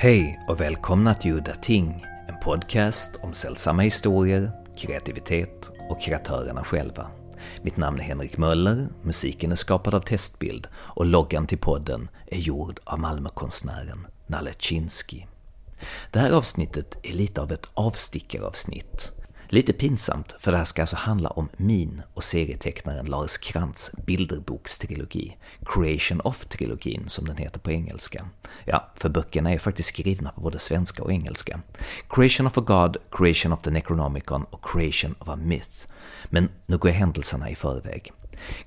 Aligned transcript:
Hej 0.00 0.40
och 0.48 0.60
välkomna 0.60 1.14
till 1.14 1.32
Udda 1.32 1.54
Ting, 1.54 2.04
en 2.28 2.40
podcast 2.40 3.16
om 3.22 3.32
sällsamma 3.32 3.82
historier, 3.82 4.50
kreativitet 4.76 5.70
och 5.90 6.02
kreatörerna 6.02 6.64
själva. 6.64 7.10
Mitt 7.62 7.76
namn 7.76 8.00
är 8.00 8.04
Henrik 8.04 8.36
Möller, 8.36 8.88
musiken 9.02 9.52
är 9.52 9.56
skapad 9.56 9.94
av 9.94 10.00
Testbild 10.00 10.66
och 10.74 11.06
loggan 11.06 11.46
till 11.46 11.58
podden 11.58 12.08
är 12.26 12.38
gjord 12.38 12.80
av 12.84 12.98
Malmökonstnären 12.98 14.06
Nalle 14.26 14.52
Chinsky. 14.58 15.22
Det 16.12 16.18
här 16.18 16.30
avsnittet 16.30 16.98
är 17.02 17.12
lite 17.12 17.40
av 17.40 17.52
ett 17.52 17.66
avstickaravsnitt 17.74 19.12
Lite 19.50 19.72
pinsamt, 19.72 20.34
för 20.38 20.52
det 20.52 20.58
här 20.58 20.64
ska 20.64 20.82
alltså 20.82 20.96
handla 20.96 21.28
om 21.28 21.48
min 21.56 22.02
och 22.14 22.24
serietecknaren 22.24 23.06
Lars 23.06 23.38
Krantz 23.38 23.90
bilderbokstrilogi, 24.06 25.36
Creation 25.64 26.20
of-trilogin 26.20 27.08
som 27.08 27.24
den 27.24 27.36
heter 27.36 27.60
på 27.60 27.70
engelska. 27.70 28.28
Ja, 28.64 28.92
för 28.96 29.08
böckerna 29.08 29.52
är 29.52 29.58
faktiskt 29.58 29.88
skrivna 29.88 30.30
på 30.30 30.40
både 30.40 30.58
svenska 30.58 31.02
och 31.02 31.12
engelska. 31.12 31.60
Creation 32.08 32.46
of 32.46 32.58
a 32.58 32.60
God, 32.60 32.96
Creation 33.10 33.52
of 33.52 33.62
the 33.62 33.70
Necronomicon 33.70 34.44
och 34.50 34.64
Creation 34.64 35.14
of 35.18 35.28
a 35.28 35.36
Myth. 35.36 35.86
Men 36.24 36.48
nu 36.66 36.78
går 36.78 36.90
jag 36.90 36.98
händelserna 36.98 37.50
i 37.50 37.54
förväg. 37.54 38.12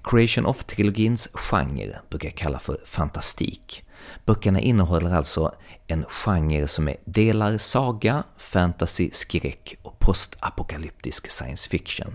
Creation 0.03 0.45
of-trilogins 0.45 1.29
genre 1.33 1.99
brukar 2.09 2.29
jag 2.29 2.37
kalla 2.37 2.59
för 2.59 2.79
fantastik. 2.85 3.83
Böckerna 4.25 4.59
innehåller 4.59 5.11
alltså 5.11 5.55
en 5.87 6.05
genre 6.09 6.67
som 6.67 6.87
är 6.87 6.97
delar 7.05 7.57
saga, 7.57 8.23
fantasy, 8.37 9.09
skräck 9.13 9.75
och 9.81 9.99
postapokalyptisk 9.99 11.31
science 11.31 11.69
fiction. 11.69 12.13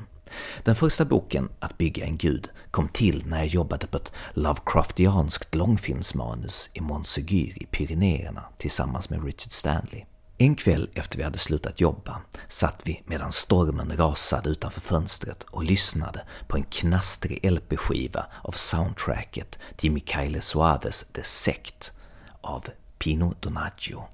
Den 0.65 0.77
första 0.77 1.05
boken, 1.05 1.49
Att 1.59 1.79
bygga 1.79 2.05
en 2.05 2.17
gud, 2.17 2.49
kom 2.71 2.89
till 2.89 3.23
när 3.27 3.39
jag 3.39 3.47
jobbade 3.47 3.87
på 3.87 3.97
ett 3.97 4.13
Lovecraftianskt 4.35 5.55
långfilmsmanus 5.55 6.71
i 6.73 6.81
Montsegur 6.81 7.63
i 7.63 7.67
Pyrenéerna 7.71 8.45
tillsammans 8.59 9.11
med 9.11 9.25
Richard 9.25 9.53
Stanley. 9.53 10.05
En 10.39 10.57
kväll 10.57 10.91
efter 10.95 11.19
vi 11.19 11.25
hade 11.25 11.39
slutat 11.39 11.81
jobba 11.81 12.21
satt 12.49 12.81
vi 12.85 13.03
medan 13.07 13.33
stormen 13.33 13.97
rasade 13.97 14.51
utanför 14.51 14.81
fönstret 14.81 15.43
och 15.43 15.65
lyssnade 15.65 16.27
på 16.49 16.57
en 16.57 16.63
knastrig 16.63 17.53
LP-skiva 17.53 18.27
av 18.43 18.53
soundtracket 18.53 19.59
till 19.77 19.93
Michael 19.93 20.43
Suaves 20.43 21.05
The 21.13 21.23
Sect 21.23 21.93
av 22.41 22.65
Pino 22.99 23.35
Donaggio. 23.41 24.05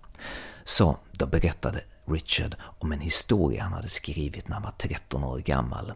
Så 0.64 0.96
då 1.12 1.26
berättade 1.26 1.80
Richard 2.04 2.56
om 2.78 2.92
en 2.92 3.00
historia 3.00 3.62
han 3.62 3.72
hade 3.72 3.88
skrivit 3.88 4.48
när 4.48 4.54
han 4.54 4.62
var 4.62 4.74
13 4.78 5.24
år 5.24 5.38
gammal. 5.38 5.92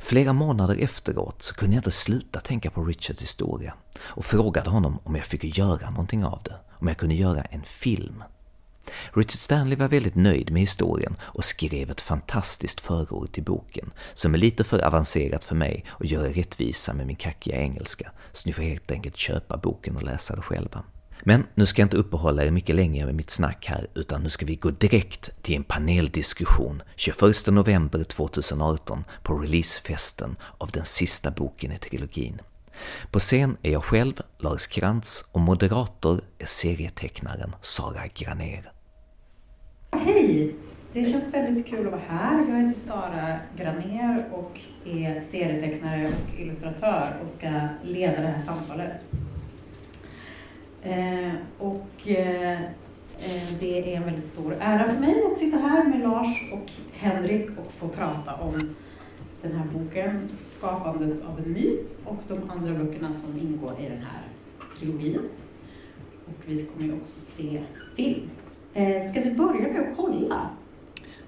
Flera 0.00 0.32
månader 0.32 0.76
efteråt 0.76 1.42
så 1.42 1.54
kunde 1.54 1.76
jag 1.76 1.80
inte 1.80 1.90
sluta 1.90 2.40
tänka 2.40 2.70
på 2.70 2.84
Richards 2.84 3.22
historia 3.22 3.74
och 4.00 4.24
frågade 4.24 4.70
honom 4.70 4.98
om 5.04 5.14
jag 5.14 5.24
fick 5.24 5.58
göra 5.58 5.90
någonting 5.90 6.24
av 6.24 6.42
det, 6.44 6.56
om 6.70 6.88
jag 6.88 6.96
kunde 6.96 7.14
göra 7.14 7.42
en 7.42 7.62
film. 7.62 8.24
Richard 9.12 9.38
Stanley 9.38 9.78
var 9.78 9.88
väldigt 9.88 10.14
nöjd 10.14 10.52
med 10.52 10.60
historien 10.60 11.16
och 11.20 11.44
skrev 11.44 11.90
ett 11.90 12.00
fantastiskt 12.00 12.80
förord 12.80 13.32
till 13.32 13.44
boken, 13.44 13.90
som 14.14 14.34
är 14.34 14.38
lite 14.38 14.64
för 14.64 14.84
avancerat 14.84 15.44
för 15.44 15.54
mig 15.54 15.84
och 15.88 16.06
göra 16.06 16.28
rättvisa 16.28 16.94
med 16.94 17.06
min 17.06 17.16
kackiga 17.16 17.56
engelska, 17.56 18.10
så 18.32 18.42
ni 18.46 18.52
får 18.52 18.62
helt 18.62 18.90
enkelt 18.90 19.16
köpa 19.16 19.56
boken 19.56 19.96
och 19.96 20.02
läsa 20.02 20.36
det 20.36 20.42
själva. 20.42 20.82
Men 21.22 21.46
nu 21.54 21.66
ska 21.66 21.82
jag 21.82 21.86
inte 21.86 21.96
uppehålla 21.96 22.44
er 22.44 22.50
mycket 22.50 22.74
längre 22.76 23.06
med 23.06 23.14
mitt 23.14 23.30
snack 23.30 23.66
här, 23.66 23.86
utan 23.94 24.22
nu 24.22 24.30
ska 24.30 24.46
vi 24.46 24.56
gå 24.56 24.70
direkt 24.70 25.30
till 25.42 25.56
en 25.56 25.64
paneldiskussion 25.64 26.82
21 26.96 27.46
november 27.46 28.04
2018 28.04 29.04
på 29.22 29.38
releasefesten 29.38 30.36
av 30.58 30.70
den 30.70 30.84
sista 30.84 31.30
boken 31.30 31.72
i 31.72 31.78
trilogin. 31.78 32.40
På 33.10 33.18
scen 33.18 33.56
är 33.62 33.72
jag 33.72 33.84
själv, 33.84 34.14
Lars 34.38 34.66
Krantz, 34.66 35.24
och 35.32 35.40
moderator 35.40 36.20
är 36.38 36.46
serietecknaren 36.46 37.54
Sara 37.62 38.06
Graner. 38.14 38.72
Hej! 39.90 40.54
Det 40.92 41.04
känns 41.04 41.34
väldigt 41.34 41.66
kul 41.66 41.86
att 41.86 41.92
vara 41.92 42.02
här. 42.08 42.46
Jag 42.48 42.62
heter 42.62 42.80
Sara 42.80 43.38
Graner 43.56 44.28
och 44.32 44.60
är 44.84 45.20
serietecknare 45.20 46.06
och 46.08 46.40
illustratör 46.40 47.16
och 47.22 47.28
ska 47.28 47.68
leda 47.82 48.20
det 48.20 48.28
här 48.28 48.38
samtalet. 48.38 49.04
Eh, 50.82 51.32
och 51.58 52.08
eh, 52.08 52.62
eh, 52.62 53.58
det 53.60 53.92
är 53.92 53.96
en 53.96 54.04
väldigt 54.04 54.24
stor 54.24 54.56
ära 54.60 54.84
för 54.84 55.00
mig 55.00 55.22
att 55.32 55.38
sitta 55.38 55.58
här 55.58 55.84
med 55.84 56.00
Lars 56.00 56.52
och 56.52 56.72
Henrik 56.92 57.50
och 57.58 57.72
få 57.72 57.88
prata 57.88 58.34
om 58.34 58.74
den 59.42 59.52
här 59.52 59.66
boken, 59.74 60.28
Skapandet 60.38 61.24
av 61.24 61.38
en 61.38 61.52
myt 61.52 61.94
och 62.04 62.22
de 62.28 62.50
andra 62.50 62.74
böckerna 62.74 63.12
som 63.12 63.38
ingår 63.38 63.74
i 63.80 63.82
den 63.82 64.02
här 64.02 64.22
trilogin. 64.78 65.20
Och 66.26 66.44
vi 66.46 66.64
kommer 66.64 66.84
ju 66.84 66.92
också 66.92 67.20
se 67.20 67.62
film. 67.96 68.30
Ska 69.08 69.20
vi 69.20 69.30
börja 69.30 69.72
med 69.72 69.80
att 69.80 69.96
kolla? 69.96 70.50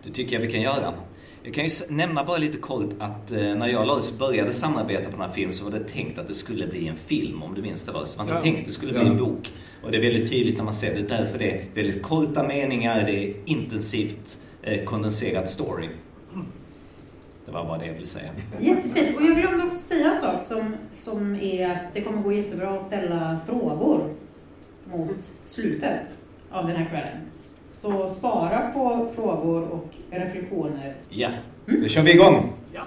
Det 0.04 0.10
tycker 0.10 0.36
jag 0.36 0.40
vi 0.40 0.52
kan 0.52 0.60
göra. 0.60 0.94
Jag 1.42 1.54
kan 1.54 1.64
ju 1.64 1.70
nämna 1.88 2.24
bara 2.24 2.38
lite 2.38 2.58
kort 2.58 2.90
att 2.98 3.32
eh, 3.32 3.38
när 3.38 3.68
jag 3.68 3.80
och 3.80 3.86
Lars 3.86 4.12
började 4.12 4.52
samarbeta 4.52 5.04
på 5.04 5.10
den 5.10 5.20
här 5.20 5.28
filmen 5.28 5.54
så 5.54 5.64
var 5.64 5.70
det 5.70 5.88
tänkt 5.88 6.18
att 6.18 6.28
det 6.28 6.34
skulle 6.34 6.66
bli 6.66 6.88
en 6.88 6.96
film, 6.96 7.42
om 7.42 7.54
du 7.54 7.62
minns 7.62 7.86
det 7.86 7.92
var. 7.92 8.04
Så 8.04 8.18
man 8.18 8.28
ja. 8.28 8.40
tänkte 8.40 8.60
att 8.60 8.66
det 8.66 8.72
skulle 8.72 8.92
bli 8.92 9.02
en 9.02 9.16
bok. 9.16 9.52
Och 9.82 9.90
det 9.90 9.96
är 9.96 10.02
väldigt 10.02 10.30
tydligt 10.30 10.56
när 10.56 10.64
man 10.64 10.74
ser 10.74 10.94
det. 10.94 11.02
Därför 11.02 11.38
det 11.38 11.50
är 11.50 11.64
väldigt 11.74 12.02
korta 12.02 12.42
meningar, 12.42 13.06
det 13.06 13.24
är 13.24 13.34
intensivt 13.44 14.38
eh, 14.62 14.84
kondenserad 14.84 15.48
story. 15.48 15.88
Det 17.46 17.52
var 17.52 17.64
bara 17.64 17.78
det 17.78 17.86
jag 17.86 17.94
ville 17.94 18.06
säga. 18.06 18.30
Jättefint. 18.60 19.16
Och 19.16 19.22
jag 19.22 19.36
glömde 19.36 19.64
också 19.64 19.78
säga 19.78 20.10
en 20.10 20.16
sak 20.16 20.42
som, 20.42 20.74
som 20.92 21.34
är 21.34 21.70
att 21.70 21.94
det 21.94 22.00
kommer 22.00 22.22
gå 22.22 22.32
jättebra 22.32 22.70
att 22.70 22.82
ställa 22.82 23.40
frågor 23.46 24.14
mot 24.84 25.30
slutet 25.44 26.16
av 26.50 26.66
den 26.66 26.76
här 26.76 26.84
kvällen. 26.84 27.18
Så 27.70 28.08
spara 28.08 28.70
på 28.70 29.12
frågor 29.14 29.62
och 29.62 29.94
reflektioner. 30.10 30.94
Ja, 31.08 31.28
mm? 31.68 31.82
då 31.82 31.88
kör 31.88 32.02
vi 32.02 32.12
igång. 32.12 32.52
Ja. 32.72 32.82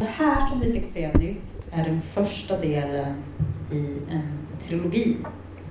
Det 0.00 0.06
här 0.06 0.48
som 0.48 0.60
vi 0.60 0.72
fick 0.72 0.92
se 0.92 1.12
nyss 1.12 1.58
är 1.72 1.84
den 1.84 2.00
första 2.00 2.60
delen 2.60 3.14
i 3.72 3.86
en 4.10 4.38
trilogi. 4.60 5.16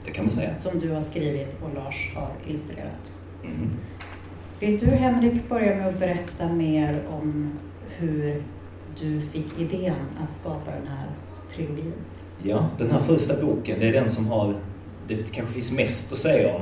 Det 0.05 0.11
kan 0.11 0.25
man 0.25 0.31
säga. 0.31 0.55
Som 0.55 0.79
du 0.79 0.91
har 0.91 1.01
skrivit 1.01 1.57
och 1.63 1.73
Lars 1.75 2.11
har 2.15 2.31
illustrerat. 2.47 3.11
Mm. 3.43 3.69
Vill 4.59 4.77
du 4.77 4.85
Henrik 4.85 5.49
börja 5.49 5.75
med 5.75 5.87
att 5.87 5.99
berätta 5.99 6.49
mer 6.49 7.03
om 7.09 7.51
hur 7.97 8.43
du 8.99 9.21
fick 9.21 9.59
idén 9.59 9.95
att 10.23 10.33
skapa 10.33 10.71
den 10.71 10.87
här 10.87 11.07
trilogin? 11.49 11.93
Ja, 12.45 12.69
den 12.77 12.91
här 12.91 12.99
första 12.99 13.41
boken, 13.41 13.79
det 13.79 13.87
är 13.87 13.91
den 13.91 14.09
som 14.09 14.27
har, 14.27 14.53
det 15.07 15.31
kanske 15.31 15.53
finns 15.53 15.71
mest 15.71 16.13
att 16.13 16.19
säga 16.19 16.55
om. 16.55 16.61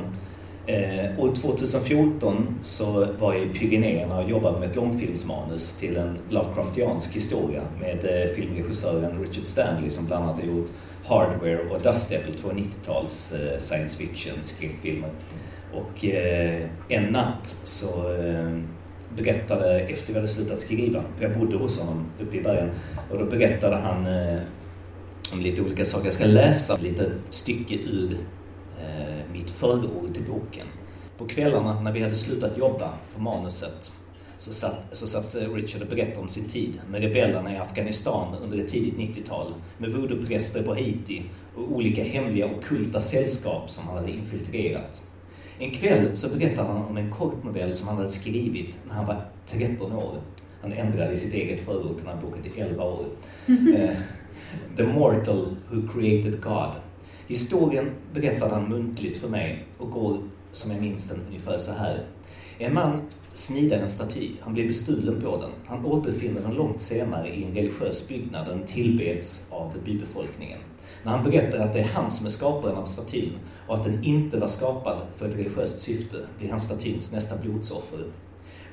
Eh, 0.65 1.19
år 1.19 1.35
2014 1.35 2.59
så 2.61 3.07
var 3.19 3.33
jag 3.33 3.43
i 3.43 3.49
Pyrenéerna 3.49 4.19
och 4.19 4.29
jobbade 4.29 4.59
med 4.59 4.69
ett 4.69 4.75
långfilmsmanus 4.75 5.73
till 5.73 5.97
en 5.97 6.17
Lovecraftiansk 6.29 7.15
historia 7.15 7.61
med 7.79 8.05
eh, 8.05 8.35
filmregissören 8.35 9.19
Richard 9.19 9.45
Stanley 9.45 9.89
som 9.89 10.05
bland 10.05 10.23
annat 10.23 10.39
har 10.39 10.45
gjort 10.45 10.69
Hardware 11.05 11.59
och 11.69 11.81
Dust 11.81 12.09
Devil, 12.09 12.33
två 12.33 12.49
90-tals 12.49 13.31
eh, 13.31 13.57
science 13.57 13.97
fiction 13.97 14.33
skräckfilmer. 14.43 15.09
Och 15.73 16.05
eh, 16.05 16.67
en 16.89 17.03
natt 17.03 17.55
så 17.63 18.13
eh, 18.13 18.57
berättade, 19.15 19.79
efter 19.79 20.13
vi 20.13 20.19
hade 20.19 20.27
slutat 20.27 20.59
skriva, 20.59 21.03
för 21.15 21.23
jag 21.23 21.39
bodde 21.39 21.57
hos 21.57 21.79
honom 21.79 22.05
uppe 22.19 22.37
i 22.37 22.41
bergen, 22.41 22.71
och 23.11 23.19
då 23.19 23.25
berättade 23.25 23.75
han 23.75 24.05
eh, 24.05 24.41
om 25.31 25.41
lite 25.41 25.61
olika 25.61 25.85
saker. 25.85 26.05
Jag 26.05 26.13
ska 26.13 26.25
läsa 26.25 26.77
lite 26.77 27.11
stycke 27.29 27.75
ur 27.75 28.17
eh, 28.81 29.31
mitt 29.33 29.51
förord 29.51 30.13
till 30.13 30.23
boken. 30.23 30.67
På 31.17 31.27
kvällarna 31.27 31.81
när 31.81 31.91
vi 31.91 32.01
hade 32.01 32.15
slutat 32.15 32.57
jobba 32.57 32.93
på 33.15 33.21
manuset 33.21 33.91
så 34.37 34.53
satt, 34.53 34.85
så 34.91 35.07
satt 35.07 35.35
Richard 35.35 35.81
och 35.81 35.87
berättade 35.87 36.19
om 36.19 36.27
sin 36.27 36.45
tid 36.45 36.81
med 36.89 37.01
rebellerna 37.01 37.53
i 37.53 37.57
Afghanistan 37.57 38.35
under 38.43 38.57
ett 38.57 38.67
tidigt 38.67 38.95
90-tal, 38.95 39.53
med 39.77 39.89
voodoo-präster 39.89 40.63
på 40.63 40.73
Haiti 40.73 41.21
och 41.55 41.71
olika 41.71 42.03
hemliga 42.03 42.45
och 42.45 42.63
kulta 42.63 43.01
sällskap 43.01 43.69
som 43.69 43.87
han 43.87 43.97
hade 43.97 44.11
infiltrerat. 44.11 45.01
En 45.59 45.71
kväll 45.71 46.17
så 46.17 46.29
berättade 46.29 46.67
han 46.67 46.85
om 46.85 46.97
en 46.97 47.11
kortnovell 47.11 47.73
som 47.73 47.87
han 47.87 47.97
hade 47.97 48.09
skrivit 48.09 48.79
när 48.87 48.95
han 48.95 49.05
var 49.05 49.25
13 49.47 49.91
år. 49.91 50.21
Han 50.61 50.73
ändrade 50.73 51.17
sitt 51.17 51.33
eget 51.33 51.65
förord 51.65 51.95
till 51.95 52.05
den 52.05 52.15
här 52.15 52.21
boken 52.21 52.43
till 52.43 52.61
11 52.61 52.83
år. 52.83 53.05
The 54.77 54.83
Mortal 54.83 55.55
Who 55.69 55.87
Created 55.93 56.41
God. 56.41 56.71
Historien 57.27 57.91
berättade 58.13 58.55
han 58.55 58.69
muntligt 58.69 59.17
för 59.17 59.29
mig 59.29 59.65
och 59.77 59.91
går, 59.91 60.17
som 60.51 60.71
jag 60.71 60.81
minns 60.81 61.07
den, 61.07 61.19
ungefär 61.27 61.57
så 61.57 61.71
här. 61.71 62.05
En 62.57 62.73
man 62.73 63.01
snidar 63.33 63.77
en 63.77 63.89
staty. 63.89 64.31
Han 64.41 64.53
blir 64.53 64.67
bestulen 64.67 65.21
på 65.21 65.37
den. 65.37 65.49
Han 65.65 65.85
återfinner 65.85 66.41
den 66.41 66.53
långt 66.53 66.81
senare 66.81 67.27
i 67.27 67.43
en 67.43 67.55
religiös 67.55 68.07
byggnad. 68.07 68.47
Den 68.47 68.63
tillbeds 68.63 69.45
av 69.49 69.73
bybefolkningen. 69.85 70.59
När 71.03 71.11
han 71.11 71.23
berättar 71.23 71.59
att 71.59 71.73
det 71.73 71.79
är 71.79 71.87
han 71.93 72.11
som 72.11 72.25
är 72.25 72.29
skaparen 72.29 72.75
av 72.75 72.85
statyn 72.85 73.33
och 73.67 73.75
att 73.75 73.83
den 73.83 74.03
inte 74.03 74.37
var 74.37 74.47
skapad 74.47 75.01
för 75.17 75.29
ett 75.29 75.35
religiöst 75.35 75.79
syfte 75.79 76.17
blir 76.39 76.49
han 76.49 76.59
statyns 76.59 77.11
nästa 77.11 77.37
blodsoffer. 77.37 78.05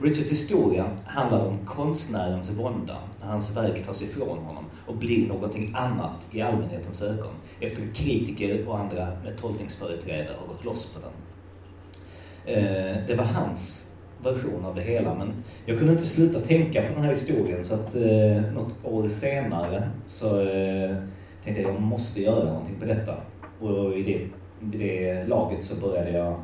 Richards 0.01 0.31
historia 0.31 0.91
handlar 1.07 1.47
om 1.47 1.59
konstnärens 1.67 2.51
vånda 2.51 2.97
när 3.21 3.27
hans 3.27 3.57
verk 3.57 3.87
tas 3.87 4.03
ifrån 4.03 4.39
honom 4.39 4.65
och 4.87 4.97
blir 4.97 5.29
någonting 5.29 5.73
annat 5.77 6.27
i 6.31 6.41
allmänhetens 6.41 7.03
ögon 7.03 7.35
efter 7.61 7.83
att 7.83 7.95
kritiker 7.95 8.69
och 8.69 8.79
andra 8.79 9.09
med 9.25 9.39
tolkningsföreträdare 9.39 10.37
har 10.41 10.47
gått 10.49 10.65
loss 10.65 10.87
på 10.87 11.01
den. 11.01 11.11
Eh, 12.55 12.97
det 13.07 13.15
var 13.15 13.25
hans 13.25 13.85
version 14.23 14.65
av 14.65 14.75
det 14.75 14.83
hela 14.83 15.15
men 15.15 15.33
jag 15.67 15.79
kunde 15.79 15.93
inte 15.93 16.05
sluta 16.05 16.41
tänka 16.41 16.83
på 16.83 16.95
den 16.95 17.03
här 17.03 17.11
historien 17.11 17.65
så 17.65 17.75
att 17.75 17.95
eh, 17.95 18.53
något 18.55 18.75
år 18.85 19.09
senare 19.09 19.89
så 20.07 20.41
eh, 20.41 20.97
tänkte 21.45 21.63
jag 21.63 21.71
att 21.71 21.75
jag 21.75 21.83
måste 21.83 22.23
göra 22.23 22.45
någonting 22.45 22.77
på 22.81 22.85
detta. 22.85 23.17
Och 23.61 23.99
i 23.99 24.03
det, 24.03 24.11
i 24.77 24.79
det 24.79 25.25
laget 25.25 25.65
så 25.65 25.75
började 25.75 26.11
jag 26.11 26.41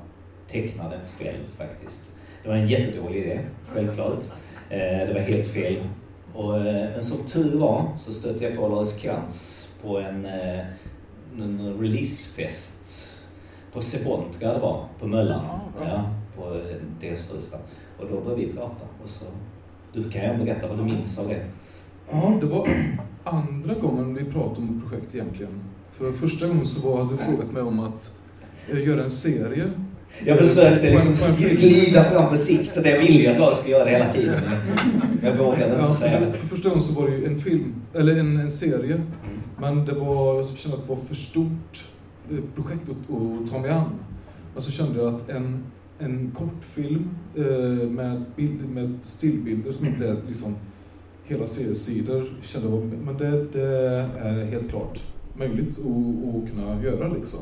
teckna 0.48 0.88
den 0.88 1.00
själv 1.18 1.44
faktiskt. 1.58 2.10
Det 2.44 2.50
var 2.50 2.56
en 2.56 2.68
jättedålig 2.68 3.20
idé, 3.20 3.40
självklart. 3.66 4.24
Eh, 4.70 4.78
det 4.78 5.10
var 5.14 5.20
helt 5.20 5.46
fel. 5.46 5.76
Och, 6.34 6.58
eh, 6.58 6.90
men 6.92 7.02
som 7.04 7.18
tur 7.26 7.58
var 7.58 7.88
så 7.96 8.12
stötte 8.12 8.44
jag 8.44 8.54
på 8.54 8.68
Lars 8.68 8.92
Krantz 8.92 9.68
på 9.82 9.98
en, 9.98 10.26
eh, 10.26 10.60
en 11.38 11.78
releasefest 11.80 13.08
på 13.72 13.80
Sebon, 13.80 14.30
tror 14.30 14.42
jag 14.42 14.54
det 14.54 14.60
var, 14.60 14.86
på 15.00 15.06
Möllan. 15.06 15.44
Ja, 15.80 16.10
på 16.36 16.60
deras 17.00 17.22
första. 17.22 17.56
Och 17.98 18.06
då 18.10 18.20
började 18.20 18.46
vi 18.46 18.52
prata. 18.52 18.84
Och 19.02 19.08
så, 19.08 19.24
du 19.92 20.10
kan 20.10 20.22
ju 20.22 20.44
berätta 20.44 20.68
vad 20.68 20.78
du 20.78 20.84
minns 20.84 21.18
av 21.18 21.28
det. 21.28 21.44
Ja, 22.10 22.38
det 22.40 22.46
var 22.46 22.68
andra 23.24 23.74
gången 23.74 24.14
vi 24.14 24.24
pratade 24.24 24.60
om 24.60 24.82
projekt 24.88 25.14
egentligen. 25.14 25.60
För 25.90 26.12
första 26.12 26.46
gången 26.46 26.66
så 26.66 26.80
var, 26.88 26.96
hade 26.96 27.16
du 27.16 27.18
frågat 27.18 27.52
mig 27.52 27.62
om 27.62 27.80
att 27.80 28.12
göra 28.68 29.04
en 29.04 29.10
serie 29.10 29.70
jag 30.24 30.38
försökte 30.38 30.90
liksom 30.90 31.34
glida 31.36 32.04
fram 32.04 32.30
försiktigt. 32.30 32.86
Jag 32.86 32.98
ville 32.98 33.22
ju 33.22 33.26
att 33.26 33.36
jag 33.36 33.56
skulle 33.56 33.72
göra 33.74 33.84
det 33.84 33.90
hela 33.90 34.12
tiden. 34.12 34.40
Men 35.20 35.30
jag 35.30 35.44
vågade 35.44 35.80
inte 35.80 35.92
säga 35.92 36.20
det. 36.20 36.32
För 36.32 36.46
första 36.46 36.68
gången 36.68 36.84
så 36.84 36.92
var 37.00 37.08
det 37.08 37.16
ju 37.16 37.26
en 37.26 37.40
film, 37.40 37.74
eller 37.94 38.16
en, 38.16 38.40
en 38.40 38.52
serie. 38.52 38.94
Mm. 38.94 39.06
Men 39.60 39.84
det 39.84 39.92
var, 39.92 40.36
jag 40.36 40.58
kände 40.58 40.76
att 40.76 40.82
det 40.82 40.88
var 40.88 41.00
för 41.08 41.14
stort 41.14 41.84
eh, 42.30 42.36
projekt 42.54 42.82
att, 42.82 43.16
att 43.16 43.50
ta 43.50 43.58
mig 43.58 43.70
an. 43.70 43.90
Men 44.54 44.62
så 44.62 44.70
kände 44.70 44.98
jag 44.98 45.14
att 45.14 45.30
en, 45.30 45.64
en 45.98 46.30
kortfilm 46.34 47.08
eh, 47.36 47.88
med, 47.88 48.24
bild, 48.36 48.68
med 48.74 48.98
stillbilder 49.04 49.72
som 49.72 49.86
inte 49.86 50.08
är 50.08 50.16
liksom 50.28 50.56
hela 51.24 51.46
seriesidor, 51.46 52.24
kände 52.42 52.68
jag, 52.68 52.92
men 53.04 53.16
det, 53.18 53.44
det 53.52 53.68
är 54.18 54.44
helt 54.44 54.70
klart 54.70 55.02
möjligt 55.36 55.78
att, 55.78 56.34
att 56.34 56.50
kunna 56.50 56.82
göra 56.82 57.08
liksom 57.08 57.40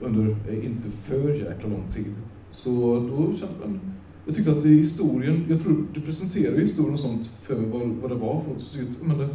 under 0.00 0.36
inte 0.64 0.88
för 1.04 1.28
jäkla 1.28 1.68
lång 1.68 1.84
tid. 1.94 2.14
Så 2.50 2.70
då 3.10 3.34
kände 3.38 3.54
man, 3.60 3.80
jag 4.26 4.36
tyckte 4.36 4.52
att 4.52 4.64
historien, 4.64 5.44
jag 5.48 5.62
tror 5.62 5.84
du 5.94 6.00
presenterade 6.00 6.60
historien 6.60 6.92
och 6.92 6.98
sånt 6.98 7.30
för 7.42 7.56
mig, 7.56 7.70
vad, 7.70 7.88
vad 7.88 8.10
det 8.10 8.14
var 8.14 8.40
för 8.40 8.50
något. 8.50 8.60
Så 8.62 8.78
tyckte, 8.78 9.04
men 9.04 9.18
det, 9.18 9.28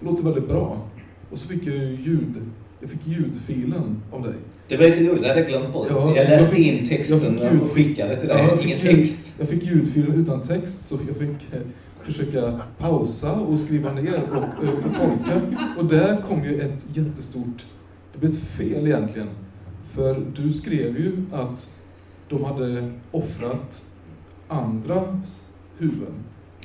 det 0.00 0.06
låter 0.06 0.24
väldigt 0.24 0.48
bra. 0.48 0.88
Och 1.30 1.38
så 1.38 1.48
fick 1.48 1.66
jag 1.66 1.76
ljud, 1.76 2.34
jag 2.80 2.90
fick 2.90 3.06
ljudfilen 3.06 4.02
av 4.10 4.22
dig. 4.22 4.34
Det 4.68 4.76
var 4.76 4.84
lite 4.84 5.04
roligt, 5.04 5.22
jag 5.22 5.28
hade 5.28 5.42
glömt 5.42 5.72
bort. 5.72 5.86
Ja, 5.90 6.16
jag 6.16 6.28
läste 6.28 6.54
jag 6.54 6.64
fick, 6.64 6.66
in 6.66 6.88
texten 6.88 7.60
och 7.60 7.70
skickade 7.70 8.16
till 8.16 8.28
dig. 8.28 8.38
Ja, 8.38 8.58
Ingen 8.62 8.80
text. 8.80 9.34
Jag 9.38 9.48
fick 9.48 9.62
ljudfilen 9.64 10.14
utan 10.14 10.42
text, 10.42 10.82
så 10.82 10.98
jag 11.08 11.16
fick 11.16 11.54
eh, 11.54 11.60
försöka 12.00 12.60
pausa 12.78 13.32
och 13.32 13.58
skriva 13.58 13.92
ner 13.92 14.22
och, 14.30 14.36
och, 14.36 14.74
och 14.74 14.94
tolka. 14.94 15.40
Och 15.78 15.84
där 15.84 16.22
kom 16.22 16.44
ju 16.44 16.60
ett 16.60 16.86
jättestort, 16.94 17.66
det 18.12 18.18
blev 18.18 18.30
ett 18.30 18.38
fel 18.38 18.86
egentligen. 18.86 19.28
För 19.94 20.26
du 20.36 20.52
skrev 20.52 20.98
ju 20.98 21.12
att 21.32 21.68
de 22.28 22.44
hade 22.44 22.92
offrat 23.10 23.82
andras 24.48 25.52
huvuden. 25.78 26.14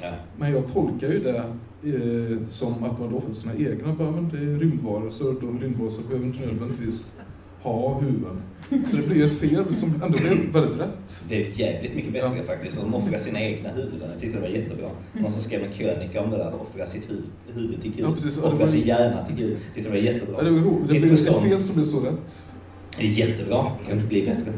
Ja. 0.01 0.11
Men 0.37 0.51
jag 0.51 0.67
tolkar 0.67 1.07
ju 1.07 1.19
det 1.19 1.37
eh, 1.37 2.47
som 2.47 2.83
att 2.83 2.97
de 2.97 3.03
hade 3.03 3.15
offrat 3.15 3.35
sina 3.35 3.53
egna. 3.55 3.93
Bara, 3.93 4.11
men 4.11 4.29
det 4.29 4.37
är 4.37 4.59
rymdvarelser, 4.59 5.35
de 5.41 5.59
rymdvarelser 5.59 6.03
behöver 6.03 6.25
inte 6.25 6.39
nödvändigtvis 6.39 7.15
ha 7.61 7.99
huvuden. 7.99 8.41
Så 8.85 8.97
det 8.97 9.07
blir 9.07 9.27
ett 9.27 9.39
fel 9.39 9.73
som 9.73 10.01
ändå 10.03 10.17
blev 10.17 10.51
väldigt 10.53 10.79
rätt. 10.79 11.21
Det 11.29 11.47
är 11.47 11.59
jävligt 11.59 11.95
mycket 11.95 12.13
bättre 12.13 12.37
ja. 12.37 12.43
faktiskt. 12.43 12.77
De 12.77 12.93
offrar 12.93 13.17
sina 13.17 13.41
egna 13.41 13.69
huvuden. 13.69 14.09
Jag 14.11 14.19
tyckte 14.19 14.37
det 14.37 14.41
var 14.41 14.49
jättebra. 14.49 14.89
Någon 15.13 15.31
som 15.31 15.41
skrev 15.41 15.63
en 15.63 15.71
krönika 15.71 16.21
om 16.21 16.29
det 16.29 16.37
där, 16.37 16.45
att 16.45 16.61
offra 16.61 16.85
sitt 16.85 17.09
huvud, 17.09 17.25
huvud 17.53 17.81
till 17.81 17.91
Gud. 17.91 18.05
Ja, 18.05 18.11
precis. 18.13 18.37
Offra 18.37 18.67
sin 18.67 18.87
hjärna 18.87 19.25
till 19.25 19.35
Gud. 19.35 19.51
Jag 19.51 19.75
tyckte 19.75 19.89
det 19.89 19.95
var 19.95 20.03
jättebra. 20.03 20.35
Ja, 20.37 20.43
det, 20.43 20.51
var, 20.51 20.87
det 20.87 20.99
blev 20.99 21.13
ett 21.13 21.41
fel 21.41 21.63
som 21.63 21.75
blev 21.75 21.85
så 21.85 21.99
rätt. 21.99 22.43
Det 22.97 23.03
är 23.03 23.07
jättebra, 23.07 23.71
det 23.79 23.85
kan 23.85 23.95
inte 23.95 24.07
bli 24.07 24.25
bättre. 24.25 24.53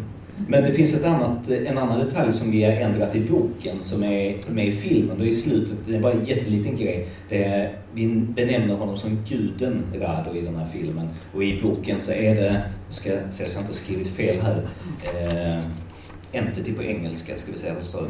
Men 0.48 0.64
det 0.64 0.72
finns 0.72 0.94
ett 0.94 1.06
annat, 1.06 1.50
en 1.50 1.78
annan 1.78 2.00
detalj 2.00 2.34
som 2.34 2.52
vi 2.52 2.64
har 2.64 2.72
ändrat 2.72 3.16
i 3.16 3.20
boken 3.20 3.82
som 3.82 4.04
är 4.04 4.38
med 4.52 4.68
i 4.68 4.72
filmen. 4.72 5.20
Och 5.20 5.28
i 5.28 5.32
slutet, 5.32 5.78
det 5.88 5.96
är 5.96 6.00
bara 6.00 6.14
en 6.14 6.24
jätteliten 6.24 6.76
grej. 6.76 7.08
Det 7.30 7.44
är, 7.44 7.78
vi 7.94 8.08
benämner 8.08 8.76
honom 8.76 8.98
som 8.98 9.18
guden 9.28 9.84
Rado 9.96 10.36
i 10.36 10.42
den 10.42 10.56
här 10.56 10.66
filmen. 10.66 11.10
Och 11.34 11.44
i 11.44 11.62
boken 11.62 12.02
så 12.02 12.12
är 12.12 12.36
det, 12.36 12.62
jag 12.86 12.96
ska 12.96 13.10
se 13.30 13.46
så 13.46 13.58
jag 13.58 13.64
inte 13.64 13.74
skrivit 13.74 14.08
fel 14.08 14.36
här, 14.42 14.68
eh, 15.28 15.60
entity 16.32 16.74
på 16.74 16.84
engelska 16.84 17.38
ska 17.38 17.52
vi 17.52 17.58
säga, 17.58 17.74
det 17.74 17.84
står 17.84 18.08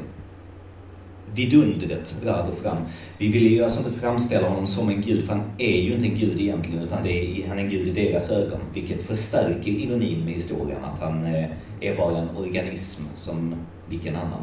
vidundret 1.36 2.16
Rado 2.24 2.52
fram. 2.52 2.78
Vi 3.18 3.28
ville 3.28 3.50
ju 3.50 3.64
alltså 3.64 3.80
inte 3.80 3.92
framställa 3.92 4.50
honom 4.50 4.68
som 4.68 4.90
en 4.90 5.02
gud, 5.02 5.26
för 5.26 5.34
han 5.34 5.44
är 5.58 5.82
ju 5.82 5.94
inte 5.94 6.06
en 6.06 6.16
gud 6.16 6.40
egentligen, 6.40 6.84
utan 6.84 7.04
det 7.04 7.12
är, 7.12 7.48
han 7.48 7.60
är 7.60 7.64
en 7.64 7.70
gud 7.70 7.88
i 7.88 7.92
deras 7.92 8.30
ögon. 8.30 8.60
Vilket 8.74 9.04
förstärker 9.04 9.72
ironin 9.72 10.26
med 10.26 10.34
historien, 10.34 10.84
att 10.84 11.00
han 11.00 11.26
eh, 11.26 11.50
är 11.80 11.98
bara 11.98 12.18
en 12.18 12.30
organism 12.38 13.02
som 13.16 13.56
vilken 13.90 14.16
annan. 14.16 14.42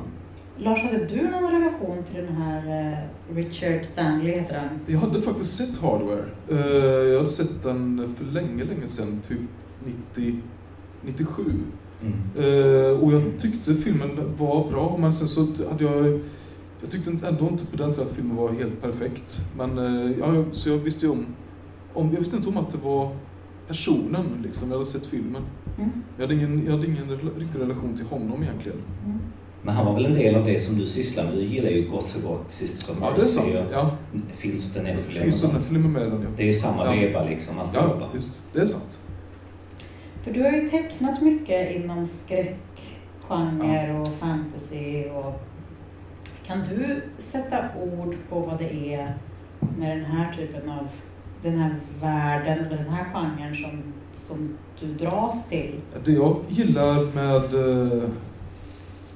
Lars, 0.58 0.82
hade 0.82 1.06
du 1.06 1.30
någon 1.30 1.52
relation 1.52 2.04
till 2.04 2.24
den 2.24 2.36
här 2.36 2.92
eh, 2.92 3.34
Richard 3.34 3.84
Stanley, 3.84 4.32
heter 4.32 4.58
han? 4.58 4.68
Jag 4.86 4.98
hade 4.98 5.22
faktiskt 5.22 5.56
sett 5.56 5.76
Hardware. 5.76 6.24
Eh, 6.50 7.08
jag 7.10 7.16
hade 7.16 7.30
sett 7.30 7.62
den 7.62 8.14
för 8.18 8.24
länge, 8.24 8.64
länge 8.64 8.88
sedan, 8.88 9.20
typ 9.28 9.38
90, 10.14 10.40
97. 11.02 11.42
Mm. 12.02 13.00
Och 13.00 13.12
jag 13.12 13.22
tyckte 13.38 13.74
filmen 13.74 14.34
var 14.36 14.70
bra, 14.70 14.96
men 14.98 15.14
sen 15.14 15.28
så 15.28 15.40
hade 15.40 15.84
jag 15.84 16.20
jag 16.80 16.90
tyckte 16.90 17.10
ändå 17.28 17.48
inte 17.48 17.66
på 17.66 17.76
den 17.76 17.92
tiden 17.92 18.08
att 18.08 18.16
filmen 18.16 18.36
var 18.36 18.52
helt 18.52 18.82
perfekt. 18.82 19.38
Men 19.56 19.78
eh, 19.78 20.18
ja, 20.18 20.44
så 20.52 20.68
jag 20.68 20.76
visste 20.76 21.06
ju 21.06 21.12
om, 21.12 21.26
om, 21.94 22.10
jag 22.10 22.18
visste 22.18 22.36
inte 22.36 22.48
om 22.48 22.56
att 22.56 22.72
det 22.72 22.78
var 22.78 23.16
personen 23.68 24.26
liksom. 24.42 24.68
Jag 24.68 24.78
hade 24.78 24.90
sett 24.90 25.06
filmen. 25.06 25.42
Mm. 25.78 25.90
Jag, 26.16 26.22
hade 26.22 26.34
ingen, 26.34 26.64
jag 26.64 26.72
hade 26.72 26.86
ingen 26.86 27.18
riktig 27.38 27.60
relation 27.60 27.96
till 27.96 28.06
honom 28.06 28.42
egentligen. 28.42 28.78
Mm. 29.04 29.18
Men 29.62 29.74
han 29.74 29.86
var 29.86 29.94
väl 29.94 30.06
en 30.06 30.14
del 30.14 30.34
av 30.34 30.46
det 30.46 30.58
som 30.58 30.78
du 30.78 30.86
sysslar 30.86 31.24
med? 31.24 31.34
Du 31.34 31.44
gillar 31.44 31.70
ju 31.70 31.88
Goth 31.88 32.16
Rock, 32.24 32.44
Sisters 32.48 32.88
of 32.88 32.96
Ja, 33.00 33.12
det 33.16 33.22
är 33.22 33.24
sant. 33.24 33.62
Ja. 33.72 33.96
Fields 34.36 34.66
of 34.66 34.72
the 34.72 34.82
Nephilim. 34.82 35.22
Fields 35.22 35.44
of 35.44 35.50
the 35.50 35.56
Nephilim 35.56 35.84
är 35.84 35.88
med 35.88 36.02
den, 36.02 36.22
ja. 36.22 36.28
Det 36.36 36.48
är 36.48 36.52
samma 36.52 36.84
ja. 36.84 36.90
veva 36.90 37.24
liksom, 37.24 37.58
alltihopa. 37.58 37.96
Ja, 38.00 38.08
visst. 38.14 38.42
Det 38.52 38.60
är 38.60 38.66
sant. 38.66 39.00
För 40.22 40.32
du 40.32 40.42
har 40.42 40.50
ju 40.50 40.68
tecknat 40.68 41.22
mycket 41.22 41.76
inom 41.76 42.06
skräckgenre 42.06 43.86
ja. 43.86 44.00
och 44.00 44.08
fantasy 44.08 45.04
och 45.04 45.40
kan 46.46 46.58
du 46.68 47.02
sätta 47.18 47.64
ord 47.76 48.16
på 48.28 48.40
vad 48.40 48.58
det 48.58 48.94
är 48.94 49.18
med 49.78 49.96
den 49.96 50.04
här 50.04 50.32
typen 50.32 50.70
av, 50.70 50.88
den 51.42 51.58
här 51.58 51.74
världen 52.00 52.64
och 52.64 52.76
den 52.76 52.88
här 52.88 53.04
genren 53.04 53.56
som, 53.56 53.82
som 54.12 54.56
du 54.80 54.94
dras 54.94 55.48
till? 55.48 55.80
Det 56.04 56.12
jag 56.12 56.36
gillar 56.48 57.14
med, 57.14 57.54
eh, 57.54 58.08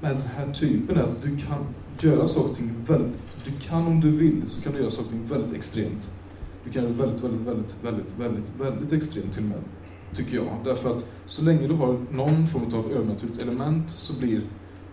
med 0.01 0.17
den 0.17 0.23
här 0.37 0.53
typen 0.53 0.97
är 0.97 1.03
att 1.03 1.23
du 1.23 1.37
kan 1.37 1.67
göra 2.01 2.27
saker 2.27 2.51
och 2.51 2.57
ting 2.57 2.75
väldigt, 2.87 3.19
du 3.45 3.51
kan 3.69 3.87
om 3.87 4.01
du 4.01 4.11
vill 4.11 4.43
så 4.47 4.63
kan 4.63 4.73
du 4.73 4.79
göra 4.79 4.91
saker 4.91 5.05
och 5.05 5.11
ting 5.11 5.29
väldigt 5.29 5.57
extremt. 5.57 6.11
Du 6.65 6.71
kan 6.71 6.83
göra 6.83 6.93
väldigt, 6.93 7.25
väldigt, 7.25 7.47
väldigt, 7.47 7.75
väldigt, 7.83 8.15
väldigt, 8.19 8.53
väldigt 8.61 8.93
extremt 8.93 9.33
till 9.33 9.43
och 9.43 9.49
med, 9.49 9.63
tycker 10.15 10.37
jag. 10.37 10.57
Därför 10.65 10.97
att 10.97 11.05
så 11.27 11.45
länge 11.45 11.67
du 11.67 11.75
har 11.75 11.99
någon 12.11 12.47
form 12.47 12.65
av 12.75 12.93
övernaturligt 12.93 13.43
element 13.43 13.91
så 13.91 14.21
blir 14.21 14.41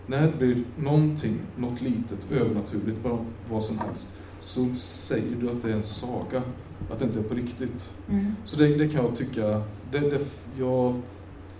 när 0.08 0.22
det 0.26 0.36
blir 0.38 0.64
någonting, 0.78 1.38
något 1.56 1.80
litet, 1.80 2.32
övernaturligt, 2.32 3.02
bara 3.02 3.18
vad 3.50 3.64
som 3.64 3.78
helst, 3.78 4.16
så 4.40 4.74
säger 4.76 5.36
du 5.40 5.50
att 5.50 5.62
det 5.62 5.70
är 5.70 5.76
en 5.76 5.84
saga, 5.84 6.42
att 6.90 6.98
det 6.98 7.04
inte 7.04 7.18
är 7.18 7.22
på 7.22 7.34
riktigt. 7.34 7.90
Mm. 8.08 8.26
Så 8.44 8.58
det, 8.58 8.76
det, 8.76 8.88
kan 8.88 9.04
jag 9.04 9.16
tycka, 9.16 9.62
det, 9.90 9.98
det, 9.98 10.20
jag 10.58 10.94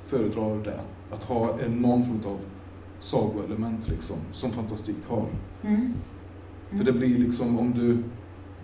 föredrar 0.07 0.65
det. 0.65 0.81
Att 1.11 1.25
ha 1.25 1.61
en, 1.61 1.73
någon 1.73 2.05
form 2.05 2.33
av 2.33 2.39
sagoelement 2.99 3.89
liksom, 3.89 4.17
som 4.33 4.51
fantastik 4.51 4.97
har. 5.09 5.27
Mm. 5.63 5.75
Mm. 5.75 5.95
För 6.71 6.85
det 6.85 6.93
blir 6.93 7.19
liksom, 7.19 7.59
om 7.59 7.73
du, 7.75 7.99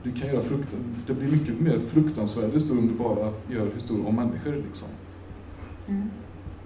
du 0.02 0.20
kan 0.20 0.28
göra 0.28 0.42
fruktan, 0.42 0.80
det 1.06 1.14
blir 1.14 1.30
mycket 1.30 1.60
mer 1.60 1.78
fruktansvärd 1.78 2.52
historia 2.52 2.82
om 2.82 2.88
du 2.88 2.94
bara 2.94 3.32
gör 3.50 3.70
historier 3.74 4.08
om 4.08 4.16
människor 4.16 4.62
liksom. 4.66 4.88
Mm. 5.88 6.10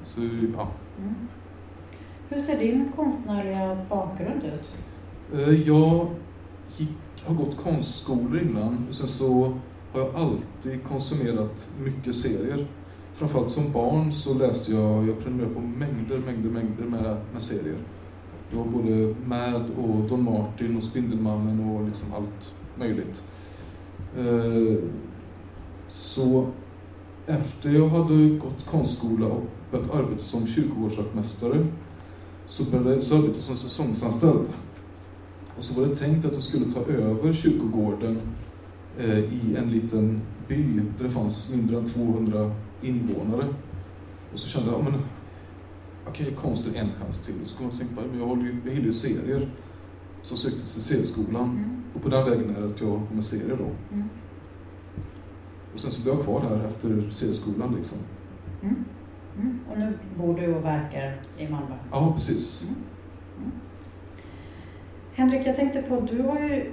Så, 0.05 0.21
ja. 0.57 0.69
Hur 2.31 2.41
ser 2.41 2.59
din 2.59 2.93
konstnärliga 2.97 3.79
bakgrund 3.89 4.45
ut? 4.45 4.71
Eh, 5.35 5.69
jag 5.69 6.07
gick, 6.77 6.89
har 7.25 7.35
gått 7.35 7.57
konstskolor 7.57 8.43
innan 8.43 8.87
och 8.89 8.95
sen 8.95 9.07
så 9.07 9.59
har 9.93 10.01
jag 10.01 10.15
alltid 10.15 10.85
konsumerat 10.85 11.69
mycket 11.85 12.15
serier. 12.15 12.67
Framförallt 13.15 13.51
som 13.51 13.73
barn 13.73 14.13
så 14.13 14.35
läste 14.35 14.73
jag, 14.73 15.09
jag 15.09 15.19
prenumererade 15.21 15.55
på 15.55 15.61
mängder, 15.61 16.19
mängder, 16.19 16.51
mängder 16.51 16.85
med, 16.85 17.17
med 17.33 17.43
serier. 17.43 17.79
Det 18.51 18.57
var 18.57 18.65
både 18.65 19.15
Mad 19.27 19.71
och 19.79 20.09
Don 20.09 20.23
Martin 20.23 20.77
och 20.77 20.83
Spindelmannen 20.83 21.71
och 21.71 21.87
liksom 21.87 22.09
allt 22.15 22.53
möjligt. 22.79 23.23
Eh, 24.19 24.85
så 25.89 26.47
efter 27.27 27.71
jag 27.71 27.89
hade 27.89 28.29
gått 28.29 28.67
konstskola 28.67 29.27
och 29.27 29.45
börjat 29.71 29.95
arbeta 29.95 30.23
som 30.23 30.47
kyrkogårdsvaktmästare 30.47 31.67
så 32.49 32.65
började 32.65 32.91
jag 32.91 33.19
arbeta 33.19 33.41
som 33.41 33.57
säsongsanställd. 33.57 34.49
Och 35.57 35.65
så 35.65 35.81
var 35.81 35.89
det 35.89 35.97
tänkt 35.97 36.25
att 36.25 36.33
jag 36.33 36.43
skulle 36.43 36.71
ta 36.71 36.81
över 36.81 37.33
kyrkogården 37.33 38.19
eh, 38.99 39.19
i 39.19 39.57
en 39.57 39.71
liten 39.71 40.21
by 40.49 40.81
där 40.99 41.05
det 41.05 41.11
fanns 41.11 41.55
mindre 41.55 41.79
än 41.79 41.87
200 41.87 42.51
invånare. 42.83 43.45
Och 44.33 44.39
så 44.39 44.49
kände 44.49 44.71
jag, 44.71 44.85
men 44.85 44.95
okej, 46.09 46.27
okay, 46.27 46.35
konst 46.35 46.67
är 46.67 46.81
en 46.81 46.93
chans 46.93 47.27
till. 47.27 47.35
Så 47.45 47.57
kom 47.57 47.67
jag 47.67 47.79
tänka, 47.79 47.95
men 48.11 48.21
jag 48.21 48.27
håller 48.27 48.43
ju, 48.43 48.61
jag 48.65 48.75
ju 48.75 48.93
serier. 48.93 49.51
Så 50.23 50.33
jag 50.33 50.39
sökte 50.39 50.59
till 50.59 50.83
serieskolan. 50.83 51.51
Mm. 51.51 51.83
Och 51.95 52.03
på 52.03 52.09
den 52.09 52.31
vägen 52.31 52.57
är 52.57 52.61
det 52.61 52.67
att 52.67 52.81
jag 52.81 52.89
håller 52.89 53.15
med 53.15 53.25
serier 53.25 53.57
då. 53.57 53.95
Mm. 53.95 54.09
Och 55.75 55.81
sen 55.81 55.91
så 55.91 56.03
blev 56.03 56.15
jag 56.15 56.25
kvar 56.25 56.41
här 56.41 56.65
efter 56.69 57.11
serieskolan 57.11 57.75
liksom. 57.77 57.99
Mm. 58.63 58.85
Mm. 59.39 59.61
Och 59.71 59.79
nu 59.79 59.99
bor 60.17 60.41
du 60.41 60.55
och 60.55 60.65
verkar 60.65 61.15
i 61.39 61.49
Malmö? 61.49 61.75
Ja, 61.91 62.13
precis. 62.15 62.63
Mm. 62.63 62.75
mm. 63.39 63.53
Henrik, 65.15 65.47
jag 65.47 65.57
tänkte 65.57 65.83
på, 65.83 66.01
du 66.01 66.23
har 66.23 66.41
ju 66.41 66.73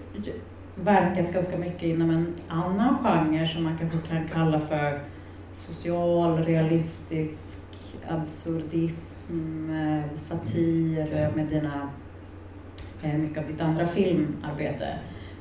verkat 0.75 1.33
ganska 1.33 1.57
mycket 1.57 1.83
inom 1.83 2.09
en 2.09 2.33
annan 2.47 2.97
genre 2.97 3.47
som 3.47 3.63
man 3.63 3.77
kanske 3.77 3.97
kan 4.07 4.27
kalla 4.27 4.59
för 4.59 4.99
socialrealistisk 5.53 7.59
absurdism, 8.07 9.69
eh, 9.69 10.15
satir 10.15 11.31
med 11.35 11.47
dina, 11.47 11.89
eh, 13.01 13.13
mycket 13.13 13.37
av 13.37 13.47
ditt 13.47 13.61
andra 13.61 13.87
filmarbete. 13.87 14.99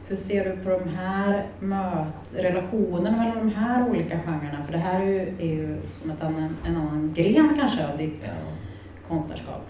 Hur 0.08 0.16
ser 0.16 0.44
du 0.44 0.64
på 0.64 0.70
de 0.70 0.88
här 0.88 1.46
möt, 1.60 2.14
relationen 2.32 3.16
mellan 3.16 3.38
de 3.38 3.48
här 3.48 3.88
olika 3.88 4.18
genrerna? 4.18 4.64
För 4.64 4.72
det 4.72 4.78
här 4.78 5.00
är 5.00 5.06
ju, 5.06 5.20
är 5.38 5.54
ju 5.54 5.76
som 5.82 6.10
ett 6.10 6.22
annan, 6.22 6.56
en 6.66 6.76
annan 6.76 7.14
gren 7.16 7.56
kanske 7.60 7.86
av 7.86 7.98
ditt 7.98 8.24
ja. 8.26 8.32
konstnärskap. 9.08 9.62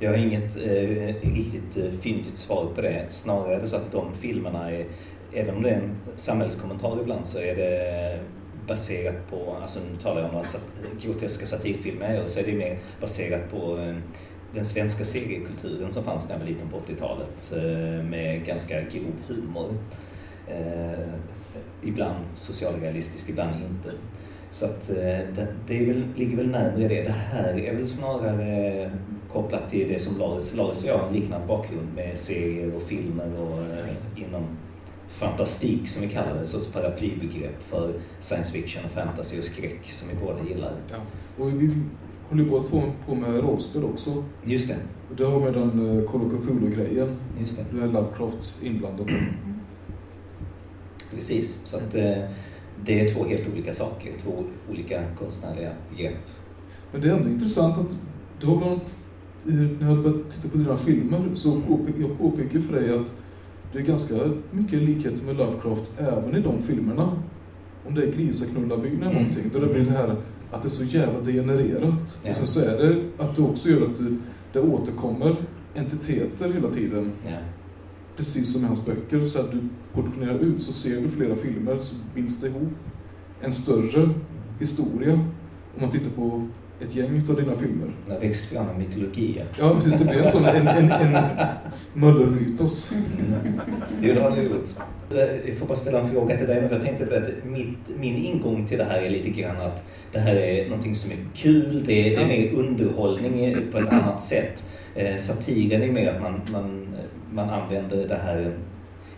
Jag 0.00 0.10
har 0.10 0.16
inget 0.16 0.56
eh, 0.56 1.32
riktigt 1.34 1.76
eh, 1.76 2.00
fyndigt 2.00 2.38
svar 2.38 2.66
på 2.74 2.80
det. 2.80 3.06
Snarare 3.08 3.54
är 3.54 3.60
det 3.60 3.66
så 3.66 3.76
att 3.76 3.92
de 3.92 4.14
filmerna 4.14 4.70
är, 4.70 4.86
även 5.32 5.56
om 5.56 5.62
det 5.62 5.70
är 5.70 5.76
en 5.76 5.96
samhällskommentar 6.16 7.00
ibland, 7.00 7.26
så 7.26 7.38
är 7.38 7.56
det 7.56 8.20
baserat 8.66 9.30
på, 9.30 9.56
alltså 9.60 9.78
nu 9.92 9.98
talar 9.98 10.16
jag 10.16 10.24
om 10.24 10.32
några 10.32 10.44
sat 10.44 10.64
groteska 11.02 11.46
satirfilmer, 11.46 12.22
och 12.22 12.28
så 12.28 12.40
är 12.40 12.44
det 12.44 12.52
mer 12.52 12.78
baserat 13.00 13.50
på 13.50 13.78
eh, 13.78 13.94
den 14.54 14.64
svenska 14.64 15.04
seriekulturen 15.04 15.92
som 15.92 16.04
fanns 16.04 16.28
när 16.28 16.34
jag 16.34 16.40
var 16.40 16.46
liten 16.46 16.68
på 16.68 16.76
80-talet 16.76 17.52
eh, 17.52 18.04
med 18.04 18.44
ganska 18.46 18.80
grov 18.80 19.14
humor. 19.26 19.74
Eh, 20.48 21.08
ibland 21.82 22.24
socialrealistisk, 22.34 23.28
ibland 23.28 23.54
inte. 23.70 23.92
Så 24.50 24.64
att 24.64 24.88
det, 24.88 25.46
det 25.66 25.84
väl, 25.84 26.04
ligger 26.16 26.36
väl 26.36 26.48
närmare 26.48 26.88
det. 26.88 27.02
Det 27.02 27.10
här 27.12 27.58
är 27.58 27.76
väl 27.76 27.88
snarare 27.88 28.90
kopplat 29.32 29.70
till 29.70 29.88
det 29.88 29.98
som 29.98 30.18
Lars, 30.18 30.54
Lars 30.54 30.82
och 30.82 30.88
jag 30.88 30.98
har 30.98 31.08
en 31.08 31.14
liknande 31.14 31.46
bakgrund 31.46 31.94
med 31.94 32.18
serier 32.18 32.74
och 32.74 32.82
filmer 32.82 33.40
och 33.40 33.64
inom 34.16 34.46
fantastik 35.08 35.88
som 35.88 36.02
vi 36.02 36.08
kallar 36.08 36.34
det, 36.34 36.40
en 36.40 36.46
sorts 36.46 36.66
paraplybegrepp 36.66 37.62
för 37.62 37.94
science 38.20 38.52
fiction, 38.52 38.82
fantasy 38.94 39.38
och 39.38 39.44
skräck 39.44 39.92
som 39.92 40.08
vi 40.08 40.14
båda 40.26 40.48
gillar. 40.48 40.72
Ja. 40.90 40.96
Och 41.38 41.62
vi 41.62 41.74
håller 42.32 42.44
båda 42.44 42.66
två 42.66 42.82
på 43.06 43.14
med 43.14 43.40
rollspel 43.40 43.84
också. 43.84 44.24
Just 44.44 44.68
det. 44.68 44.76
Och 45.10 45.16
det 45.16 45.24
har 45.24 45.40
med 45.40 45.52
den 45.52 45.80
uh, 45.80 46.10
Call 46.10 46.20
of 46.22 46.32
Cthulhu-grejen. 46.32 47.16
Just 47.40 47.56
det. 47.56 47.64
Det 47.72 47.82
är 47.82 47.86
Lovecraft 47.86 48.54
inblandat. 48.62 49.06
Precis, 51.14 51.60
så 51.64 51.76
att 51.76 51.94
uh, 51.94 52.00
det 52.84 53.00
är 53.00 53.14
två 53.14 53.24
helt 53.24 53.48
olika 53.52 53.74
saker, 53.74 54.12
två 54.22 54.44
olika 54.70 55.02
konstnärliga 55.18 55.72
begrepp. 55.90 56.30
Men 56.92 57.00
det 57.00 57.08
är 57.08 57.16
ändå 57.16 57.28
intressant 57.28 57.78
att 57.78 57.96
du 58.40 58.46
har 58.46 58.56
bland 58.56 58.72
annat, 58.72 59.06
eh, 59.46 59.54
när 59.54 59.88
jag 59.88 60.02
börjat 60.02 60.30
titta 60.30 60.48
på 60.48 60.58
dina 60.58 60.76
filmer, 60.76 61.30
så 61.34 61.60
påpe 61.60 61.92
jag 62.00 62.18
påpekar 62.18 62.60
för 62.60 62.80
dig 62.80 62.98
att 62.98 63.14
det 63.72 63.78
är 63.78 63.82
ganska 63.82 64.14
mycket 64.50 64.82
likheter 64.82 65.24
med 65.24 65.36
Lovecraft 65.36 65.90
även 65.98 66.36
i 66.36 66.40
de 66.40 66.62
filmerna. 66.62 67.12
Om 67.86 67.94
det 67.94 68.02
är 68.02 68.12
Grisaknullarbyn 68.12 69.02
eller 69.02 69.12
någonting, 69.12 69.50
där 69.52 69.60
det 69.60 69.66
blir 69.66 69.84
det 69.84 69.90
här 69.90 70.16
att 70.52 70.62
det 70.62 70.68
är 70.68 70.70
så 70.70 70.84
jävla 70.84 71.20
degenererat. 71.20 72.18
Ja. 72.22 72.30
Och 72.30 72.36
sen 72.36 72.46
så 72.46 72.60
är 72.60 72.78
det 72.78 73.02
att 73.18 73.36
det 73.36 73.42
också 73.42 73.68
gör 73.68 73.86
att 73.86 73.96
du, 73.96 74.18
det 74.52 74.60
återkommer 74.60 75.36
entiteter 75.74 76.52
hela 76.52 76.68
tiden. 76.68 77.12
Ja. 77.26 77.36
Precis 78.16 78.52
som 78.52 78.62
i 78.62 78.66
hans 78.66 78.86
böcker, 78.86 79.24
så 79.24 79.40
att 79.40 79.52
du 79.52 79.58
portionerar 79.92 80.38
ut 80.38 80.62
så 80.62 80.72
ser 80.72 81.00
du 81.00 81.08
flera 81.08 81.36
filmer 81.36 81.78
så 81.78 81.94
binds 82.14 82.40
det 82.40 82.46
ihop 82.46 82.72
en 83.40 83.52
större 83.52 84.10
historia. 84.60 85.12
Om 85.74 85.80
man 85.80 85.90
tittar 85.90 86.10
på 86.10 86.48
ett 86.82 86.94
gäng 86.94 87.22
av 87.28 87.36
dina 87.36 87.56
filmer. 87.56 87.88
Det 88.06 88.12
har 88.12 88.20
växt 88.20 88.44
fram 88.44 88.68
en 88.68 88.78
mytologi. 88.78 89.42
Ja, 89.58 89.74
precis. 89.74 89.94
Det 89.94 90.04
blir 90.04 90.20
en 90.20 90.26
sån, 90.26 90.44
en, 90.44 90.68
en, 90.68 90.92
en 90.92 91.16
Möllermytos. 91.94 92.92
Jo, 94.02 94.14
det 94.14 94.20
har 94.20 94.30
det 94.30 94.42
gjort. 94.42 94.68
Jag 95.46 95.58
får 95.58 95.66
bara 95.66 95.76
ställa 95.78 96.00
en 96.00 96.10
fråga 96.10 96.38
till 96.38 96.46
dig, 96.46 96.68
för 96.68 96.74
jag 96.74 96.84
tänkte 96.84 97.16
att 97.16 97.44
mitt, 97.44 97.98
min 97.98 98.16
ingång 98.16 98.66
till 98.66 98.78
det 98.78 98.84
här 98.84 99.02
är 99.02 99.10
lite 99.10 99.30
grann 99.30 99.60
att 99.60 99.82
det 100.12 100.18
här 100.18 100.36
är 100.36 100.68
någonting 100.68 100.94
som 100.94 101.10
är 101.10 101.16
kul, 101.34 101.84
det 101.86 101.92
är, 101.92 102.16
det 102.16 102.22
är 102.22 102.28
mer 102.28 102.54
underhållning 102.54 103.56
på 103.72 103.78
ett 103.78 103.92
annat 103.92 104.20
sätt. 104.22 104.64
Eh, 104.94 105.16
satiren 105.16 105.82
är 105.82 105.92
mer 105.92 106.10
att 106.14 106.22
man, 106.22 106.40
man, 106.52 106.88
man 107.32 107.50
använder 107.50 108.08
det 108.08 108.20
här 108.24 108.52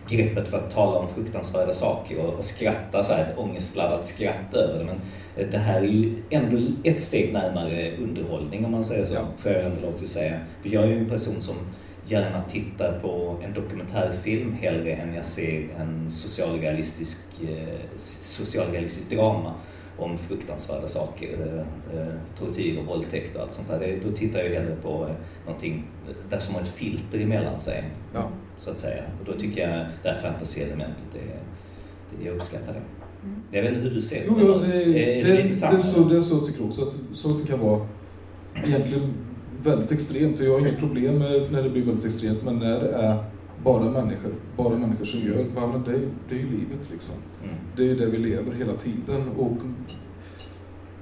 greppet 0.09 0.47
för 0.47 0.57
att 0.57 0.71
tala 0.71 0.97
om 0.99 1.07
fruktansvärda 1.07 1.73
saker 1.73 2.17
och, 2.17 2.33
och 2.33 2.45
skratta 2.45 3.03
så 3.03 3.13
här, 3.13 3.23
ett 3.23 3.37
ångestladdat 3.37 4.05
skratt 4.05 4.53
över 4.53 4.79
det. 4.79 4.85
Men 4.85 5.01
eh, 5.35 5.47
det 5.51 5.57
här 5.57 5.81
är 5.81 5.87
ju 5.87 6.15
ändå 6.29 6.57
ett 6.83 7.01
steg 7.01 7.33
närmare 7.33 7.97
underhållning 7.97 8.65
om 8.65 8.71
man 8.71 8.83
säger 8.83 9.05
så, 9.05 9.13
ja. 9.13 9.27
får 9.37 9.51
jag 9.51 9.65
ändå 9.65 9.81
lov 9.81 9.93
att 9.93 10.07
säga. 10.07 10.39
För 10.61 10.69
jag 10.69 10.83
är 10.83 10.87
ju 10.87 10.97
en 10.97 11.09
person 11.09 11.41
som 11.41 11.55
gärna 12.05 12.43
tittar 12.43 12.99
på 12.99 13.35
en 13.43 13.53
dokumentärfilm 13.53 14.53
hellre 14.53 14.91
än 14.91 15.13
jag 15.13 15.25
ser 15.25 15.67
en 15.79 16.11
socialrealistisk, 16.11 17.17
eh, 17.41 17.97
socialrealistisk 17.97 19.09
drama 19.09 19.53
om 19.97 20.17
fruktansvärda 20.17 20.87
saker, 20.87 21.29
eh, 21.29 21.99
eh, 21.99 22.13
tortyr 22.37 22.79
och 22.79 22.85
våldtäkt 22.85 23.35
och 23.35 23.41
allt 23.41 23.53
sånt 23.53 23.67
där. 23.67 23.99
Då 24.03 24.11
tittar 24.11 24.39
jag 24.39 24.49
hellre 24.49 24.75
på 24.75 25.07
eh, 25.07 25.15
någonting 25.45 25.87
där 26.29 26.39
som 26.39 26.55
har 26.55 26.61
ett 26.61 26.67
filter 26.67 27.19
emellan 27.19 27.59
sig. 27.59 27.83
Ja. 28.13 28.29
Så 28.57 28.69
att 28.69 28.77
säga. 28.77 29.03
Och 29.19 29.25
då 29.25 29.39
tycker 29.39 29.61
jag 29.61 29.85
det 30.03 30.09
här 30.09 30.21
fantasy-elementet, 30.21 31.05
det, 31.13 31.19
det, 32.09 32.25
jag 32.25 32.35
uppskattar 32.35 32.73
det. 32.73 32.81
Mm. 33.27 33.41
Jag 33.51 33.61
vet 33.61 33.73
inte 33.73 33.83
hur 33.89 33.95
du 33.95 34.01
ser 34.01 34.27
på 34.27 34.35
det. 34.35 34.43
det, 34.43 34.83
är, 34.83 35.23
det, 35.23 35.33
det, 35.33 35.33
det, 35.33 35.77
är 35.77 35.79
så, 35.79 36.03
det 36.03 36.17
är 36.17 36.21
så 36.21 36.35
jag 36.35 36.45
tycker 36.45 36.65
också, 36.65 36.81
att, 36.81 36.97
så 37.11 37.31
att 37.31 37.37
det 37.41 37.47
kan 37.47 37.59
vara 37.59 37.87
egentligen 38.65 39.13
väldigt 39.63 39.91
extremt. 39.91 40.39
Jag 40.39 40.51
har 40.51 40.59
inget 40.59 40.79
problem 40.79 41.17
med 41.19 41.51
när 41.51 41.63
det 41.63 41.69
blir 41.69 41.85
väldigt 41.85 42.05
extremt, 42.05 42.43
men 42.43 42.59
när 42.59 42.79
det 42.79 42.89
är 42.89 43.23
bara 43.63 43.83
människor, 43.83 44.33
bara 44.57 44.77
människor 44.77 45.05
som 45.05 45.19
gör, 45.19 45.45
ja, 45.55 45.81
det, 45.85 45.91
det 46.29 46.35
är 46.35 46.39
ju 46.39 46.49
livet 46.49 46.89
liksom. 46.91 47.15
Mm. 47.43 47.55
Det 47.75 47.91
är 47.91 47.95
det 47.95 48.05
vi 48.05 48.17
lever 48.17 48.53
hela 48.53 48.73
tiden. 48.73 49.29
Och 49.37 49.57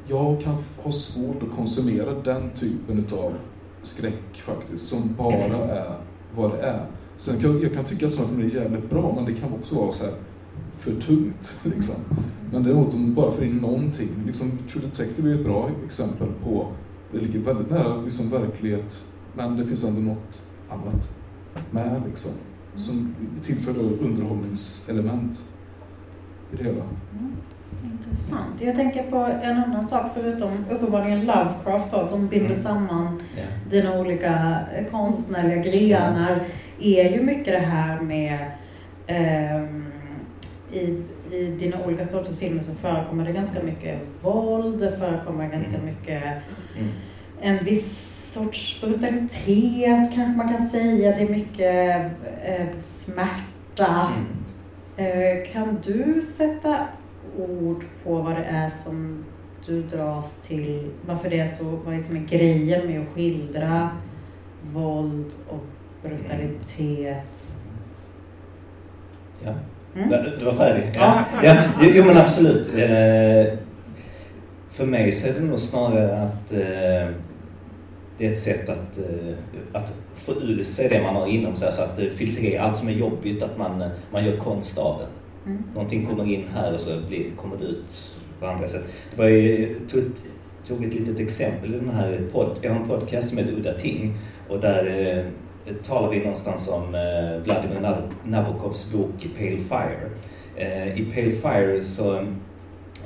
jag 0.07 0.41
kan 0.41 0.55
ha 0.83 0.91
svårt 0.91 1.43
att 1.43 1.55
konsumera 1.55 2.13
den 2.13 2.49
typen 2.49 3.05
av 3.11 3.33
skräck 3.81 4.33
faktiskt, 4.33 4.87
som 4.87 5.15
bara 5.17 5.57
är 5.57 5.91
vad 6.35 6.51
det 6.51 6.57
är. 6.57 6.85
Sen 7.23 7.41
kan 7.41 7.61
jag 7.61 7.73
kan 7.73 7.85
tycka 7.85 8.05
att 8.05 8.11
sådana 8.11 8.43
är 8.43 8.55
jävligt 8.55 8.89
bra, 8.89 9.13
men 9.15 9.25
det 9.25 9.33
kan 9.33 9.53
också 9.53 9.75
vara 9.75 9.91
så 9.91 10.03
här 10.03 10.13
för 10.79 10.91
tungt. 10.91 11.53
Liksom. 11.63 11.95
Men 12.51 12.63
däremot 12.63 12.93
om 12.93 13.05
du 13.05 13.11
bara 13.11 13.31
får 13.31 13.43
in 13.43 13.57
någonting, 13.57 14.09
liksom 14.25 14.51
True 14.71 14.83
Detective 14.85 15.29
är 15.29 15.33
ett 15.33 15.45
bra 15.45 15.69
exempel 15.85 16.27
på, 16.43 16.67
det 17.11 17.19
ligger 17.19 17.39
väldigt 17.39 17.69
nära 17.69 18.01
liksom, 18.01 18.29
verklighet, 18.29 19.03
men 19.35 19.57
det 19.57 19.63
finns 19.63 19.83
ändå 19.83 20.01
något 20.01 20.41
annat 20.69 21.09
med 21.71 22.01
liksom 22.07 22.31
som 22.75 23.15
tillför 23.41 23.79
underhållningselement 23.79 25.43
i 26.53 26.55
det 26.55 26.63
hela. 26.63 26.83
Mm. 26.83 27.35
Intressant. 27.83 28.61
Jag 28.61 28.75
tänker 28.75 29.03
på 29.03 29.17
en 29.43 29.57
annan 29.57 29.85
sak 29.85 30.11
förutom 30.13 30.51
uppenbarligen 30.69 31.25
Lovecraft 31.25 31.91
då, 31.91 32.05
som 32.05 32.27
binder 32.27 32.45
mm. 32.45 32.61
samman 32.61 33.21
yeah. 33.37 33.49
dina 33.69 33.99
olika 33.99 34.59
konstnärliga 34.91 35.57
grenar 35.57 36.43
är 36.83 37.11
ju 37.11 37.21
mycket 37.21 37.45
det 37.45 37.59
här 37.59 38.01
med 38.01 38.51
um, 39.07 39.83
i, 40.71 41.03
i 41.35 41.45
dina 41.59 41.85
olika 41.85 42.03
storstadsfilmer 42.03 42.61
så 42.61 42.73
förekommer 42.73 43.25
det 43.25 43.31
ganska 43.31 43.63
mycket 43.63 43.99
våld, 44.21 44.79
det 44.79 44.97
förekommer 44.97 45.47
ganska 45.49 45.73
mm. 45.73 45.85
mycket 45.85 46.23
mm. 46.23 46.89
en 47.41 47.65
viss 47.65 48.31
sorts 48.33 48.81
brutalitet 48.81 50.13
kanske 50.13 50.37
man 50.37 50.49
kan 50.49 50.67
säga. 50.67 51.15
Det 51.15 51.21
är 51.21 51.29
mycket 51.29 52.11
eh, 52.45 52.79
smärta. 52.79 54.11
Mm. 54.13 54.43
Eh, 54.97 55.51
kan 55.53 55.77
du 55.83 56.21
sätta 56.21 56.87
ord 57.37 57.85
på 58.03 58.15
vad 58.15 58.35
det 58.35 58.43
är 58.43 58.69
som 58.69 59.25
du 59.65 59.83
dras 59.83 60.37
till? 60.37 60.91
Varför 61.05 61.29
det 61.29 61.39
är 61.39 61.47
så, 61.47 61.63
vad 61.63 61.95
är 61.95 62.01
som 62.01 62.15
är 62.15 62.27
grejen 62.27 62.87
med 62.87 63.01
att 63.01 63.15
skildra 63.15 63.89
våld 64.61 65.31
och 65.47 65.65
brutalitet. 66.03 67.53
Ja. 69.43 69.53
Mm. 69.95 70.09
Du 70.39 70.45
var 70.45 70.53
färdig? 70.53 70.91
Ja. 70.95 71.23
ja. 71.43 71.55
Jo 71.81 72.05
men 72.05 72.17
absolut. 72.17 72.67
Eh, 72.67 73.57
för 74.69 74.85
mig 74.85 75.11
så 75.11 75.27
är 75.27 75.33
det 75.33 75.39
nog 75.39 75.59
snarare 75.59 76.21
att 76.21 76.51
eh, 76.51 77.15
det 78.17 78.27
är 78.27 78.31
ett 78.31 78.39
sätt 78.39 78.69
att, 78.69 78.97
eh, 78.97 79.35
att 79.73 79.93
få 80.15 80.31
ur 80.31 80.63
sig 80.63 80.89
det 80.89 81.01
man 81.01 81.15
har 81.15 81.27
inom 81.27 81.55
sig. 81.55 81.65
Alltså 81.65 81.81
att 81.81 81.99
filtrera 82.15 82.63
allt 82.63 82.77
som 82.77 82.87
är 82.87 82.93
jobbigt, 82.93 83.43
att 83.43 83.57
man, 83.57 83.83
man 84.11 84.25
gör 84.25 84.37
konst 84.37 84.77
av 84.77 84.99
det. 84.99 85.07
Mm. 85.49 85.63
Någonting 85.73 86.05
kommer 86.05 86.33
in 86.33 86.43
här 86.53 86.73
och 86.73 86.79
så 86.79 87.01
blir, 87.07 87.25
kommer 87.35 87.57
det 87.57 87.65
ut 87.65 88.15
på 88.39 88.47
andra 88.47 88.67
sätt. 88.67 88.83
Det 89.11 89.21
var 89.21 89.29
ju, 89.29 89.79
tog, 89.87 89.99
ett, 89.99 90.23
tog 90.67 90.85
ett 90.85 90.93
litet 90.93 91.19
exempel 91.19 91.75
i 91.75 91.77
den 91.77 91.89
här 91.89 92.21
pod, 92.31 92.57
jag 92.61 92.71
har 92.71 92.79
en 92.79 92.87
podcast 92.87 93.29
som 93.29 93.37
heter 93.37 93.53
Udda 93.53 93.73
Ting 93.73 94.17
och 94.49 94.59
där 94.59 95.25
Eh, 95.65 95.75
talar 95.75 96.09
vi 96.09 96.19
någonstans 96.19 96.67
om 96.67 96.95
eh, 96.95 97.43
Vladimir 97.43 98.01
Nabokovs 98.23 98.91
bok 98.91 99.27
Pale 99.37 99.57
Fire. 99.57 100.09
Eh, 100.55 100.99
I 101.01 101.05
Pale 101.05 101.31
Fire 101.31 101.83
så 101.83 102.15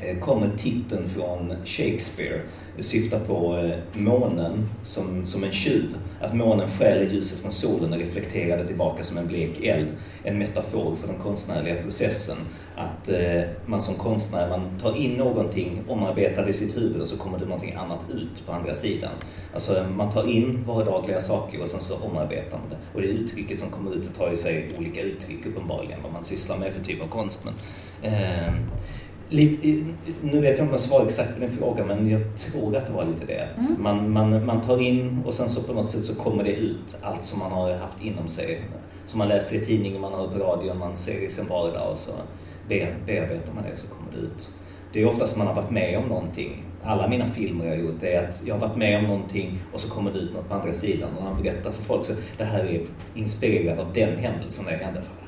eh, 0.01 0.19
kommer 0.19 0.49
titeln 0.57 1.07
från 1.07 1.53
Shakespeare 1.65 2.41
syftar 2.83 3.19
på 3.19 3.57
eh, 3.57 4.01
månen 4.01 4.69
som, 4.83 5.25
som 5.25 5.43
en 5.43 5.51
tjuv. 5.51 5.97
Att 6.21 6.35
månen 6.35 6.69
stjäl 6.69 7.13
ljuset 7.13 7.39
från 7.39 7.51
solen 7.51 7.93
och 7.93 7.99
reflekterar 7.99 8.57
det 8.57 8.67
tillbaka 8.67 9.03
som 9.03 9.17
en 9.17 9.27
blek 9.27 9.63
eld. 9.63 9.87
En 10.23 10.37
metafor 10.37 10.95
för 10.95 11.07
den 11.07 11.17
konstnärliga 11.17 11.75
processen. 11.81 12.37
Att 12.75 13.09
eh, 13.09 13.41
man 13.65 13.81
som 13.81 13.95
konstnär, 13.95 14.49
man 14.49 14.79
tar 14.81 14.97
in 14.97 15.13
någonting, 15.13 15.81
omarbetar 15.87 16.43
det 16.43 16.49
i 16.49 16.53
sitt 16.53 16.77
huvud 16.77 17.01
och 17.01 17.07
så 17.07 17.17
kommer 17.17 17.39
det 17.39 17.45
någonting 17.45 17.73
annat 17.73 17.99
ut 18.13 18.45
på 18.45 18.51
andra 18.51 18.73
sidan. 18.73 19.11
Alltså 19.53 19.85
man 19.95 20.11
tar 20.11 20.27
in 20.27 20.63
vardagliga 20.67 21.21
saker 21.21 21.61
och 21.61 21.67
sen 21.67 21.79
så 21.79 21.97
omarbetar 21.97 22.57
man 22.57 22.69
det. 22.69 22.77
Och 22.93 23.01
det 23.01 23.07
uttrycket 23.07 23.59
som 23.59 23.69
kommer 23.69 23.95
ut, 23.95 24.03
det 24.03 24.19
tar 24.19 24.31
i 24.31 24.37
sig 24.37 24.71
olika 24.77 25.01
uttryck 25.01 25.45
uppenbarligen, 25.45 25.99
vad 26.03 26.13
man 26.13 26.23
sysslar 26.23 26.57
med 26.57 26.73
för 26.73 26.83
typ 26.83 27.01
av 27.01 27.07
konst. 27.07 27.45
Men, 27.45 27.53
eh, 28.13 28.53
nu 29.29 30.41
vet 30.41 30.43
jag 30.43 30.51
inte 30.51 30.61
om 30.61 30.69
jag 30.69 30.79
svarar 30.79 31.05
exakt 31.05 31.33
på 31.33 31.39
din 31.39 31.49
fråga 31.49 31.85
men 31.85 32.09
jag 32.09 32.21
tror 32.37 32.75
att 32.75 32.85
det 32.85 32.93
var 32.93 33.05
lite 33.05 33.25
det. 33.25 33.49
Mm. 33.57 33.83
Man, 33.83 34.11
man, 34.11 34.45
man 34.45 34.61
tar 34.61 34.81
in 34.81 35.23
och 35.25 35.33
sen 35.33 35.49
så 35.49 35.63
på 35.63 35.73
något 35.73 35.91
sätt 35.91 36.05
så 36.05 36.15
kommer 36.15 36.43
det 36.43 36.55
ut 36.55 36.97
allt 37.01 37.25
som 37.25 37.39
man 37.39 37.51
har 37.51 37.75
haft 37.75 38.01
inom 38.01 38.27
sig. 38.27 38.61
Som 39.05 39.17
man 39.17 39.27
läser 39.27 39.55
i 39.55 39.59
tidningen, 39.59 40.01
man 40.01 40.13
hör 40.13 40.27
på 40.27 40.39
radion, 40.39 40.77
man 40.77 40.97
ser 40.97 41.19
i 41.19 41.29
sin 41.29 41.47
vardag 41.47 41.91
och 41.91 41.97
så 41.97 42.11
bearbetar 42.69 43.53
man 43.55 43.63
det 43.63 43.77
så 43.77 43.87
kommer 43.87 44.11
det 44.11 44.17
ut. 44.17 44.49
Det 44.93 45.01
är 45.01 45.07
oftast 45.07 45.37
man 45.37 45.47
har 45.47 45.53
varit 45.53 45.71
med 45.71 45.97
om 45.97 46.09
någonting. 46.09 46.63
Alla 46.83 47.07
mina 47.07 47.27
filmer 47.27 47.65
jag 47.65 47.71
har 47.71 47.83
gjort 47.83 48.03
är 48.03 48.29
att 48.29 48.41
jag 48.45 48.55
har 48.55 48.67
varit 48.67 48.77
med 48.77 48.97
om 48.97 49.03
någonting 49.03 49.59
och 49.73 49.79
så 49.79 49.89
kommer 49.89 50.11
det 50.11 50.19
ut 50.19 50.33
något 50.33 50.49
på 50.49 50.55
andra 50.55 50.73
sidan. 50.73 51.09
Och 51.17 51.23
man 51.23 51.43
berättar 51.43 51.71
för 51.71 51.83
folk 51.83 52.05
så 52.05 52.13
det 52.37 52.43
här 52.43 52.59
är 52.59 52.81
inspirerat 53.15 53.79
av 53.79 53.93
den 53.93 54.17
händelsen 54.17 54.65
där 54.65 54.71
hände. 54.71 55.01
För 55.01 55.26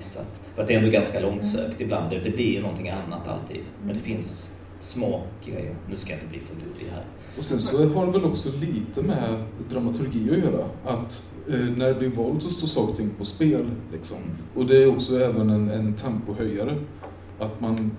gissat. 0.00 0.40
För 0.54 0.62
att 0.62 0.68
det 0.68 0.74
är 0.74 0.78
ändå 0.78 0.90
ganska 0.90 1.20
långsökt 1.20 1.80
ibland. 1.80 2.10
Det, 2.10 2.18
det 2.18 2.30
blir 2.30 2.52
ju 2.52 2.60
någonting 2.60 2.88
annat 2.88 3.28
alltid. 3.28 3.60
Men 3.84 3.94
det 3.94 4.02
finns 4.02 4.50
små 4.80 5.22
grejer. 5.44 5.74
Nu 5.90 5.96
ska 5.96 6.10
jag 6.10 6.16
inte 6.16 6.28
bli 6.28 6.40
för 6.40 6.54
luddig 6.54 6.86
här. 6.94 7.04
Och 7.36 7.44
sen 7.44 7.58
så 7.58 7.88
har 7.88 8.06
det 8.06 8.12
väl 8.12 8.24
också 8.24 8.48
lite 8.60 9.02
med 9.02 9.44
dramaturgi 9.70 10.30
att 10.30 10.38
göra. 10.38 10.64
Att 10.84 11.30
eh, 11.48 11.58
när 11.58 11.88
det 11.88 11.94
blir 11.94 12.08
våld 12.08 12.42
så 12.42 12.50
står 12.50 12.66
saker 12.66 12.90
och 12.90 12.96
ting 12.96 13.10
på 13.18 13.24
spel. 13.24 13.70
Liksom. 13.92 14.16
Och 14.54 14.66
det 14.66 14.82
är 14.82 14.88
också 14.88 15.20
även 15.20 15.50
en, 15.50 15.70
en 15.70 15.94
tempohöjare. 15.94 16.74
Att 17.38 17.60
man, 17.60 17.90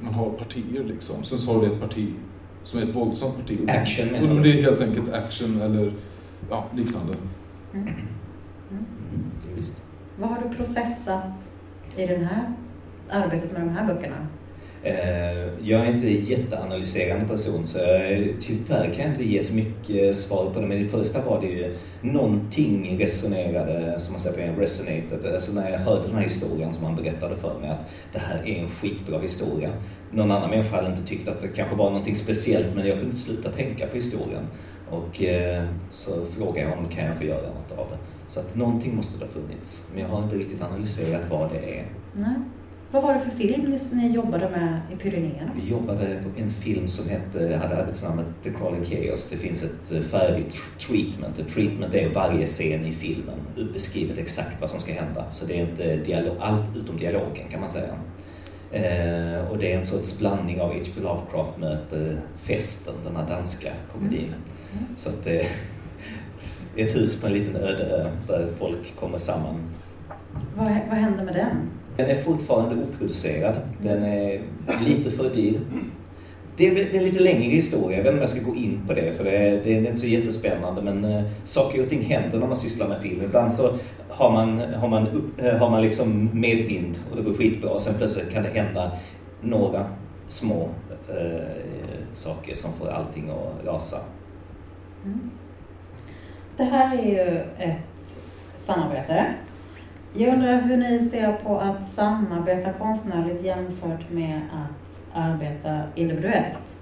man 0.00 0.14
har 0.14 0.30
partier 0.30 0.84
liksom. 0.84 1.24
Sen 1.24 1.38
så 1.38 1.52
har 1.52 1.60
det 1.60 1.66
ett 1.66 1.80
parti 1.80 2.08
som 2.62 2.80
är 2.80 2.84
ett 2.84 2.94
våldsamt 2.94 3.36
parti. 3.36 3.58
Action 3.68 4.14
Och 4.14 4.28
då 4.28 4.40
blir 4.40 4.56
det 4.56 4.62
helt 4.62 4.80
enkelt 4.80 5.12
action 5.12 5.60
eller 5.60 5.92
ja, 6.50 6.66
liknande. 6.74 7.14
Mm. 7.74 7.92
Vad 10.18 10.28
har 10.28 10.42
du 10.48 10.56
processat 10.56 11.50
i 11.96 12.06
den 12.06 12.24
här 12.24 12.52
arbetet 13.10 13.52
med 13.52 13.60
de 13.60 13.68
här 13.68 13.94
böckerna? 13.94 14.16
Eh, 14.82 15.68
jag 15.68 15.86
är 15.86 15.92
inte 15.92 16.06
en 16.06 16.24
jätteanalyserande 16.24 17.26
person 17.26 17.66
så 17.66 17.78
tyvärr 18.40 18.92
kan 18.94 19.04
jag 19.04 19.12
inte 19.12 19.24
ge 19.24 19.42
så 19.42 19.52
mycket 19.52 20.16
svar 20.16 20.50
på 20.50 20.60
det. 20.60 20.66
Men 20.66 20.82
det 20.82 20.88
första 20.88 21.22
var 21.22 21.40
det 21.40 21.46
ju 21.46 21.76
någonting 22.00 22.98
resonerade, 23.00 24.00
som 24.00 24.12
man 24.12 24.20
säger 24.20 24.54
på 24.54 24.60
resonated. 24.60 25.34
Alltså 25.34 25.52
när 25.52 25.70
jag 25.70 25.78
hörde 25.78 26.06
den 26.06 26.16
här 26.16 26.22
historien 26.22 26.72
som 26.72 26.84
han 26.84 26.96
berättade 26.96 27.36
för 27.36 27.60
mig 27.60 27.70
att 27.70 27.86
det 28.12 28.18
här 28.18 28.42
är 28.46 28.62
en 28.62 28.68
skitbra 28.68 29.18
historia. 29.18 29.70
Någon 30.10 30.30
annan 30.30 30.50
människa 30.50 30.76
hade 30.76 30.88
inte 30.88 31.06
tyckt 31.06 31.28
att 31.28 31.40
det 31.40 31.48
kanske 31.48 31.76
var 31.76 31.90
någonting 31.90 32.16
speciellt 32.16 32.66
men 32.74 32.86
jag 32.86 32.94
kunde 32.94 33.04
inte 33.04 33.16
sluta 33.16 33.50
tänka 33.50 33.86
på 33.86 33.94
historien. 33.96 34.46
Och 34.90 35.22
eh, 35.22 35.64
så 35.90 36.24
frågade 36.24 36.60
jag 36.60 36.78
om 36.78 36.88
kan 36.88 37.04
jag 37.04 37.16
få 37.16 37.24
göra 37.24 37.46
något 37.46 37.78
av 37.78 37.86
det. 37.90 38.15
Så 38.28 38.40
att 38.40 38.56
någonting 38.56 38.96
måste 38.96 39.18
det 39.18 39.24
ha 39.24 39.32
funnits. 39.32 39.82
Men 39.92 40.02
jag 40.02 40.08
har 40.08 40.22
inte 40.22 40.36
riktigt 40.36 40.62
analyserat 40.62 41.30
vad 41.30 41.50
det 41.50 41.78
är. 41.78 41.86
Nej. 42.12 42.34
Vad 42.90 43.02
var 43.02 43.14
det 43.14 43.20
för 43.20 43.30
film 43.30 43.76
ni 43.92 44.08
jobbade 44.08 44.50
med 44.50 44.80
i 44.92 44.96
Pyrenéerna? 44.96 45.50
Vi 45.56 45.70
jobbade 45.70 46.22
på 46.22 46.40
en 46.40 46.50
film 46.50 46.88
som 46.88 47.08
hette, 47.08 47.60
hade 47.62 47.76
arbetsnamnet 47.76 48.26
The 48.42 48.50
Crawling 48.50 48.84
Chaos. 48.84 49.28
Det 49.30 49.36
finns 49.36 49.62
ett 49.62 49.92
eh, 49.92 50.00
färdigt 50.00 50.54
treatment. 50.78 51.38
Ett 51.38 51.48
treatment 51.48 51.94
är 51.94 52.14
varje 52.14 52.46
scen 52.46 52.84
i 52.84 52.92
filmen 52.92 53.38
beskrivet 53.72 54.18
exakt 54.18 54.60
vad 54.60 54.70
som 54.70 54.78
ska 54.78 54.92
hända. 54.92 55.30
Så 55.30 55.44
det 55.46 55.60
är 55.60 55.68
inte 55.68 55.96
dialog, 55.96 56.36
allt 56.40 56.76
utom 56.76 56.96
dialogen 56.96 57.48
kan 57.50 57.60
man 57.60 57.70
säga. 57.70 57.94
Eh, 58.70 59.50
och 59.50 59.58
det 59.58 59.72
är 59.72 59.76
en 59.76 59.82
sorts 59.82 60.18
blandning 60.18 60.60
av 60.60 60.72
H.P. 60.72 61.00
Lovecraft 61.00 61.58
möter 61.58 62.20
Festen, 62.36 62.94
den 63.04 63.16
här 63.16 63.26
danska 63.28 63.72
komedin. 63.92 64.24
Mm. 64.24 64.34
Mm. 64.72 64.96
Så 64.96 65.08
att 65.08 65.24
det 65.24 65.46
ett 66.76 66.96
hus 66.96 67.20
på 67.20 67.26
en 67.26 67.32
liten 67.32 67.56
öde 67.56 67.84
ö 67.84 68.10
där 68.26 68.48
folk 68.58 68.96
kommer 69.00 69.18
samman. 69.18 69.60
Vad, 70.54 70.68
vad 70.88 70.98
händer 70.98 71.24
med 71.24 71.34
den? 71.34 71.56
Den 71.96 72.06
är 72.10 72.14
fortfarande 72.14 72.84
oproducerad. 72.84 73.54
Den 73.82 74.02
är 74.02 74.40
lite 74.86 75.10
för 75.10 75.34
dyr. 75.34 75.60
Det 76.56 76.66
är, 76.66 76.74
det 76.74 76.80
är 76.80 76.98
en 76.98 77.04
lite 77.04 77.22
längre 77.22 77.50
historia, 77.50 77.96
jag 77.96 78.04
vet 78.04 78.12
inte 78.12 78.16
om 78.16 78.20
jag 78.20 78.28
ska 78.28 78.40
gå 78.40 78.56
in 78.56 78.80
på 78.86 78.94
det 78.94 79.12
för 79.12 79.24
det 79.24 79.36
är, 79.36 79.50
det 79.64 79.74
är 79.74 79.78
inte 79.78 79.96
så 79.96 80.06
jättespännande 80.06 80.82
men 80.82 81.04
uh, 81.04 81.24
saker 81.44 81.82
och 81.82 81.88
ting 81.88 82.02
händer 82.02 82.38
när 82.38 82.46
man 82.46 82.56
sysslar 82.56 82.88
med 82.88 83.00
film. 83.00 83.22
Ibland 83.22 83.52
så 83.52 83.70
har 84.08 84.32
man, 84.32 84.58
har 84.58 84.88
man, 84.88 85.08
upp, 85.08 85.42
uh, 85.42 85.50
har 85.50 85.70
man 85.70 85.82
liksom 85.82 86.30
medvind 86.32 86.98
och 87.10 87.16
det 87.16 87.22
går 87.22 87.34
skitbra 87.34 87.70
och 87.70 87.82
sen 87.82 87.94
plötsligt 87.98 88.30
kan 88.30 88.42
det 88.42 88.48
hända 88.48 88.92
några 89.40 89.86
små 90.28 90.68
uh, 91.10 91.40
saker 92.14 92.54
som 92.54 92.72
får 92.72 92.88
allting 92.88 93.30
att 93.30 93.66
rasa. 93.66 93.96
Mm. 95.04 95.30
Det 96.56 96.64
här 96.64 96.98
är 96.98 97.02
ju 97.02 97.40
ett 97.58 98.16
samarbete. 98.54 99.26
Jag 100.14 100.34
undrar 100.34 100.60
hur 100.60 100.76
ni 100.76 101.08
ser 101.10 101.32
på 101.32 101.58
att 101.58 101.84
samarbeta 101.84 102.72
konstnärligt 102.72 103.44
jämfört 103.44 104.10
med 104.10 104.40
att 104.52 105.02
arbeta 105.14 105.80
individuellt? 105.94 106.76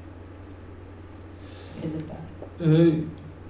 Uh, 2.67 2.95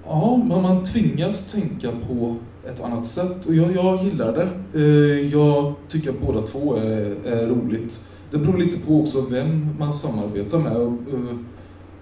ja, 0.07 0.37
men 0.37 0.63
man 0.63 0.85
tvingas 0.85 1.53
tänka 1.53 1.89
på 2.09 2.37
ett 2.69 2.81
annat 2.81 3.07
sätt 3.07 3.47
och 3.47 3.55
jag, 3.55 3.77
jag 3.77 4.05
gillar 4.05 4.33
det. 4.33 4.79
Uh, 4.79 5.27
jag 5.33 5.75
tycker 5.89 6.11
att 6.11 6.21
båda 6.21 6.41
två 6.41 6.77
är, 6.77 7.17
är 7.27 7.47
roligt. 7.47 8.09
Det 8.31 8.39
beror 8.39 8.59
lite 8.59 8.79
på 8.79 9.01
också 9.01 9.21
vem 9.21 9.77
man 9.79 9.95
samarbetar 9.95 10.59
med 10.59 10.77
och, 10.77 10.93
uh, 10.93 11.39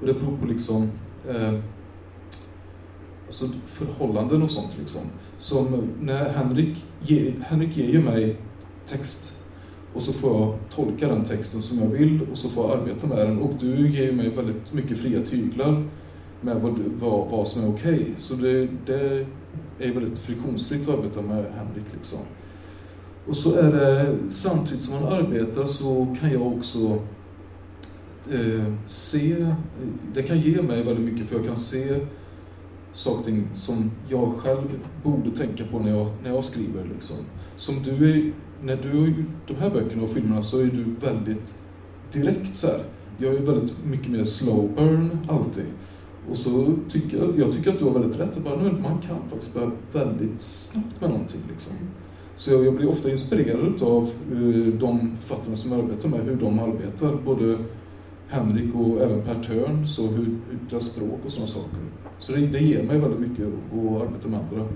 och 0.00 0.06
det 0.06 0.12
beror 0.12 0.36
på 0.36 0.46
liksom 0.46 0.90
alltså 3.32 3.58
förhållanden 3.66 4.42
och 4.42 4.50
sånt 4.50 4.76
liksom. 4.78 5.00
Som 5.38 5.88
när 6.00 6.28
Henrik, 6.28 6.84
ge, 7.00 7.32
Henrik 7.40 7.76
ger 7.76 7.88
ju 7.88 8.00
mig 8.00 8.36
text 8.86 9.42
och 9.94 10.02
så 10.02 10.12
får 10.12 10.40
jag 10.40 10.54
tolka 10.70 11.08
den 11.08 11.24
texten 11.24 11.62
som 11.62 11.78
jag 11.78 11.86
vill 11.86 12.20
och 12.30 12.36
så 12.36 12.48
får 12.48 12.70
jag 12.70 12.80
arbeta 12.80 13.06
med 13.06 13.18
den. 13.18 13.38
Och 13.38 13.50
du 13.60 13.88
ger 13.88 14.04
ju 14.04 14.12
mig 14.12 14.28
väldigt 14.28 14.72
mycket 14.72 14.98
fria 14.98 15.22
tyglar 15.22 15.82
med 16.40 16.56
vad, 16.56 16.78
vad, 17.00 17.30
vad 17.30 17.48
som 17.48 17.64
är 17.64 17.68
okej. 17.68 17.94
Okay. 17.94 18.14
Så 18.18 18.34
det, 18.34 18.68
det 18.86 19.26
är 19.78 19.92
väldigt 19.92 20.18
friktionsfritt 20.18 20.88
att 20.88 20.98
arbeta 20.98 21.22
med 21.22 21.44
Henrik. 21.56 21.84
Liksom. 21.94 22.18
Och 23.26 23.36
så 23.36 23.54
är 23.54 23.72
det, 23.72 24.14
samtidigt 24.28 24.84
som 24.84 24.94
man 24.94 25.12
arbetar 25.12 25.64
så 25.64 26.16
kan 26.20 26.32
jag 26.32 26.46
också 26.46 26.98
eh, 28.32 28.72
se, 28.86 29.54
det 30.14 30.22
kan 30.22 30.40
ge 30.40 30.62
mig 30.62 30.82
väldigt 30.82 31.12
mycket 31.12 31.28
för 31.28 31.36
jag 31.36 31.46
kan 31.46 31.56
se 31.56 32.00
saker 32.92 33.42
som 33.52 33.90
jag 34.08 34.32
själv 34.38 34.80
borde 35.02 35.30
tänka 35.30 35.64
på 35.64 35.78
när 35.78 35.90
jag, 35.90 36.06
när 36.22 36.30
jag 36.30 36.44
skriver. 36.44 36.84
Liksom. 36.94 37.16
Som 37.56 37.82
du 37.82 38.10
är, 38.10 38.32
när 38.62 38.76
du 38.76 38.88
har 38.88 39.06
gjort 39.06 39.26
de 39.46 39.54
här 39.54 39.70
böckerna 39.70 40.02
och 40.02 40.10
filmerna 40.10 40.42
så 40.42 40.58
är 40.58 40.64
du 40.64 40.84
väldigt 41.06 41.54
direkt 42.12 42.54
så 42.54 42.66
här. 42.66 42.84
Jag 43.18 43.34
är 43.34 43.40
väldigt 43.40 43.74
mycket 43.84 44.10
mer 44.10 44.24
slow 44.24 44.70
burn 44.76 45.18
alltid. 45.28 45.66
Och 46.30 46.36
så 46.36 46.74
tycker 46.90 47.18
jag, 47.18 47.38
jag 47.38 47.52
tycker 47.52 47.70
att 47.70 47.78
du 47.78 47.84
har 47.84 47.92
väldigt 47.92 48.20
rätt. 48.20 48.36
Att 48.36 48.44
bara, 48.44 48.56
man 48.56 48.98
kan 49.06 49.18
faktiskt 49.30 49.54
börja 49.54 49.70
väldigt 49.92 50.42
snabbt 50.42 51.00
med 51.00 51.10
någonting. 51.10 51.40
Liksom. 51.50 51.72
Så 52.34 52.50
jag, 52.50 52.66
jag 52.66 52.74
blir 52.74 52.88
ofta 52.88 53.10
inspirerad 53.10 53.82
av 53.82 54.10
uh, 54.32 54.68
eh, 54.68 54.74
de 54.74 55.16
författarna 55.16 55.56
som 55.56 55.72
jag 55.72 55.80
arbetar 55.80 56.08
med, 56.08 56.20
hur 56.20 56.36
de 56.36 56.58
arbetar. 56.58 57.16
Både 57.24 57.58
Henrik 58.28 58.74
och 58.74 59.00
även 59.00 59.22
Per 59.22 59.42
Törn, 59.42 59.86
så 59.86 60.06
hur, 60.06 60.24
hur 60.24 60.58
deras 60.70 60.84
språk 60.84 61.20
och 61.24 61.32
sådana 61.32 61.46
saker. 61.46 61.78
Så 62.22 62.32
det, 62.32 62.46
det 62.46 62.58
ger 62.58 62.82
mig 62.82 62.98
väldigt 62.98 63.20
mycket 63.20 63.44
att 63.46 64.02
arbeta 64.02 64.28
med 64.28 64.38
andra. 64.40 64.68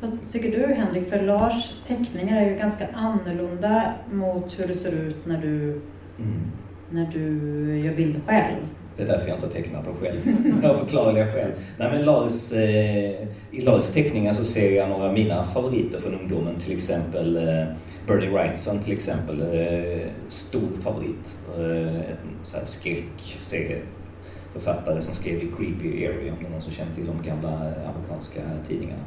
Vad 0.00 0.30
tycker 0.32 0.50
du 0.50 0.74
Henrik? 0.74 1.08
För 1.08 1.22
Lars 1.22 1.72
teckningar 1.86 2.42
är 2.42 2.50
ju 2.50 2.56
ganska 2.56 2.86
annorlunda 2.94 3.92
mot 4.12 4.58
hur 4.58 4.66
det 4.66 4.74
ser 4.74 4.92
ut 4.92 5.16
när 5.26 5.38
du, 5.38 5.80
Mm. 6.18 6.40
när 6.90 7.06
du 7.12 7.28
gör 7.78 7.94
bilder 7.94 8.20
själv. 8.26 8.56
Det 8.96 9.02
är 9.02 9.06
därför 9.06 9.28
jag 9.28 9.36
inte 9.36 9.46
har 9.46 9.52
tecknat 9.52 9.84
dem 9.84 9.94
själv. 10.00 10.18
Jag 10.62 10.78
förklarar 10.78 11.12
det 11.14 11.32
själv. 11.32 11.52
Nej, 11.78 11.90
men 11.92 12.04
Lars, 12.04 12.52
eh, 12.52 13.28
I 13.50 13.60
Lars 13.60 13.88
teckningar 13.88 14.32
så 14.32 14.44
ser 14.44 14.70
jag 14.76 14.88
några 14.88 15.04
av 15.06 15.12
mina 15.12 15.44
favoriter 15.44 15.98
från 15.98 16.14
ungdomen. 16.20 16.56
Till 16.56 16.72
exempel 16.72 17.36
eh, 17.36 17.64
Bernie 18.06 18.30
Wrightson 18.30 18.78
till 18.78 18.92
exempel. 18.92 19.40
Eh, 19.42 20.08
stor 20.28 20.68
favorit. 20.80 21.36
Eh, 21.58 21.96
en 21.96 22.16
så 22.42 22.56
skräckserieförfattare 24.52 25.02
som 25.02 25.14
skrev 25.14 25.42
i 25.42 25.50
Creepy 25.56 26.06
Area. 26.06 26.32
Om 26.32 26.38
det 26.40 26.46
är 26.46 26.50
någon 26.50 26.62
som 26.62 26.72
känner 26.72 26.92
till 26.94 27.06
de 27.06 27.22
gamla 27.28 27.48
amerikanska 27.94 28.40
tidningarna. 28.68 29.02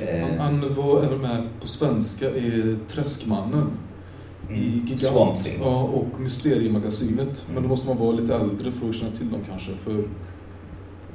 Eh, 0.00 0.26
Han, 0.38 0.38
han 0.38 0.74
var 0.74 1.02
även 1.04 1.20
med 1.20 1.48
på 1.60 1.66
svenska 1.66 2.30
i 2.30 2.76
Träskmannen. 2.88 3.70
I 4.50 4.52
mm, 4.54 4.86
Gigant 4.86 5.50
ja, 5.60 5.82
och 5.82 6.20
Mysteriemagasinet. 6.20 7.44
Men 7.46 7.56
Mm. 7.56 7.62
då 7.62 7.68
måste 7.68 7.86
man 7.86 7.96
vara 7.98 8.12
lite 8.12 8.34
äldre 8.34 8.72
för 8.72 8.88
att 8.88 8.94
känna 8.94 9.10
till 9.12 9.30
dem 9.30 9.40
kanske. 9.50 9.72
För 9.72 10.04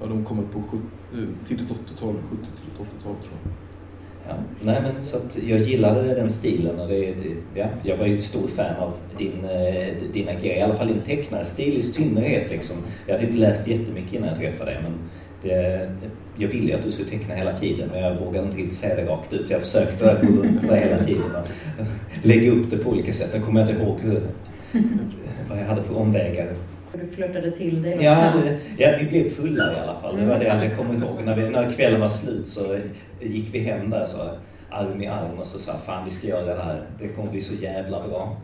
ja, 0.02 0.08
de 0.08 0.26
kommer 0.26 0.44
på 0.44 0.60
eh, 0.60 1.20
tidigt 1.46 1.70
80-tal, 1.72 2.16
70 2.30 2.42
tidigt 2.56 2.80
80-tal 2.80 3.16
tror 3.16 3.34
jag. 3.44 3.52
Ja, 4.30 4.36
nej 4.62 4.82
men 4.82 5.04
så 5.04 5.18
att 5.18 5.38
jag 5.48 5.60
gillade 5.60 6.16
den 6.16 6.30
stilen 6.30 6.80
och 6.80 6.88
det, 6.88 7.00
det, 7.00 7.60
ja, 7.60 7.66
jag 7.84 7.98
var 7.98 8.06
ju 8.06 8.18
ett 8.18 8.24
stort 8.24 8.50
fan 8.50 8.76
av 8.76 8.94
din, 9.18 9.46
eh, 9.46 9.88
dina 10.14 10.34
grejer, 10.34 10.58
i 10.58 10.62
alla 10.62 10.76
fall 10.76 10.88
din 10.88 11.02
tecknarstil 11.02 11.78
i 11.78 11.82
synnerhet 11.82 12.50
liksom. 12.50 12.76
Jag 13.08 13.14
hade 13.14 13.26
inte 13.26 13.38
läst 13.38 13.68
jättemycket 13.68 14.14
innan 14.14 14.30
jag 14.30 14.38
träffade 14.38 14.72
dig 14.72 14.80
men 14.84 14.94
det, 15.42 15.90
jag 16.38 16.48
ville 16.48 16.68
ju 16.68 16.74
att 16.74 16.84
du 16.84 16.92
skulle 16.92 17.10
teckna 17.10 17.36
hela 17.36 17.56
tiden 17.56 17.90
men 17.92 18.04
jag 18.04 18.16
vågade 18.16 18.46
inte 18.46 18.58
riktigt 18.58 18.78
säga 18.78 18.96
det 18.96 19.06
rakt 19.06 19.34
ut. 19.34 19.50
Jag 19.50 19.62
försökte 19.62 20.12
att 20.12 20.22
gå 20.22 20.28
runt 20.28 20.62
det 20.70 20.78
hela 20.78 21.04
tiden 21.04 21.36
och 21.36 21.48
lägga 22.26 22.52
upp 22.52 22.70
det 22.70 22.78
på 22.78 22.90
olika 22.90 23.14
sätt. 23.14 23.30
Jag 23.34 23.44
kommer 23.44 23.62
inte 23.62 23.74
ihåg 23.74 24.00
hur, 24.00 24.22
vad 25.50 25.60
jag 25.60 25.66
hade 25.66 25.84
för 25.84 25.98
omvägar. 25.98 26.48
Du 26.94 27.08
flörtade 27.08 27.52
till 27.52 27.82
dig 27.82 27.98
Ja, 28.02 28.34
det, 28.44 28.66
ja, 28.78 28.96
vi 29.00 29.06
blev 29.06 29.30
fulla 29.30 29.74
i 29.74 29.80
alla 29.80 30.00
fall. 30.02 30.18
Det 30.18 30.26
var 30.26 30.40
det 30.40 30.46
jag 30.46 30.78
kommer 30.78 30.94
ihåg. 30.94 31.24
När, 31.26 31.36
vi, 31.36 31.50
när 31.50 31.72
kvällen 31.72 32.02
var 32.02 32.08
slut 32.08 32.48
så 32.48 32.78
gick 33.22 33.54
vi 33.54 33.60
hem 33.60 33.90
där 33.90 34.06
så 34.06 34.18
arm 34.70 35.02
i 35.02 35.08
arm 35.08 35.40
och 35.40 35.48
så 35.48 35.60
sa 35.60 35.78
fan 35.78 36.06
vi 36.06 36.12
ska 36.12 36.28
göra 36.28 36.56
det 36.56 36.64
här. 36.64 36.84
Det 37.00 37.08
kommer 37.08 37.32
bli 37.32 37.42
så 37.42 37.54
jävla 37.54 38.08
bra. 38.08 38.38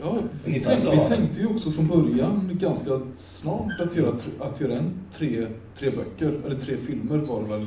Ja, 0.00 0.18
vi, 0.44 0.50
Ungefär 0.50 0.70
tänk, 0.70 0.80
så 0.80 0.90
vi 0.90 1.16
tänkte 1.16 1.40
ju 1.40 1.46
också 1.46 1.70
från 1.70 1.88
början 1.88 2.58
ganska 2.60 3.00
snart 3.14 3.80
att 3.80 3.96
göra, 3.96 4.12
att 4.40 4.60
göra 4.60 4.72
en 4.72 4.92
tre, 5.12 5.46
tre 5.78 5.90
böcker, 5.90 6.40
eller 6.46 6.56
tre 6.56 6.76
filmer 6.76 7.16
var 7.16 7.42
det 7.42 7.48
väl. 7.48 7.66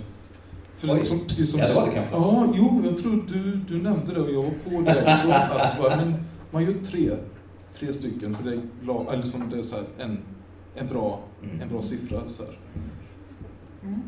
För 0.77 1.03
som, 1.03 1.19
precis 1.27 1.51
som 1.51 1.59
Ja, 1.59 1.67
det 1.67 1.73
var 1.73 1.85
det 1.85 1.93
kanske. 1.93 2.15
Ja, 2.15 2.53
jo, 2.55 2.81
jag 2.85 2.97
tror 2.97 3.23
du, 3.33 3.55
du 3.55 3.83
nämnde 3.83 4.13
det 4.13 4.19
och 4.19 4.31
jag 4.31 4.43
var 4.43 4.51
på 4.63 4.91
det 4.91 5.13
också. 5.13 5.31
att 5.31 5.77
bara, 5.81 5.95
men 5.95 6.13
man 6.51 6.63
gör 6.63 6.73
tre, 6.91 7.11
tre 7.79 7.93
stycken 7.93 8.35
för 8.35 8.43
det 8.43 8.51
är, 8.55 9.13
eller 9.13 9.23
som 9.23 9.49
det 9.49 9.57
är 9.57 9.61
så 9.61 9.75
här, 9.75 9.83
en, 10.05 10.17
en, 10.75 10.87
bra, 10.87 11.19
Mm. 11.43 11.61
en 11.61 11.69
bra 11.69 11.81
siffra. 11.81 12.21
Så 12.27 12.43
här. 12.43 12.57
Mm. 13.83 14.01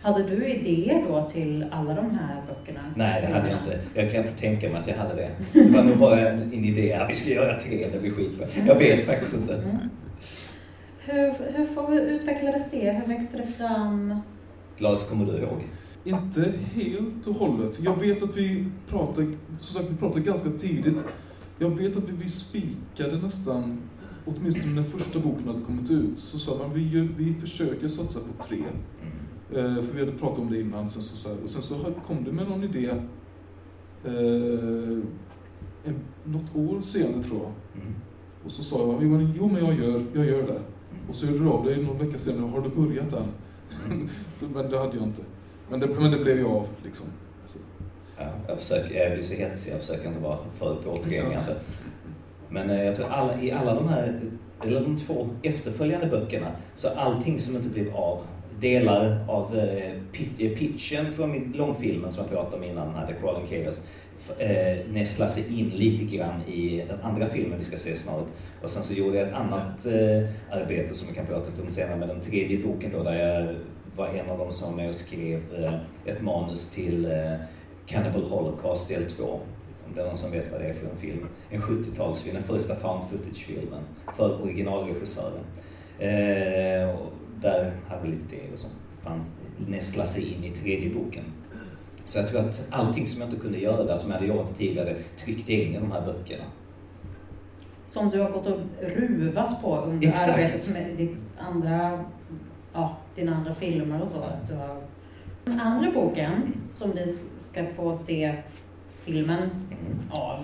Hade 0.00 0.22
du 0.22 0.46
idéer 0.46 1.04
då 1.08 1.28
till 1.28 1.66
alla 1.72 1.94
de 1.94 2.10
här 2.10 2.42
böckerna? 2.48 2.80
Nej, 2.96 3.22
det 3.22 3.34
hade 3.34 3.50
jag 3.50 3.58
inte. 3.58 3.80
Jag 3.94 4.12
kan 4.12 4.20
inte 4.20 4.38
tänka 4.38 4.70
mig 4.70 4.80
att 4.80 4.86
jag 4.88 4.96
hade 4.96 5.14
det. 5.14 5.30
Det 5.52 5.70
var 5.70 5.82
nog 5.84 5.98
bara 5.98 6.28
en, 6.28 6.42
en 6.42 6.64
idé. 6.64 6.86
Ja, 6.86 7.06
vi 7.08 7.14
ska 7.14 7.30
göra 7.30 7.60
tre, 7.60 7.86
det 7.92 7.98
blir 8.00 8.10
skitbra. 8.10 8.46
Jag 8.66 8.74
vet 8.78 9.06
faktiskt 9.06 9.34
inte. 9.34 9.54
Mm. 9.54 9.76
Hur, 10.98 11.34
hur 11.58 11.64
får- 11.66 11.94
utvecklades 11.98 12.70
det? 12.70 12.90
Hur 12.92 13.14
växte 13.14 13.36
det 13.36 13.46
fram? 13.46 14.20
Lars, 14.78 15.04
kommer 15.04 15.26
du 15.32 15.38
ihåg? 15.38 15.62
Inte 16.04 16.52
helt 16.74 17.26
och 17.26 17.34
hållet. 17.34 17.80
Jag 17.80 18.00
vet 18.00 18.22
att 18.22 18.36
vi 18.36 18.64
pratade, 18.88 19.26
som 19.60 19.74
sagt, 19.80 19.92
vi 19.92 19.96
pratade 19.96 20.20
ganska 20.20 20.50
tidigt. 20.50 21.04
Jag 21.58 21.70
vet 21.70 21.96
att 21.96 22.08
vi, 22.08 22.12
vi 22.12 22.28
spikade 22.28 23.18
nästan, 23.18 23.78
åtminstone 24.24 24.74
när 24.74 24.82
första 24.82 25.20
boken 25.20 25.46
hade 25.46 25.60
kommit 25.60 25.90
ut, 25.90 26.18
så 26.18 26.38
sa 26.38 26.58
man 26.58 26.74
vi, 26.74 27.08
vi 27.16 27.34
försöker 27.34 27.88
satsa 27.88 28.20
på 28.20 28.42
tre. 28.42 28.58
Mm. 28.62 29.76
Eh, 29.76 29.82
för 29.82 29.94
vi 29.94 30.00
hade 30.00 30.12
pratat 30.12 30.38
om 30.38 30.50
det 30.50 30.60
innan. 30.60 30.88
Sen 30.88 31.02
så, 31.02 31.16
så 31.16 31.28
här, 31.28 31.36
och 31.42 31.50
sen 31.50 31.62
så 31.62 31.74
kom 32.06 32.24
det 32.24 32.32
med 32.32 32.48
någon 32.48 32.64
idé 32.64 32.90
eh, 34.04 34.98
en, 35.84 35.94
något 36.24 36.56
år 36.56 36.80
senare 36.80 37.22
tror 37.22 37.40
jag. 37.42 37.82
Mm. 37.82 37.94
Och 38.44 38.50
så 38.50 38.62
sa 38.62 38.78
jag, 38.78 39.02
jo 39.36 39.48
men, 39.48 39.66
jag, 39.66 39.78
gör, 39.78 40.04
jag 40.14 40.26
gör 40.26 40.42
det. 40.42 40.60
Och 41.08 41.14
så 41.14 41.26
hörde 41.26 41.38
du 41.38 41.48
av 41.48 41.64
dig 41.64 41.84
någon 41.84 41.98
vecka 41.98 42.18
senare, 42.18 42.50
har 42.50 42.60
du 42.60 42.68
börjat 42.68 43.12
än? 43.12 43.28
Mm. 43.90 44.08
så, 44.34 44.46
men 44.54 44.70
det 44.70 44.78
hade 44.78 44.96
jag 44.96 45.04
inte. 45.04 45.22
Men 45.70 45.80
det, 45.80 45.86
men 45.86 46.10
det 46.10 46.18
blev 46.18 46.38
ju 46.38 46.46
av 46.46 46.68
liksom. 46.84 47.06
Ja, 48.18 48.24
jag, 48.48 48.58
försöker, 48.58 49.00
jag 49.00 49.12
blir 49.12 49.22
så 49.22 49.34
hetsig, 49.34 49.72
jag 49.72 49.80
försöker 49.80 50.08
inte 50.08 50.20
vara 50.20 50.38
för 50.58 50.74
påträngande. 50.74 51.56
Men 52.48 52.70
eh, 52.70 52.84
jag 52.84 52.96
tror 52.96 53.08
alla, 53.08 53.42
i 53.42 53.50
alla 53.50 53.74
de 53.74 53.88
här, 53.88 54.20
eller 54.64 54.80
de 54.80 54.96
två 54.96 55.28
efterföljande 55.42 56.06
böckerna, 56.06 56.46
så 56.74 56.88
allting 56.88 57.38
som 57.38 57.56
inte 57.56 57.68
blev 57.68 57.96
av, 57.96 58.22
delar 58.60 59.24
av 59.28 59.58
eh, 59.58 59.92
pit, 60.12 60.30
eh, 60.38 60.50
pitchen 60.50 61.12
från 61.12 61.30
min 61.30 61.52
långfilmen 61.56 62.12
som 62.12 62.22
jag 62.22 62.30
pratade 62.30 62.56
om 62.56 62.64
innan, 62.64 62.94
här 62.94 63.06
The 63.06 63.12
Crawling 63.12 63.46
Chaos, 63.46 63.80
eh, 64.38 64.86
nästlar 64.92 65.26
sig 65.26 65.60
in 65.60 65.68
lite 65.68 66.16
grann 66.16 66.42
i 66.46 66.84
den 66.88 67.00
andra 67.00 67.28
filmen 67.28 67.58
vi 67.58 67.64
ska 67.64 67.76
se 67.76 67.96
snart. 67.96 68.26
Och 68.62 68.70
sen 68.70 68.82
så 68.82 68.92
gjorde 68.92 69.18
jag 69.18 69.28
ett 69.28 69.34
annat 69.34 69.86
eh, 69.86 70.28
arbete 70.50 70.94
som 70.94 71.08
vi 71.08 71.14
kan 71.14 71.26
prata 71.26 71.50
lite 71.50 71.62
om 71.62 71.70
senare 71.70 71.96
med 71.96 72.08
den 72.08 72.20
tredje 72.20 72.58
boken 72.58 72.92
då, 72.92 73.02
där 73.02 73.14
jag 73.14 73.54
var 73.96 74.08
en 74.08 74.30
av 74.30 74.38
dem 74.38 74.52
som 74.52 74.70
var 74.70 74.76
med 74.76 74.88
och 74.88 74.94
skrev 74.94 75.40
eh, 75.64 75.74
ett 76.04 76.22
manus 76.22 76.66
till 76.66 77.08
Cannibal 77.86 78.24
Holocaust 78.24 78.88
del 78.88 79.10
2. 79.10 79.40
Om 79.86 79.94
det 79.94 80.00
är 80.00 80.06
någon 80.06 80.16
som 80.16 80.30
vet 80.30 80.52
vad 80.52 80.60
det 80.60 80.66
är 80.66 80.74
för 80.74 80.86
en 80.86 80.96
film. 80.96 81.26
En 81.50 81.60
70-talsfilm, 81.60 82.32
den 82.32 82.42
första 82.42 82.74
found 82.74 83.02
footage-filmen 83.10 83.82
för 84.16 84.42
originalregissören. 84.42 85.44
Eh, 85.98 86.90
och 86.90 87.12
där 87.40 87.72
hade 87.88 88.02
vi 88.02 88.08
lite 88.08 88.36
idéer 88.36 88.56
som 88.56 88.70
fanns, 89.02 89.26
nästla 89.68 90.06
sig 90.06 90.32
in 90.32 90.44
i 90.44 90.50
tredje 90.50 90.94
boken. 90.94 91.24
Så 92.04 92.18
jag 92.18 92.28
tror 92.28 92.40
att 92.40 92.62
allting 92.70 93.06
som 93.06 93.20
jag 93.20 93.30
inte 93.30 93.40
kunde 93.40 93.58
göra, 93.58 93.96
som 93.96 94.10
jag 94.10 94.16
hade 94.18 94.28
jobbat 94.28 94.56
tidigare, 94.56 94.96
tryckte 95.16 95.52
in 95.52 95.74
i 95.74 95.78
de 95.78 95.92
här 95.92 96.00
böckerna. 96.06 96.44
Som 97.84 98.10
du 98.10 98.20
har 98.20 98.30
gått 98.30 98.46
och 98.46 98.60
ruvat 98.82 99.62
på 99.62 99.76
under 99.76 100.08
Exakt. 100.08 100.28
arbetet 100.28 100.72
med 100.72 100.96
ditt 100.96 101.22
andra, 101.38 102.04
ja, 102.72 102.96
dina 103.14 103.36
andra 103.36 103.54
filmer 103.54 104.02
och 104.02 104.08
så. 104.08 104.16
Att 104.16 104.48
du 104.48 104.54
har... 104.54 104.82
Den 105.46 105.60
andra 105.60 105.90
boken 105.90 106.52
som 106.68 106.90
ni 106.90 107.06
ska 107.38 107.64
få 107.76 107.94
se 107.94 108.34
filmen 109.00 109.38
Mm. 109.40 110.10
av 110.10 110.38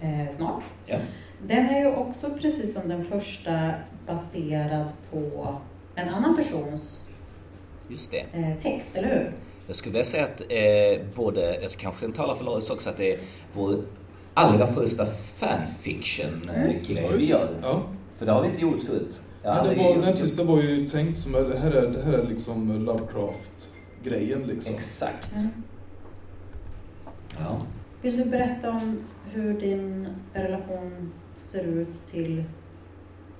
eh, 0.00 0.34
snart. 0.36 0.64
Ja. 0.86 0.96
Den 1.46 1.66
är 1.66 1.80
ju 1.80 1.86
också 1.94 2.30
precis 2.40 2.72
som 2.74 2.88
den 2.88 3.04
första 3.04 3.70
baserad 4.06 4.88
på 5.10 5.54
en 5.94 6.08
annan 6.08 6.36
persons 6.36 7.04
Just 7.88 8.10
det. 8.10 8.24
eh, 8.32 8.58
text, 8.62 8.90
eller 8.96 9.08
hur? 9.08 9.32
Jag 9.66 9.76
skulle 9.76 9.92
vilja 9.92 10.04
säga 10.04 10.24
att 10.24 10.40
eh, 10.40 11.06
både, 11.16 11.58
jag 11.62 11.70
kanske 11.70 12.06
den 12.06 12.12
talar 12.12 12.34
för 12.34 12.44
Loris 12.44 12.70
också, 12.70 12.90
att 12.90 12.96
det 12.96 13.14
är 13.14 13.20
vår 13.54 13.74
allra 14.34 14.66
första 14.66 15.06
fanfiction-grej 15.36 16.82
Ja, 17.02 17.08
vi 17.08 17.14
just 17.14 17.28
gör. 17.28 17.48
Ja. 17.62 17.82
För 18.18 18.26
det 18.26 18.32
har 18.32 18.42
vi 18.42 18.48
inte 18.48 18.60
gjort 18.60 18.82
förut. 18.82 19.20
Ja, 19.42 19.62
det, 19.62 19.74
var, 19.82 19.96
nej, 19.96 20.12
precis, 20.12 20.36
det 20.36 20.44
var 20.44 20.62
ju 20.62 20.86
tänkt 20.86 21.18
som, 21.18 21.32
det 21.32 21.58
här 21.58 21.70
är, 21.70 21.86
det 21.90 22.02
här 22.02 22.12
är 22.12 22.26
liksom 22.26 22.84
Lovecraft-grejen 24.06 24.46
liksom. 24.46 24.74
Exakt. 24.74 25.30
Mm. 25.36 25.48
Ja. 27.38 27.62
Vill 28.02 28.16
du 28.16 28.24
berätta 28.24 28.70
om 28.70 28.98
hur 29.32 29.60
din 29.60 30.08
relation 30.32 31.12
ser 31.36 31.64
ut 31.64 32.06
till 32.06 32.44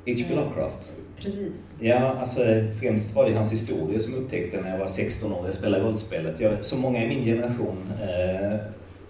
H.P. 0.07 0.35
Lovecraft. 0.35 0.93
precis? 1.17 1.75
Ja, 1.81 2.17
alltså 2.21 2.41
främst 2.81 3.15
var 3.15 3.27
det 3.27 3.35
hans 3.35 3.53
historia 3.53 4.01
som 4.01 4.13
jag 4.13 4.23
upptäckte 4.23 4.61
när 4.61 4.71
jag 4.71 4.79
var 4.79 4.87
16 4.87 5.33
år 5.33 5.47
och 5.47 5.55
spelade 5.55 5.85
rollspelet. 5.85 6.41
Jag, 6.41 6.65
som 6.65 6.81
många 6.81 7.05
i 7.05 7.09
min 7.09 7.25
generation 7.25 7.93
eh, 8.03 8.57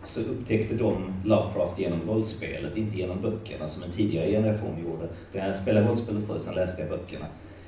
så 0.03 0.21
upptäckte 0.21 0.75
de 0.75 1.13
Lovecraft 1.25 1.79
genom 1.79 2.01
rollspelet, 2.09 2.77
inte 2.77 2.97
genom 2.97 3.21
böckerna 3.23 3.69
som 3.69 3.83
en 3.83 3.91
tidigare 3.91 4.31
generation 4.31 4.85
gjorde. 4.85 5.09
Jag 5.33 5.57
spelade 5.57 5.89
rollspelet 5.89 6.27
först, 6.27 6.45
sen 6.45 6.55
läste 6.55 6.83
jag 6.83 6.91
böckerna. 6.91 7.27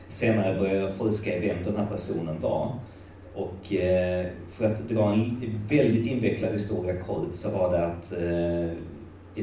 Senare 0.09 0.59
började 0.59 0.81
jag 0.81 0.94
forska 0.94 1.37
i 1.37 1.40
vem 1.40 1.64
den 1.64 1.77
här 1.77 1.87
personen 1.87 2.40
var. 2.40 2.74
Och 3.35 3.73
eh, 3.73 4.27
för 4.49 4.64
att 4.64 4.88
dra 4.88 5.12
en 5.12 5.61
väldigt 5.69 6.07
invecklad 6.07 6.53
historia 6.53 7.01
kort 7.01 7.35
så 7.35 7.51
var 7.51 7.73
det 7.73 7.87
att 7.87 8.12
eh, 8.12 8.79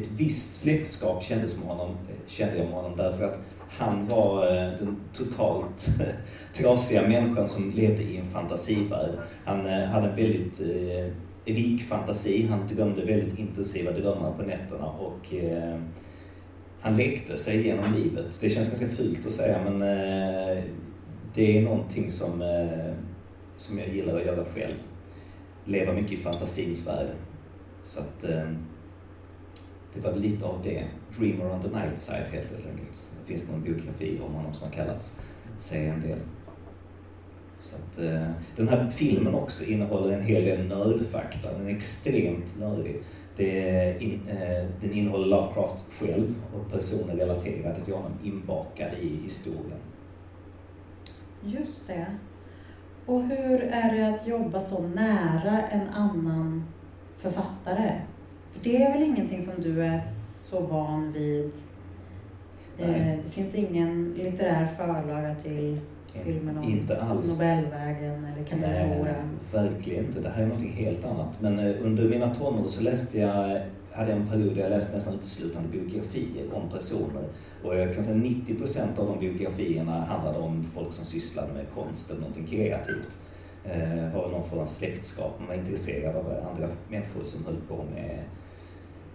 ett 0.01 0.07
visst 0.17 0.53
släktskap 0.53 1.23
kändes 1.23 1.57
med 1.57 1.67
honom, 1.67 1.95
kände 2.27 2.57
jag 2.57 2.65
med 2.65 2.75
honom 2.75 2.97
därför 2.97 3.23
att 3.23 3.39
han 3.69 4.07
var 4.07 4.47
eh, 4.47 4.71
den 4.79 4.97
totalt 5.13 5.87
trasiga 6.53 7.07
människan 7.07 7.47
som 7.47 7.71
levde 7.71 8.03
i 8.03 8.17
en 8.17 8.25
fantasivärld. 8.25 9.11
Han 9.45 9.65
eh, 9.65 9.85
hade 9.85 10.09
en 10.09 10.15
väldigt 10.15 10.61
eh, 10.61 11.11
rik 11.53 11.83
fantasi, 11.83 12.47
han 12.47 12.67
drömde 12.67 13.05
väldigt 13.05 13.39
intensiva 13.39 13.91
drömmar 13.91 14.31
på 14.31 14.43
nätterna 14.43 14.85
och 14.85 15.33
eh, 15.33 15.79
han 16.79 16.97
lekte 16.97 17.37
sig 17.37 17.67
genom 17.67 17.93
livet. 17.95 18.37
Det 18.41 18.49
känns 18.49 18.67
ganska 18.67 18.87
fult 18.87 19.25
att 19.25 19.31
säga 19.31 19.61
men 19.63 19.79
det 21.33 21.57
är 21.57 21.61
någonting 21.61 22.09
som, 22.09 22.43
som 23.57 23.79
jag 23.79 23.87
gillar 23.87 24.17
att 24.17 24.25
göra 24.25 24.45
själv. 24.45 24.75
leva 25.65 25.93
mycket 25.93 26.11
i 26.11 26.17
fantasins 26.17 26.87
värld. 26.87 27.07
Så 27.81 27.99
att 27.99 28.23
eh, 28.23 28.49
det 29.93 29.99
var 29.99 30.11
väl 30.11 30.21
lite 30.21 30.45
av 30.45 30.61
det. 30.63 30.85
Dreamer 31.17 31.51
on 31.51 31.61
the 31.61 31.67
night 31.67 31.99
side 31.99 32.25
helt 32.31 32.51
enkelt. 32.51 33.09
Det 33.19 33.27
finns 33.27 33.49
någon 33.51 33.63
biografi 33.63 34.19
om 34.27 34.33
honom 34.33 34.53
som 34.53 34.63
har 34.63 34.71
kallats, 34.71 35.13
säger 35.59 35.93
en 35.93 36.01
del. 36.01 36.19
Så 37.57 37.75
att, 37.75 37.99
eh, 37.99 38.29
den 38.55 38.67
här 38.67 38.89
filmen 38.89 39.35
också 39.35 39.63
innehåller 39.63 40.13
en 40.13 40.23
hel 40.23 40.43
del 40.43 40.67
nördfakta. 40.67 41.53
Den 41.57 41.67
är 41.67 41.75
extremt 41.75 42.59
nördig. 42.59 43.01
Det 43.35 44.01
in, 44.01 44.21
eh, 44.27 44.65
den 44.81 44.93
innehåller 44.93 45.25
Lovecraft 45.25 45.85
själv 45.91 46.35
och 46.53 46.71
personer 46.71 47.15
relaterade 47.15 47.83
till 47.83 47.93
honom 47.93 48.11
inbakade 48.23 48.97
i 48.97 49.19
historien. 49.23 49.79
Just 51.43 51.87
det. 51.87 52.07
Och 53.05 53.23
hur 53.23 53.61
är 53.61 53.95
det 53.95 54.15
att 54.15 54.27
jobba 54.27 54.59
så 54.59 54.81
nära 54.87 55.61
en 55.71 55.87
annan 55.89 56.63
författare? 57.17 57.91
För 58.51 58.63
det 58.63 58.83
är 58.83 58.93
väl 58.93 59.03
ingenting 59.03 59.41
som 59.41 59.53
du 59.61 59.83
är 59.83 59.97
så 60.49 60.59
van 60.61 61.11
vid? 61.11 61.51
Eh, 62.77 62.87
Nej. 62.89 63.19
det 63.23 63.29
finns 63.29 63.55
ingen 63.55 64.13
litterär 64.13 64.65
förlaga 64.65 65.35
till 65.35 65.79
filmen 66.13 66.57
om 66.57 66.63
Inte 66.63 67.01
alls. 67.01 67.31
Nobelvägen 67.39 68.25
eller 68.25 68.35
Nej, 68.35 68.45
Kaninhoran? 68.49 69.39
verkligen 69.53 70.05
inte. 70.05 70.19
Det 70.19 70.29
här 70.29 70.41
är 70.43 70.47
någonting 70.47 70.71
helt 70.73 71.05
annat. 71.05 71.41
Men 71.41 71.59
eh, 71.59 71.75
under 71.81 72.09
mina 72.09 72.33
tonår 72.35 72.67
så 72.67 72.81
läste 72.81 73.19
jag, 73.19 73.61
hade 73.95 74.11
en 74.11 74.27
period 74.27 74.55
där 74.55 74.61
jag 74.61 74.69
läste 74.69 74.95
nästan 74.95 75.13
uteslutande 75.13 75.69
biografier 75.69 76.53
om 76.53 76.69
personer. 76.69 77.23
Och 77.63 77.75
jag 77.75 77.95
kan 77.95 78.03
säga 78.03 78.15
90% 78.15 78.99
av 78.99 79.07
de 79.07 79.19
biografierna 79.19 80.05
handlade 80.05 80.39
om 80.39 80.63
folk 80.73 80.93
som 80.93 81.05
sysslade 81.05 81.53
med 81.53 81.65
konst 81.75 82.09
eller 82.09 82.19
någonting 82.19 82.47
kreativt. 82.47 83.17
Eh, 83.65 84.13
var 84.13 84.29
någon 84.29 84.49
form 84.49 84.59
av 84.59 84.67
släktskap. 84.67 85.39
Man 85.39 85.47
var 85.47 85.55
intresserad 85.55 86.15
av 86.15 86.25
andra 86.51 86.69
människor 86.89 87.23
som 87.23 87.45
höll 87.45 87.57
på 87.67 87.85
med 87.95 88.19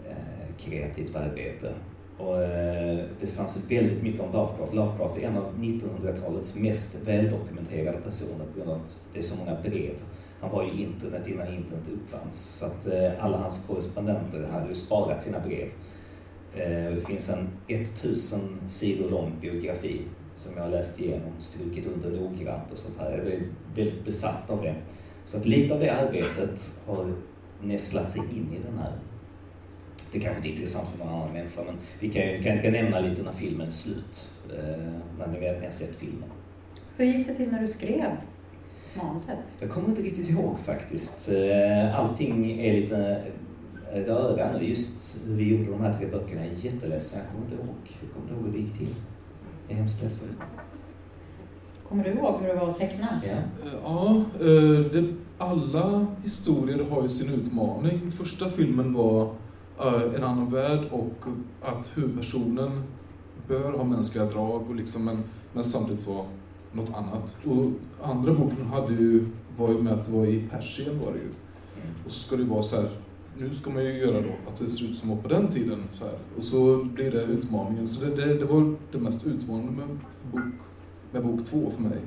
eh, 0.08 0.54
kreativt 0.58 1.16
arbete. 1.16 1.72
Och 2.18 2.42
eh, 2.42 3.04
det 3.20 3.26
fanns 3.26 3.58
väldigt 3.68 4.02
mycket 4.02 4.20
om 4.20 4.32
Lovecraft. 4.32 4.74
Lovecraft 4.74 5.18
är 5.18 5.22
en 5.22 5.36
av 5.36 5.54
1900-talets 5.58 6.54
mest 6.54 6.96
väldokumenterade 7.04 7.98
personer 7.98 8.44
på 8.52 8.58
grund 8.58 8.70
av 8.70 8.76
att 8.76 8.98
det 9.12 9.18
är 9.18 9.22
så 9.22 9.34
många 9.36 9.56
brev. 9.62 9.94
Han 10.40 10.50
var 10.50 10.64
ju 10.64 10.70
internet 10.70 11.26
innan 11.26 11.46
internet 11.46 11.84
uppfanns. 11.92 12.56
Så 12.58 12.64
att 12.66 12.86
eh, 12.86 13.24
alla 13.24 13.36
hans 13.36 13.60
korrespondenter 13.66 14.48
hade 14.52 14.68
ju 14.68 14.74
sparat 14.74 15.22
sina 15.22 15.40
brev. 15.40 15.68
Eh, 16.54 16.94
det 16.94 17.00
finns 17.06 17.28
en 17.28 17.48
1000 17.68 18.40
sidor 18.68 19.10
lång 19.10 19.32
biografi 19.40 20.00
som 20.34 20.52
jag 20.56 20.62
har 20.62 20.70
läst 20.70 21.00
igenom, 21.00 21.32
strukit 21.38 21.86
under 21.86 22.10
noggrant 22.10 22.72
och 22.72 22.78
sånt 22.78 22.98
här. 22.98 23.10
Jag 23.10 23.26
är 23.26 23.42
väldigt 23.74 24.04
besatt 24.04 24.50
av 24.50 24.62
det. 24.62 24.74
Så 25.24 25.36
att 25.36 25.46
lite 25.46 25.74
av 25.74 25.80
det 25.80 25.90
arbetet 25.90 26.70
har 26.86 27.12
nästlat 27.62 28.10
sig 28.10 28.20
in 28.20 28.52
i 28.52 28.58
den 28.66 28.78
här 28.78 28.92
det 30.12 30.20
kanske 30.20 30.36
inte 30.36 30.48
är 30.48 30.52
intressant 30.52 30.88
för 30.88 30.98
någon 30.98 31.14
annan 31.14 31.32
människa, 31.32 31.62
men 31.66 31.74
vi 32.00 32.10
kan 32.10 32.22
ju 32.22 32.42
kan, 32.42 32.62
kan 32.62 32.72
nämna 32.72 33.00
lite 33.00 33.22
när 33.22 33.32
filmen 33.32 33.66
är 33.66 33.70
slut, 33.70 34.28
eh, 34.58 34.92
när 35.18 35.26
ni 35.32 35.40
väl 35.40 35.64
har 35.64 35.70
sett 35.70 35.96
filmen. 35.96 36.30
Hur 36.96 37.04
gick 37.04 37.26
det 37.26 37.34
till 37.34 37.50
när 37.50 37.60
du 37.60 37.66
skrev 37.66 38.10
manuset? 38.94 39.38
Jag 39.60 39.70
kommer 39.70 39.88
inte 39.88 40.02
riktigt 40.02 40.28
ihåg 40.28 40.56
faktiskt. 40.64 41.28
Eh, 41.28 41.98
allting 42.00 42.60
är 42.60 42.72
lite 42.80 43.24
rörande. 43.92 44.64
Just 44.64 45.16
hur 45.26 45.34
vi 45.34 45.44
gjorde 45.44 45.70
de 45.70 45.80
här 45.80 45.98
tre 45.98 46.06
böckerna 46.06 46.44
är 46.44 46.50
jätteledsen. 46.64 47.18
Jag 47.18 47.28
kommer 47.28 47.44
inte 47.44 47.54
ihåg. 47.54 47.76
Jag 48.00 48.12
kommer 48.12 48.28
inte 48.28 48.34
ihåg 48.34 48.44
hur 48.44 48.52
det 48.52 48.58
gick 48.58 48.78
till. 48.78 48.94
Jag 49.68 49.74
är 49.76 49.80
hemskt 49.80 50.02
ledsen. 50.02 50.28
Kommer 51.88 52.04
du 52.04 52.10
ihåg 52.10 52.34
hur 52.40 52.48
det 52.48 52.54
var 52.54 52.70
att 52.70 52.78
teckna? 52.78 53.06
Ja. 53.26 53.30
Eh, 53.30 53.72
Ja, 53.84 54.16
eh, 54.40 54.80
det, 54.92 55.14
alla 55.38 56.06
historier 56.22 56.84
har 56.90 57.02
ju 57.02 57.08
sin 57.08 57.34
utmaning. 57.34 58.12
Första 58.12 58.50
filmen 58.50 58.94
var 58.94 59.22
eh, 59.80 60.02
en 60.16 60.24
annan 60.24 60.50
värld 60.52 60.80
och 60.90 61.24
att 61.62 61.90
huvudpersonen 61.94 62.82
bör 63.48 63.72
ha 63.72 63.84
mänskliga 63.84 64.24
drag 64.24 64.70
och 64.70 64.74
liksom, 64.74 65.04
men, 65.04 65.24
men 65.52 65.64
samtidigt 65.64 66.06
vara 66.06 66.24
något 66.72 66.90
annat. 66.94 67.36
Och 67.44 67.64
andra 68.02 68.34
boken 68.34 68.66
hade 68.66 68.92
ju, 68.94 69.24
var 69.56 69.68
ju 69.70 69.78
med 69.82 69.92
att 69.92 70.04
det 70.04 70.12
var 70.12 70.26
i 70.26 70.48
Persien 70.50 70.98
var 70.98 71.12
det 71.12 71.18
ju. 71.18 71.24
Mm. 71.24 71.94
Och 72.04 72.10
så 72.10 72.18
ska 72.26 72.36
det 72.36 72.44
vara 72.44 72.62
så 72.62 72.76
här, 72.76 72.88
nu 73.38 73.50
ska 73.54 73.70
man 73.70 73.84
ju 73.84 73.92
göra 73.92 74.20
då 74.20 74.50
att 74.50 74.58
det 74.58 74.66
ser 74.68 74.84
ut 74.84 74.96
som 74.96 75.08
var 75.08 75.16
på 75.16 75.28
den 75.28 75.48
tiden. 75.48 75.78
Så 75.90 76.04
här. 76.04 76.14
Och 76.36 76.42
så 76.42 76.84
blir 76.84 77.10
det 77.10 77.22
utmaningen. 77.22 77.88
Så 77.88 78.04
det, 78.04 78.14
det, 78.16 78.34
det 78.38 78.44
var 78.44 78.74
det 78.92 78.98
mest 78.98 79.26
utmanande 79.26 79.72
med 79.72 79.88
bok, 80.32 80.42
med 81.12 81.22
bok 81.24 81.44
två 81.46 81.70
för 81.76 81.82
mig. 81.82 81.98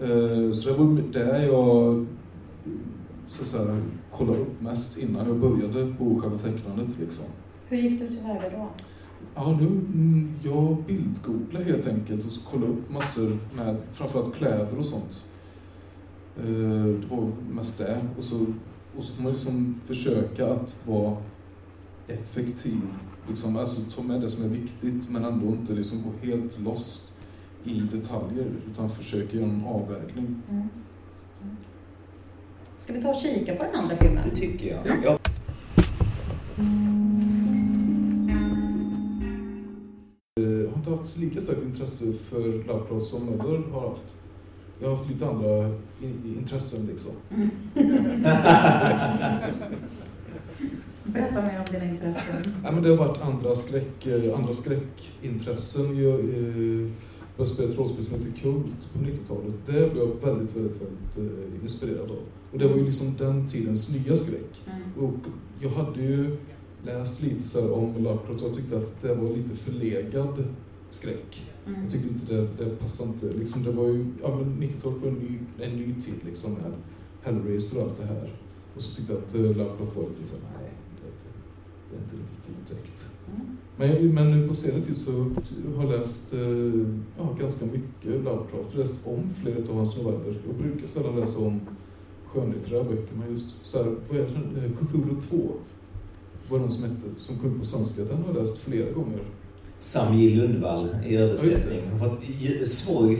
Eh, 0.00 0.52
Så 0.52 0.68
det 0.68 0.76
var 0.78 1.02
där 1.12 1.42
jag 1.42 2.06
så 3.26 3.42
att 3.42 3.48
säga, 3.48 3.82
kollade 4.12 4.38
upp 4.38 4.60
mest 4.60 4.98
innan 4.98 5.26
jag 5.26 5.36
började 5.36 5.94
på 5.98 6.20
själva 6.20 6.38
tecknandet. 6.38 6.88
Liksom. 7.00 7.24
Hur 7.68 7.76
gick 7.78 8.00
du 8.00 8.08
tillväga 8.08 8.50
då? 8.50 8.68
Ja, 9.34 9.56
nu, 9.60 9.66
mm, 9.66 10.32
jag 10.44 10.76
bildgooglade 10.86 11.64
helt 11.64 11.86
enkelt 11.86 12.26
och 12.26 12.32
så 12.32 12.40
kollade 12.42 12.72
upp 12.72 12.90
massor 12.90 13.38
med 13.56 13.76
framförallt 13.92 14.34
kläder 14.34 14.78
och 14.78 14.84
sånt. 14.84 15.22
Eh, 16.38 16.44
Det 17.00 17.06
var 17.10 17.30
mest 17.50 17.78
det. 17.78 18.00
Och 18.18 18.24
så, 18.24 18.46
och 18.96 19.04
så 19.04 19.14
får 19.14 19.22
man 19.22 19.32
liksom 19.32 19.74
försöka 19.86 20.52
att 20.52 20.76
vara 20.86 21.16
effektiv. 22.08 22.80
Liksom, 23.28 23.56
alltså 23.56 23.80
ta 23.96 24.02
med 24.02 24.20
det 24.20 24.28
som 24.28 24.44
är 24.44 24.48
viktigt 24.48 25.10
men 25.10 25.24
ändå 25.24 25.46
inte 25.46 25.72
liksom 25.72 25.98
gå 26.02 26.26
helt 26.26 26.60
lost 26.60 27.12
i 27.64 27.80
detaljer 27.80 28.46
utan 28.70 28.90
försöka 28.90 29.36
göra 29.36 29.46
en 29.46 29.64
avvägning. 29.66 30.42
Mm. 30.48 30.68
Mm. 31.42 31.56
Ska 32.78 32.92
vi 32.92 33.02
ta 33.02 33.08
och 33.08 33.20
kika 33.20 33.54
på 33.54 33.62
den 33.64 33.74
andra 33.74 33.96
filmen? 33.96 34.22
Det 34.30 34.36
tycker 34.36 34.66
jag. 34.66 34.86
Ja. 34.86 34.94
Ja. 35.04 35.18
Inte 40.82 40.90
haft 41.02 41.18
lika 41.18 41.40
starkt 41.40 41.62
intresse 41.62 42.12
för 42.30 42.40
Lovecraft 42.66 43.04
som 43.06 43.24
Möller 43.26 43.62
har 43.72 43.88
haft. 43.88 44.14
Jag 44.80 44.88
har 44.88 44.96
haft 44.96 45.10
lite 45.10 45.26
andra 45.26 45.68
i- 46.00 46.38
intressen 46.38 46.86
liksom. 46.86 47.10
Berätta 51.04 51.42
mer 51.42 51.58
om 51.58 51.64
dina 51.72 51.84
intressen. 51.84 52.42
Ja, 52.64 52.72
men 52.72 52.82
det 52.82 52.88
har 52.88 52.96
varit 52.96 53.22
andra, 53.22 53.56
skräck, 53.56 54.06
eh, 54.06 54.38
andra 54.38 54.52
skräckintressen. 54.52 55.98
Jag, 56.02 56.20
eh, 56.20 56.80
jag 57.36 57.44
har 57.44 57.44
spelat 57.44 57.78
rollspel 57.78 58.04
som 58.04 58.14
heter 58.14 58.32
Kult 58.42 58.92
på 58.92 58.98
90-talet. 58.98 59.54
Det 59.66 59.92
blev 59.92 59.96
jag 60.04 60.06
väldigt, 60.32 60.56
väldigt, 60.56 60.80
väldigt 60.82 61.16
eh, 61.18 61.62
inspirerad 61.62 62.10
av. 62.10 62.16
Och 62.52 62.58
det 62.58 62.68
var 62.68 62.76
ju 62.76 62.84
liksom 62.84 63.14
den 63.18 63.48
tidens 63.48 63.88
nya 63.90 64.16
skräck. 64.16 64.62
Mm. 64.66 65.04
Och 65.08 65.14
jag 65.60 65.70
hade 65.70 66.02
ju 66.02 66.36
läst 66.84 67.22
lite 67.22 67.42
så 67.42 67.74
om 67.74 67.94
Lovecraft 68.04 68.42
och 68.42 68.48
jag 68.48 68.56
tyckte 68.56 68.76
att 68.76 69.02
det 69.02 69.14
var 69.14 69.36
lite 69.36 69.56
förlegad 69.56 70.44
skräck. 70.94 71.52
Mm. 71.66 71.82
Jag 71.82 71.90
tyckte 71.90 72.08
inte 72.08 72.34
det, 72.34 72.48
det 72.58 72.76
passade 72.76 73.10
inte. 73.10 73.26
Liksom 73.26 73.62
det 73.62 73.70
var 73.70 73.86
ju, 73.86 74.06
ja, 74.22 74.36
men 74.36 74.68
90-talet 74.68 75.02
var 75.02 75.08
en 75.08 75.14
ny, 75.14 75.38
en 75.60 75.76
ny 75.76 75.94
tid 76.00 76.14
liksom 76.24 76.52
med 76.52 76.72
Hellraiser 77.22 77.78
och 77.78 77.82
allt 77.82 77.96
det 77.96 78.06
här. 78.06 78.32
Och 78.74 78.82
så 78.82 78.94
tyckte 78.94 79.12
jag 79.12 79.22
att 79.22 79.34
eh, 79.34 79.40
Lovecraft 79.40 79.96
var 79.96 80.08
lite 80.08 80.26
så 80.26 80.36
här, 80.36 80.44
nej, 80.60 80.70
det 81.00 81.06
är 81.06 81.12
inte, 81.12 81.26
det 81.90 81.96
är 81.96 82.00
inte 82.00 82.16
riktigt 82.16 82.54
otäckt. 82.62 83.06
Mm. 83.34 83.56
Men, 83.76 84.14
men 84.14 84.40
nu 84.40 84.48
på 84.48 84.54
senare 84.54 84.82
tid 84.82 84.96
så 84.96 85.12
har 85.76 85.82
jag 85.82 86.00
läst 86.00 86.34
eh, 86.34 86.40
ja, 87.18 87.36
ganska 87.40 87.66
mycket 87.66 88.24
Lovecraft. 88.24 88.68
Jag 88.70 88.78
har 88.78 88.78
läst 88.78 89.06
om 89.06 89.30
flera 89.42 89.70
av 89.70 89.76
hans 89.76 89.96
noveller. 89.96 90.40
Jag 90.46 90.56
brukar 90.56 90.86
sällan 90.86 91.16
läsa 91.16 91.38
om 91.38 91.60
skönlitterära 92.26 92.84
böcker, 92.84 93.14
men 93.14 93.30
just 93.30 93.66
så 93.66 93.78
här, 93.82 93.96
vad 94.08 94.18
heter 94.18 94.34
den? 94.34 94.64
Eh, 94.64 94.86
Cthulhu 94.86 95.20
2 95.30 95.52
var 96.48 96.58
den 96.58 96.70
som 96.70 96.82
hette, 96.82 97.06
som 97.16 97.38
kom 97.38 97.58
på 97.58 97.64
svenska. 97.64 98.04
Den 98.04 98.22
har 98.22 98.26
jag 98.26 98.36
läst 98.36 98.58
flera 98.58 98.92
gånger. 98.92 99.20
Sam 99.82 100.14
J. 100.18 100.30
Lundvall 100.36 100.96
i 101.06 101.16
översättning 101.16 101.80
har 101.90 102.08
fått 102.08 102.20
ju- 102.38 102.66
svår, 102.66 103.16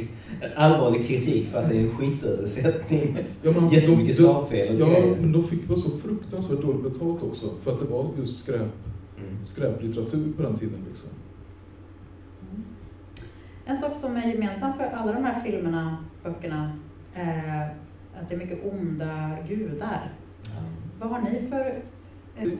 allvarlig 0.56 1.06
kritik 1.06 1.48
för 1.48 1.58
att 1.58 1.68
det 1.68 1.76
är 1.76 1.80
en 1.80 1.90
skitöversättning. 1.90 3.16
Ja, 3.42 3.52
men 3.60 3.68
Jättemycket 3.70 4.06
de- 4.16 4.22
stavfel 4.22 4.74
och 4.74 4.80
Ja, 4.80 4.86
grejer. 5.00 5.16
men 5.20 5.32
de 5.32 5.44
fick 5.48 5.70
väl 5.70 5.76
så 5.76 5.90
fruktansvärt 5.98 6.60
dåligt 6.62 6.82
betalt 6.82 7.22
också. 7.22 7.46
För 7.64 7.72
att 7.72 7.78
det 7.78 7.84
var 7.84 8.06
just 8.18 8.38
skräp, 8.38 8.60
Mm. 8.60 9.44
skräplitteratur 9.44 10.32
på 10.36 10.42
den 10.42 10.56
tiden. 10.56 10.78
Liksom. 10.88 11.08
Mm. 12.50 12.62
En 13.66 13.76
sak 13.76 13.96
som 13.96 14.16
är 14.16 14.28
gemensam 14.32 14.72
för 14.74 14.84
alla 14.84 15.12
de 15.12 15.24
här 15.24 15.40
filmerna, 15.44 15.96
böckerna, 16.24 16.72
är 17.14 17.74
att 18.20 18.28
det 18.28 18.34
är 18.34 18.38
mycket 18.38 18.64
onda 18.72 19.36
gudar. 19.48 20.12
Vad 21.00 21.10
har 21.10 21.20
ni 21.20 21.46
för... 21.50 21.82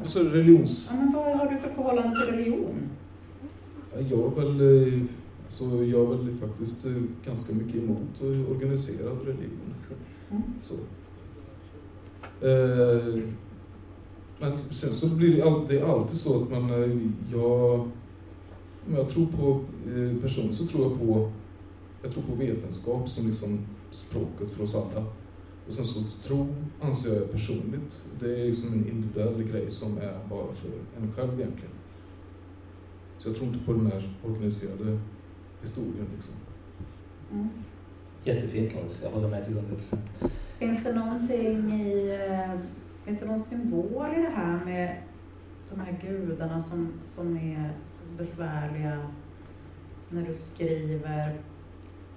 Så 0.04 0.22
religions... 0.22 0.88
Ja, 0.90 0.96
men 0.96 1.12
vad 1.12 1.38
har 1.38 1.50
du 1.50 1.56
för 1.58 1.68
förhållande 1.74 2.16
till 2.16 2.34
religion? 2.34 2.88
Jag 3.94 4.32
är 4.32 4.42
väl, 4.42 4.60
eh, 4.60 5.02
alltså, 5.44 5.64
jag 5.84 6.12
är 6.12 6.16
väl 6.16 6.36
faktiskt 6.36 6.86
eh, 6.86 7.02
ganska 7.24 7.54
mycket 7.54 7.82
emot 7.82 8.22
eh, 8.22 8.50
organiserad 8.50 9.18
religion. 9.24 9.74
Mm. 10.30 10.42
Så. 10.60 10.74
Eh, 12.46 13.24
men 14.40 14.58
sen 14.70 14.92
så 14.92 15.06
blir 15.06 15.36
det, 15.36 15.42
all, 15.42 15.66
det 15.68 15.78
är 15.78 15.84
alltid 15.84 16.16
så 16.16 16.42
att 16.42 16.50
man, 16.50 16.68
jag, 17.32 17.80
om 18.86 18.94
jag 18.94 19.08
tror 19.08 19.26
på 19.26 19.60
eh, 19.90 20.22
person 20.22 20.52
så 20.52 20.66
tror 20.66 20.82
jag 20.82 20.98
på, 20.98 21.30
jag 22.02 22.12
tror 22.12 22.22
på 22.22 22.34
vetenskap 22.34 23.08
som 23.08 23.26
liksom 23.26 23.58
språket 23.90 24.50
för 24.50 24.62
oss 24.62 24.74
alla. 24.74 25.06
Och 25.66 25.74
sen 25.74 25.84
så 25.84 26.00
tro 26.22 26.54
anser 26.80 27.14
jag 27.14 27.32
personligt, 27.32 28.02
det 28.20 28.40
är 28.40 28.46
liksom 28.46 28.72
en 28.72 28.88
individuell 28.88 29.42
grej 29.42 29.70
som 29.70 29.98
är 29.98 30.18
bara 30.30 30.54
för 30.54 30.70
en 31.00 31.12
själv 31.12 31.40
egentligen. 31.40 31.74
Så 33.22 33.28
jag 33.28 33.36
tror 33.36 33.48
inte 33.48 33.58
på 33.58 33.72
den 33.72 33.86
här 33.86 34.02
organiserade 34.24 34.98
historien 35.60 36.06
liksom. 36.14 36.34
Mm. 37.32 37.48
Jättefint 38.24 38.74
Lars, 38.74 39.02
jag 39.02 39.10
håller 39.10 39.28
med 39.28 39.44
till 39.44 39.56
100 39.56 39.74
procent. 39.74 40.02
Finns 40.58 40.84
det 40.84 40.92
någonting 40.92 41.72
i, 41.72 42.18
eh, 42.30 42.60
finns 43.04 43.20
det 43.20 43.26
någon 43.26 43.40
symbol 43.40 44.06
i 44.16 44.22
det 44.22 44.32
här 44.34 44.64
med 44.64 44.96
de 45.70 45.80
här 45.80 45.98
gudarna 46.02 46.60
som, 46.60 46.92
som 47.02 47.36
är 47.36 47.70
besvärliga 48.18 49.10
när 50.10 50.22
du 50.22 50.34
skriver? 50.34 51.40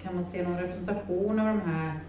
Kan 0.02 0.14
man 0.14 0.24
se 0.24 0.48
någon 0.48 0.58
representation 0.58 1.40
av 1.40 1.46
de 1.46 1.60
här 1.60 2.00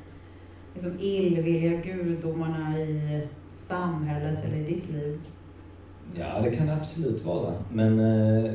liksom 0.74 1.00
illvilliga 1.00 1.82
gudomarna 1.82 2.80
i 2.80 3.28
samhället 3.56 4.46
eller 4.46 4.58
i 4.58 4.64
ditt 4.64 4.90
liv? 4.90 5.22
Ja, 6.16 6.42
det 6.42 6.56
kan 6.56 6.68
det 6.68 6.74
absolut 6.74 7.26
vara. 7.26 7.54
Men 7.72 8.00
eh, 8.00 8.54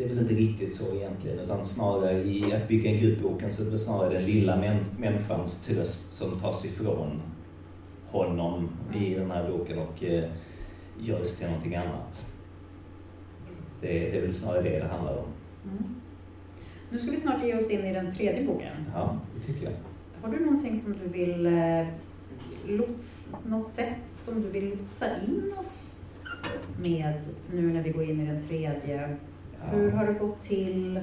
det 0.00 0.04
är 0.04 0.08
väl 0.08 0.18
inte 0.18 0.34
riktigt 0.34 0.74
så 0.74 0.94
egentligen. 0.94 1.38
Utan 1.38 1.66
snarare 1.66 2.22
i 2.22 2.52
att 2.52 2.68
bygga 2.68 2.90
en 2.90 3.00
gudboken 3.00 3.52
så 3.52 3.62
är 3.62 3.70
det 3.70 3.78
snarare 3.78 4.14
den 4.14 4.24
lilla 4.24 4.56
människans 4.98 5.56
tröst 5.56 6.12
som 6.12 6.40
tas 6.40 6.64
ifrån 6.64 7.22
honom 8.04 8.68
i 8.94 9.14
den 9.14 9.30
här 9.30 9.50
boken 9.50 9.78
och 9.78 10.04
eh, 10.04 10.30
görs 11.00 11.32
till 11.32 11.46
någonting 11.46 11.76
annat. 11.76 12.26
Det, 13.80 13.88
det 13.88 14.16
är 14.16 14.22
väl 14.22 14.34
snarare 14.34 14.62
det 14.62 14.78
det 14.78 14.88
handlar 14.88 15.16
om. 15.16 15.28
Mm. 15.64 15.94
Nu 16.90 16.98
ska 16.98 17.10
vi 17.10 17.16
snart 17.16 17.44
ge 17.44 17.56
oss 17.56 17.70
in 17.70 17.84
i 17.84 17.92
den 17.92 18.10
tredje 18.10 18.46
boken. 18.46 18.84
Ja, 18.94 19.18
det 19.36 19.52
tycker 19.52 19.64
jag. 19.64 19.72
Har 20.22 20.36
du 20.38 20.44
någonting 20.44 20.76
som 20.76 20.94
du 21.02 21.08
vill 21.08 21.46
eh, 21.46 21.86
lots, 22.66 23.28
något 23.46 23.68
sätt 23.68 24.06
som 24.12 24.42
du 24.42 24.50
vill 24.50 24.70
lotsa 24.70 25.06
in 25.28 25.52
oss 25.58 25.90
med 26.82 27.14
nu 27.52 27.72
när 27.72 27.82
vi 27.82 27.90
går 27.90 28.04
in 28.04 28.20
i 28.20 28.26
den 28.26 28.42
tredje? 28.42 29.16
Hur 29.64 29.90
har 29.90 30.06
det 30.06 30.12
gått 30.12 30.40
till 30.40 31.00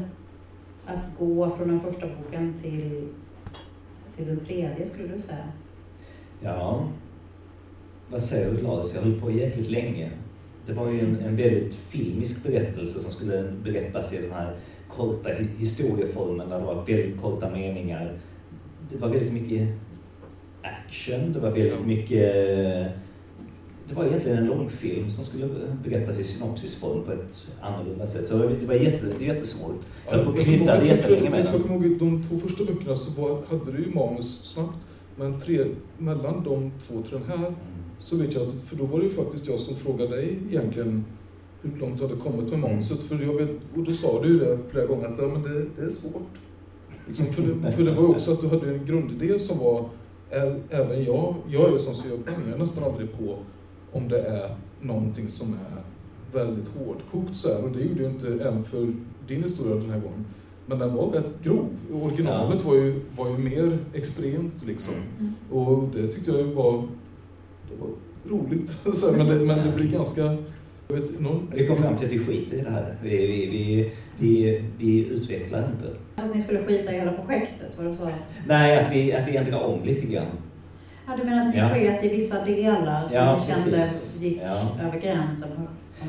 att 0.86 1.10
gå 1.20 1.50
från 1.50 1.68
den 1.68 1.80
första 1.80 2.08
boken 2.08 2.54
till, 2.54 3.08
till 4.16 4.28
den 4.28 4.40
tredje 4.40 4.86
skulle 4.86 5.08
du 5.08 5.20
säga? 5.20 5.48
Ja, 6.42 6.88
vad 8.10 8.22
säger 8.22 8.52
du 8.52 8.62
Lars? 8.62 8.94
Jag 8.94 9.02
höll 9.02 9.22
på 9.22 9.32
jäkligt 9.32 9.70
länge. 9.70 10.12
Det 10.66 10.74
var 10.74 10.92
ju 10.92 11.00
en, 11.00 11.20
en 11.20 11.36
väldigt 11.36 11.74
filmisk 11.74 12.44
berättelse 12.44 13.00
som 13.00 13.12
skulle 13.12 13.52
berättas 13.64 14.14
i 14.14 14.22
den 14.22 14.32
här 14.32 14.56
korta 14.88 15.30
historieformen 15.58 16.50
där 16.50 16.60
det 16.60 16.66
var 16.66 16.76
väldigt 16.76 17.22
korta 17.22 17.50
meningar. 17.50 18.14
Det 18.92 18.98
var 18.98 19.10
väldigt 19.10 19.34
mycket 19.34 19.68
action, 20.62 21.34
det 21.34 21.40
var 21.40 21.52
väldigt 21.52 21.86
mycket 21.86 22.92
det 23.88 23.96
var 23.96 24.06
egentligen 24.06 24.38
en 24.38 24.46
långfilm 24.46 25.12
som 25.12 25.24
skulle 25.24 25.50
berättas 25.84 26.20
i 26.20 26.24
synopsisform 26.24 27.04
på 27.04 27.12
ett 27.12 27.42
annorlunda 27.62 28.08
sätt. 28.08 28.28
Så 28.28 28.38
det 28.38 28.66
var 28.66 28.76
jätte, 28.76 29.06
det 29.20 29.26
jättesvårt. 29.26 29.88
Jag 30.06 30.14
höll 30.14 30.26
på 30.26 30.32
att 30.32 30.40
krydda 30.40 30.86
jättelänge 30.86 31.30
med 31.30 31.46
den. 31.46 31.72
Ihåg 31.72 32.00
de 32.00 32.24
två 32.24 32.38
första 32.40 32.64
böckerna 32.64 32.96
så 32.96 33.22
var, 33.22 33.42
hade 33.50 33.72
du 33.72 33.84
ju 33.84 33.94
manus 33.94 34.44
snabbt. 34.44 34.88
Men 35.16 35.40
tre, 35.40 35.66
mellan 35.98 36.44
de 36.44 36.72
två 36.80 37.02
till 37.02 37.14
den 37.14 37.40
här 37.40 37.54
så 37.98 38.16
vet 38.16 38.34
jag 38.34 38.44
att, 38.44 38.54
för 38.66 38.76
då 38.76 38.86
var 38.86 39.00
det 39.00 39.06
ju 39.06 39.12
faktiskt 39.12 39.48
jag 39.48 39.60
som 39.60 39.76
frågade 39.76 40.16
dig 40.16 40.40
egentligen 40.50 41.06
hur 41.62 41.80
långt 41.80 41.98
du 41.98 42.04
hade 42.04 42.20
kommit 42.20 42.50
med 42.50 42.60
manuset. 42.60 43.04
För 43.04 43.16
jag 43.16 43.34
vet, 43.34 43.50
och 43.76 43.84
då 43.84 43.94
sa 43.94 44.22
du 44.22 44.28
ju 44.28 44.40
det 44.40 44.58
flera 44.72 44.86
gånger 44.86 45.08
att 45.08 45.20
ja, 45.20 45.28
men 45.28 45.42
det, 45.42 45.66
det 45.76 45.86
är 45.86 45.90
svårt. 45.90 46.28
Liksom, 47.08 47.26
för, 47.26 47.42
det, 47.42 47.72
för 47.72 47.84
det 47.84 47.92
var 47.92 48.02
ju 48.02 48.08
också 48.08 48.34
att 48.34 48.42
du 48.42 48.48
hade 48.48 48.70
en 48.70 48.86
grundidé 48.86 49.40
som 49.40 49.60
var, 49.60 49.90
även 50.70 51.04
jag, 51.04 51.36
jag 51.48 51.68
är 51.70 51.74
ju 51.74 51.80
som 51.80 51.94
så 51.94 52.08
jag 52.08 52.60
nästan 52.60 52.84
aldrig 52.84 53.18
på 53.18 53.38
om 53.92 54.08
det 54.08 54.22
är 54.22 54.56
någonting 54.82 55.28
som 55.28 55.54
är 55.54 55.82
väldigt 56.40 56.68
hårdkokt 56.68 57.36
så 57.36 57.54
här. 57.54 57.64
Och 57.64 57.72
det 57.72 57.84
gjorde 57.84 58.04
ju 58.04 58.10
inte 58.10 58.28
även 58.28 58.64
för 58.64 58.94
din 59.28 59.44
historia 59.44 59.76
den 59.76 59.90
här 59.90 60.00
gången. 60.00 60.26
Men 60.66 60.80
den 60.80 60.96
var 60.96 61.08
rätt 61.08 61.44
grov. 61.44 61.70
Originalet 61.94 62.62
ja. 62.64 62.70
var, 62.70 62.76
ju, 62.76 63.02
var 63.18 63.30
ju 63.30 63.38
mer 63.38 63.78
extremt 63.94 64.66
liksom. 64.68 64.94
Mm. 65.20 65.34
Och 65.52 65.84
det 65.96 66.08
tyckte 66.08 66.32
jag 66.32 66.44
var, 66.44 66.88
det 67.70 67.76
var 67.82 67.90
roligt. 68.38 68.78
men, 69.18 69.28
det, 69.28 69.46
men 69.46 69.68
det 69.68 69.74
blir 69.76 69.92
ganska 69.92 70.38
Vet, 70.88 71.20
någon... 71.20 71.52
Vi 71.56 71.68
kom 71.68 71.78
fram 71.78 71.98
till 71.98 72.06
att 72.08 72.14
vi 72.14 72.20
skiter 72.20 72.58
i 72.58 72.62
det 72.62 72.70
här. 72.70 72.96
Vi, 73.04 73.18
vi, 73.18 73.46
vi, 73.46 73.92
vi, 74.18 74.64
vi 74.78 75.06
utvecklar 75.06 75.72
inte. 75.72 75.86
Att 76.16 76.36
ni 76.36 76.42
skulle 76.42 76.64
skita 76.64 76.94
i 76.94 77.00
hela 77.00 77.12
projektet, 77.12 77.78
var 77.78 77.86
det 77.86 77.94
så? 77.94 78.10
Nej, 78.48 78.80
att 78.80 78.92
vi, 78.92 79.14
att 79.14 79.28
vi 79.28 79.38
ändrar 79.38 79.60
om 79.60 79.84
lite 79.84 80.06
grann. 80.06 80.28
Ja, 81.08 81.14
du 81.18 81.24
menar 81.24 81.48
att 81.48 81.54
ni 81.54 81.60
ja. 81.60 81.70
sket 81.70 82.04
i 82.04 82.10
vissa 82.10 82.46
delar 82.46 83.08
som 83.08 83.16
ja, 83.16 83.40
ni 83.48 83.54
kände 83.54 83.88
gick 84.20 84.42
ja. 84.42 84.88
över 84.88 85.00
gränsen? 85.00 85.68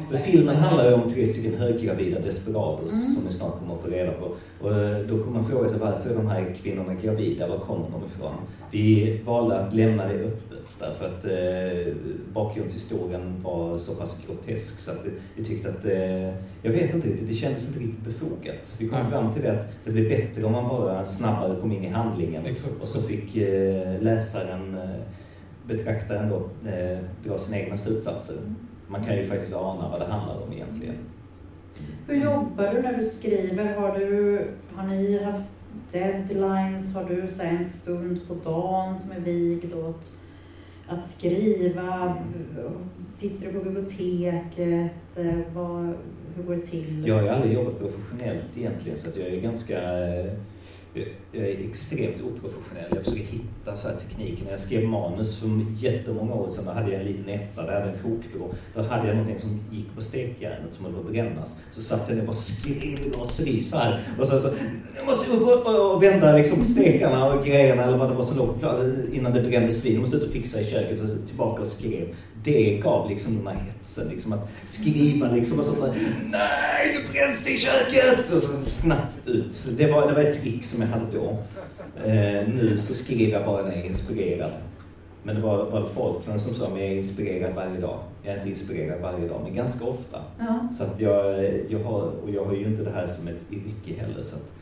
För 0.08 0.16
filmen 0.16 0.56
handlar 0.56 0.88
ju 0.88 0.94
om 0.94 1.10
tre 1.10 1.26
stycken 1.26 1.54
höggravida 1.54 2.20
desperados 2.20 2.92
mm. 2.92 3.14
som 3.14 3.24
vi 3.26 3.32
snart 3.32 3.58
kommer 3.58 3.74
att 3.74 3.80
få 3.80 3.88
reda 3.88 4.12
på. 4.12 4.34
Och 4.60 4.78
eh, 4.78 4.98
då 4.98 5.18
kommer 5.18 5.40
man 5.40 5.50
fråga 5.50 5.68
sig 5.68 5.78
varför 5.78 6.10
är 6.10 6.14
de 6.14 6.26
här 6.26 6.56
kvinnorna 6.62 6.94
gravida? 6.94 7.48
Var 7.48 7.58
kommer 7.58 7.86
de 7.92 8.04
ifrån? 8.04 8.34
Vi 8.70 9.20
valde 9.24 9.58
att 9.58 9.74
lämna 9.74 10.06
det 10.06 10.14
öppet 10.14 10.58
därför 10.78 11.04
att 11.04 11.24
eh, 11.24 11.94
bakgrundshistorien 12.32 13.42
var 13.42 13.78
så 13.78 13.94
pass 13.94 14.16
grotesk 14.26 14.80
så 14.80 14.90
att 14.90 15.06
vi 15.36 15.44
tyckte 15.44 15.68
att, 15.68 15.84
eh, 15.84 16.28
jag 16.62 16.72
vet 16.72 16.94
inte 16.94 17.08
riktigt, 17.08 17.28
det 17.28 17.34
kändes 17.34 17.66
inte 17.66 17.78
riktigt 17.78 18.04
befogat. 18.04 18.76
Vi 18.78 18.88
kom 18.88 18.98
mm. 18.98 19.10
fram 19.10 19.32
till 19.34 19.42
det 19.42 19.52
att 19.52 19.66
det 19.84 19.90
blir 19.90 20.08
bättre 20.08 20.44
om 20.44 20.52
man 20.52 20.68
bara 20.68 21.04
snabbare 21.04 21.60
kom 21.60 21.72
in 21.72 21.84
i 21.84 21.88
handlingen 21.88 22.46
Exakt. 22.46 22.82
och 22.82 22.88
så 22.88 23.02
fick 23.02 23.36
eh, 23.36 24.00
läsaren, 24.00 24.74
eh, 24.74 25.00
betraktaren 25.66 26.30
då, 26.30 26.68
eh, 26.70 26.98
dra 27.24 27.38
sina 27.38 27.58
egna 27.58 27.76
slutsatser. 27.76 28.36
Man 28.88 29.04
kan 29.04 29.16
ju 29.16 29.26
faktiskt 29.28 29.54
ana 29.54 29.88
vad 29.88 30.00
det 30.00 30.06
handlar 30.06 30.42
om 30.42 30.52
egentligen. 30.52 30.94
Hur 32.06 32.16
jobbar 32.24 32.74
du 32.74 32.82
när 32.82 32.96
du 32.96 33.02
skriver? 33.02 33.74
Har, 33.74 33.98
du, 33.98 34.46
har 34.74 34.86
ni 34.86 35.22
haft 35.24 35.64
deadlines? 35.92 36.94
Har 36.94 37.04
du 37.04 37.28
så 37.28 37.42
en 37.42 37.64
stund 37.64 38.20
på 38.28 38.34
dagen 38.34 38.98
som 38.98 39.12
är 39.12 39.20
vigd 39.20 39.74
åt 39.74 40.12
att 40.88 41.06
skriva? 41.06 42.16
Sitter 42.98 43.46
du 43.46 43.52
på 43.52 43.64
biblioteket? 43.64 45.18
Vad, 45.54 45.94
hur 46.36 46.42
går 46.42 46.56
det 46.56 46.62
till? 46.62 47.06
Jag 47.06 47.14
har 47.14 47.22
ju 47.22 47.28
aldrig 47.28 47.52
jobbat 47.52 47.78
professionellt 47.78 48.56
egentligen 48.56 48.98
så 48.98 49.08
att 49.08 49.16
jag 49.16 49.26
är 49.26 49.40
ganska 49.40 49.80
jag 51.32 51.44
är 51.44 51.68
extremt 51.70 52.22
oprofessionell. 52.22 52.86
Jag 52.90 53.04
försöker 53.04 53.22
hitta 53.22 53.76
så 53.76 53.88
här 53.88 53.96
tekniken. 53.96 54.44
När 54.44 54.50
jag 54.50 54.60
skrev 54.60 54.84
manus 54.84 55.38
för 55.38 55.66
jättemånga 55.76 56.34
år 56.34 56.48
sedan, 56.48 56.64
då 56.64 56.70
hade 56.70 56.92
jag 56.92 57.00
en 57.00 57.06
liten 57.06 57.28
etta, 57.28 57.62
där 57.62 57.72
jag 57.72 57.80
hade 57.80 57.92
en 57.92 57.98
kokvrå. 58.02 58.54
Då 58.74 58.82
hade 58.82 59.08
jag 59.08 59.16
någonting 59.16 59.38
som 59.38 59.60
gick 59.70 59.94
på 59.94 60.00
stekjärnet 60.00 60.74
som 60.74 60.84
höll 60.84 60.94
på 60.94 61.00
att 61.00 61.12
brännas. 61.12 61.56
Så 61.70 61.80
satt 61.80 62.08
jag 62.08 62.14
ner 62.14 62.22
och 62.22 62.26
bara 62.26 62.32
skrev 62.32 63.12
raseri 63.18 63.62
så 63.62 63.76
här. 63.76 64.00
Och 64.18 64.26
så, 64.26 64.40
så 64.40 64.48
jag 64.96 65.06
måste 65.06 65.30
upp 65.30 65.42
och, 65.42 65.74
och, 65.74 65.94
och 65.94 66.02
vända 66.02 66.36
liksom 66.36 66.64
stekarna 66.64 67.26
och 67.26 67.44
grejerna 67.44 67.84
eller 67.84 67.98
vad 67.98 68.10
det 68.10 68.14
var 68.14 68.24
som 68.24 68.36
låg 68.36 68.48
innan 69.12 69.32
det 69.32 69.42
brändes 69.42 69.84
vid. 69.84 69.94
Jag 69.94 70.00
måste 70.00 70.16
ut 70.16 70.22
och 70.22 70.32
fixa 70.32 70.60
i 70.60 70.64
köket 70.64 71.02
och 71.02 71.08
så 71.08 71.16
tillbaka 71.16 71.62
och 71.62 71.68
skrev 71.68 72.14
det 72.44 72.80
gav 72.82 73.10
liksom 73.10 73.36
den 73.36 73.46
här 73.46 73.54
hetsen. 73.54 74.08
Liksom 74.08 74.32
att 74.32 74.48
skriva 74.64 75.30
liksom 75.30 75.58
och 75.58 75.64
sånt 75.64 75.80
där. 75.80 75.94
Nej, 76.30 76.94
nu 76.94 77.12
bränns 77.12 77.42
det 77.44 77.50
i 77.50 77.58
köket! 77.58 78.30
Och 78.32 78.40
så 78.42 78.52
snabbt 78.52 79.17
ut. 79.28 79.66
Det 79.76 79.90
var, 79.90 80.08
det 80.08 80.14
var 80.14 80.22
ett 80.22 80.42
trick 80.42 80.64
som 80.64 80.82
jag 80.82 80.88
hade 80.88 81.06
då. 81.12 81.36
Eh, 82.04 82.48
nu 82.54 82.76
så 82.76 82.94
skriver 82.94 83.32
jag 83.32 83.46
bara 83.46 83.62
när 83.62 83.70
jag 83.70 83.80
är 83.80 83.86
inspirerad. 83.86 84.52
Men 85.22 85.36
det 85.36 85.42
var, 85.42 85.70
var 85.70 85.84
folk 85.84 86.24
som 86.24 86.54
sa 86.54 86.66
att 86.66 86.70
jag 86.70 86.88
är 86.88 86.96
inspirerad 86.96 87.54
varje 87.54 87.80
dag. 87.80 87.98
Jag 88.22 88.32
är 88.32 88.36
inte 88.36 88.50
inspirerad 88.50 89.00
varje 89.00 89.28
dag, 89.28 89.40
men 89.44 89.54
ganska 89.54 89.84
ofta. 89.84 90.22
Ja. 90.38 90.68
Så 90.72 90.84
att 90.84 91.00
jag, 91.00 91.50
jag 91.68 91.78
har, 91.78 92.02
och 92.02 92.30
jag 92.30 92.44
har 92.44 92.54
ju 92.54 92.64
inte 92.64 92.82
det 92.82 92.90
här 92.90 93.06
som 93.06 93.28
ett 93.28 93.44
yrke 93.52 94.00
heller. 94.00 94.22
Så 94.22 94.36
att 94.36 94.52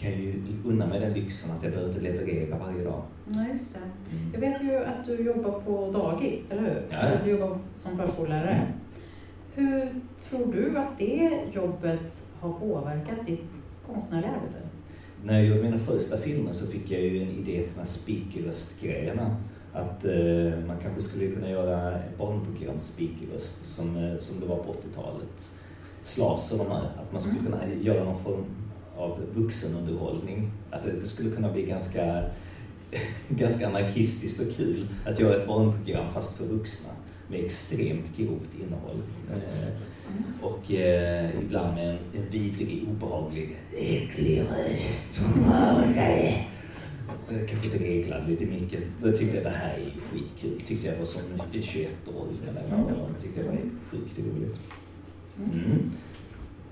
kan 0.00 0.10
ju 0.10 0.34
unna 0.64 0.86
mig 0.86 1.00
den 1.00 1.12
lyxen 1.12 1.50
att 1.50 1.62
jag 1.62 1.72
behöver 1.72 1.90
inte 1.90 2.02
leverera 2.02 2.58
varje 2.58 2.84
dag. 2.84 3.02
Nej, 3.24 3.46
just 3.52 3.74
det. 3.74 4.16
Mm. 4.16 4.30
Jag 4.32 4.40
vet 4.40 4.62
ju 4.62 4.76
att 4.76 5.06
du 5.06 5.16
jobbar 5.16 5.60
på 5.60 5.90
dagis, 5.92 6.52
eller 6.52 6.62
hur? 6.62 6.82
Ja. 6.90 6.98
Du 7.24 7.30
jobbar 7.30 7.58
som 7.74 7.96
förskollärare. 7.96 8.50
Mm. 8.50 8.72
Hur 9.54 10.00
tror 10.28 10.52
du 10.52 10.78
att 10.78 10.98
det 10.98 11.30
jobbet 11.52 12.24
har 12.40 12.52
påverkat 12.52 13.26
ditt 13.26 13.69
konstnärliga 13.92 14.30
arbete? 14.30 14.58
När 15.24 15.34
jag 15.34 15.44
gjorde 15.44 15.62
mina 15.62 15.78
första 15.78 16.18
filmer 16.18 16.52
så 16.52 16.66
fick 16.66 16.90
jag 16.90 17.00
ju 17.00 17.22
en 17.22 17.28
idé 17.28 17.62
till 17.62 17.72
de 17.74 17.78
här 17.78 17.86
speakerröstgrejerna. 17.86 19.36
Att 19.72 20.04
eh, 20.04 20.66
man 20.66 20.76
kanske 20.82 21.02
skulle 21.02 21.30
kunna 21.30 21.50
göra 21.50 21.98
ett 21.98 22.18
barnprogram 22.18 22.78
speakerröst 22.78 23.64
som, 23.64 23.96
eh, 23.96 24.18
som 24.18 24.40
det 24.40 24.46
var 24.46 24.56
på 24.56 24.72
80-talet. 24.72 25.52
Slas 26.02 26.52
och 26.52 26.58
de 26.58 26.66
här. 26.66 26.82
Att 26.82 27.12
man 27.12 27.20
skulle 27.20 27.40
mm. 27.40 27.52
kunna 27.52 27.74
göra 27.74 28.04
någon 28.04 28.22
form 28.22 28.44
av 28.96 29.20
vuxenunderhållning. 29.34 30.50
Att 30.70 30.82
det, 30.84 31.06
skulle 31.06 31.30
kunna 31.30 31.52
bli 31.52 31.62
ganska, 31.62 32.24
ganska 33.28 33.68
anarkistiskt 33.68 34.40
och 34.40 34.56
kul 34.56 34.88
att 35.06 35.18
göra 35.20 35.42
ett 35.42 35.46
barnprogram 35.46 36.10
fast 36.10 36.32
för 36.32 36.44
vuxna 36.44 36.90
med 37.28 37.44
extremt 37.44 38.16
grovt 38.16 38.50
innehåll. 38.60 39.02
Eh, 39.32 39.68
och 40.42 40.72
eh, 40.72 41.30
ibland 41.42 41.74
med 41.74 41.90
en, 41.90 41.98
en 42.16 42.30
vidrig, 42.30 42.84
obehaglig, 42.90 43.56
äcklig 43.72 44.40
röst. 44.40 45.20
eh, 47.30 47.46
kanske 47.48 47.78
dreglade 47.78 48.30
lite 48.30 48.44
mycket. 48.44 48.80
Då 49.02 49.12
tyckte 49.12 49.36
jag 49.36 49.44
det 49.44 49.50
här 49.50 49.74
är 49.74 50.00
skitkul. 50.00 50.60
Tyckte 50.60 50.88
jag 50.88 50.96
var 50.96 51.04
som 51.04 51.22
21-åring 51.52 52.38
eller 52.48 52.62
vad 52.70 53.20
Tyckte 53.22 53.40
jag 53.40 53.46
var 53.46 53.58
sjukt 53.90 54.18
roligt. 54.18 54.60
Mm. 55.38 55.90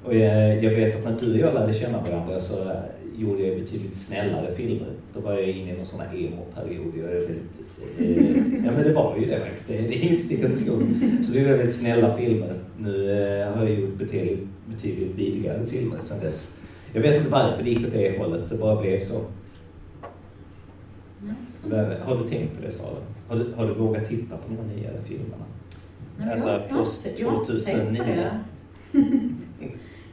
Och 0.05 0.15
jag, 0.15 0.65
jag, 0.65 0.71
vet 0.71 0.97
att 0.97 1.05
när 1.05 1.21
du 1.21 1.33
och 1.33 1.39
jag 1.39 1.55
lärde 1.55 1.73
känna 1.73 2.01
varandra 2.01 2.41
så 2.41 2.83
gjorde 3.19 3.43
jag 3.43 3.59
betydligt 3.61 3.97
snällare 3.97 4.55
filmer. 4.55 4.93
Då 5.15 5.21
var 5.21 5.33
jag 5.33 5.45
inne 5.45 5.73
i 5.73 5.77
någon 5.77 5.87
sån 5.87 6.01
här 6.01 6.17
emo-period. 6.17 6.93
Jag 6.97 7.13
är 7.13 7.21
väldigt, 7.21 7.61
eh, 7.99 8.65
ja 8.65 8.73
men 8.73 8.83
det 8.83 8.93
var 8.93 9.17
ju 9.19 9.27
det 9.27 9.41
faktiskt. 9.41 9.69
Det, 9.69 9.77
det 9.77 9.95
är 9.95 10.11
inte 10.11 10.23
stickande 10.23 10.57
skor. 10.57 10.89
Så 11.23 11.33
det 11.33 11.41
är 11.41 11.45
väldigt 11.45 11.75
snälla 11.75 12.17
filmer. 12.17 12.55
Nu 12.79 13.11
eh, 13.11 13.53
har 13.57 13.65
jag 13.65 13.81
gjort 13.81 13.95
betydligt, 13.95 14.49
betydligt 14.67 15.15
vidrigare 15.15 15.67
filmer 15.67 16.01
sedan 16.01 16.21
dess. 16.21 16.55
Jag 16.93 17.03
vet 17.03 17.17
inte 17.17 17.31
varför 17.31 17.63
det 17.63 17.71
gick 17.71 17.87
åt 17.87 17.93
det 17.93 18.19
hållet. 18.19 18.49
Det 18.49 18.57
bara 18.57 18.81
blev 18.81 18.99
så. 18.99 19.21
Har 22.01 22.17
du 22.23 22.29
tänkt 22.29 22.57
på 22.57 22.63
det 22.63 22.71
Sara? 22.71 22.97
Har 23.29 23.37
du, 23.37 23.53
har 23.57 23.67
du 23.67 23.75
vågat 23.75 24.05
titta 24.05 24.37
på 24.37 24.43
de 24.49 24.75
nyare 24.75 25.03
filmerna? 25.05 25.45
Nej, 26.19 26.33
alltså 26.33 26.63
post 26.71 27.17
2009? 27.17 28.03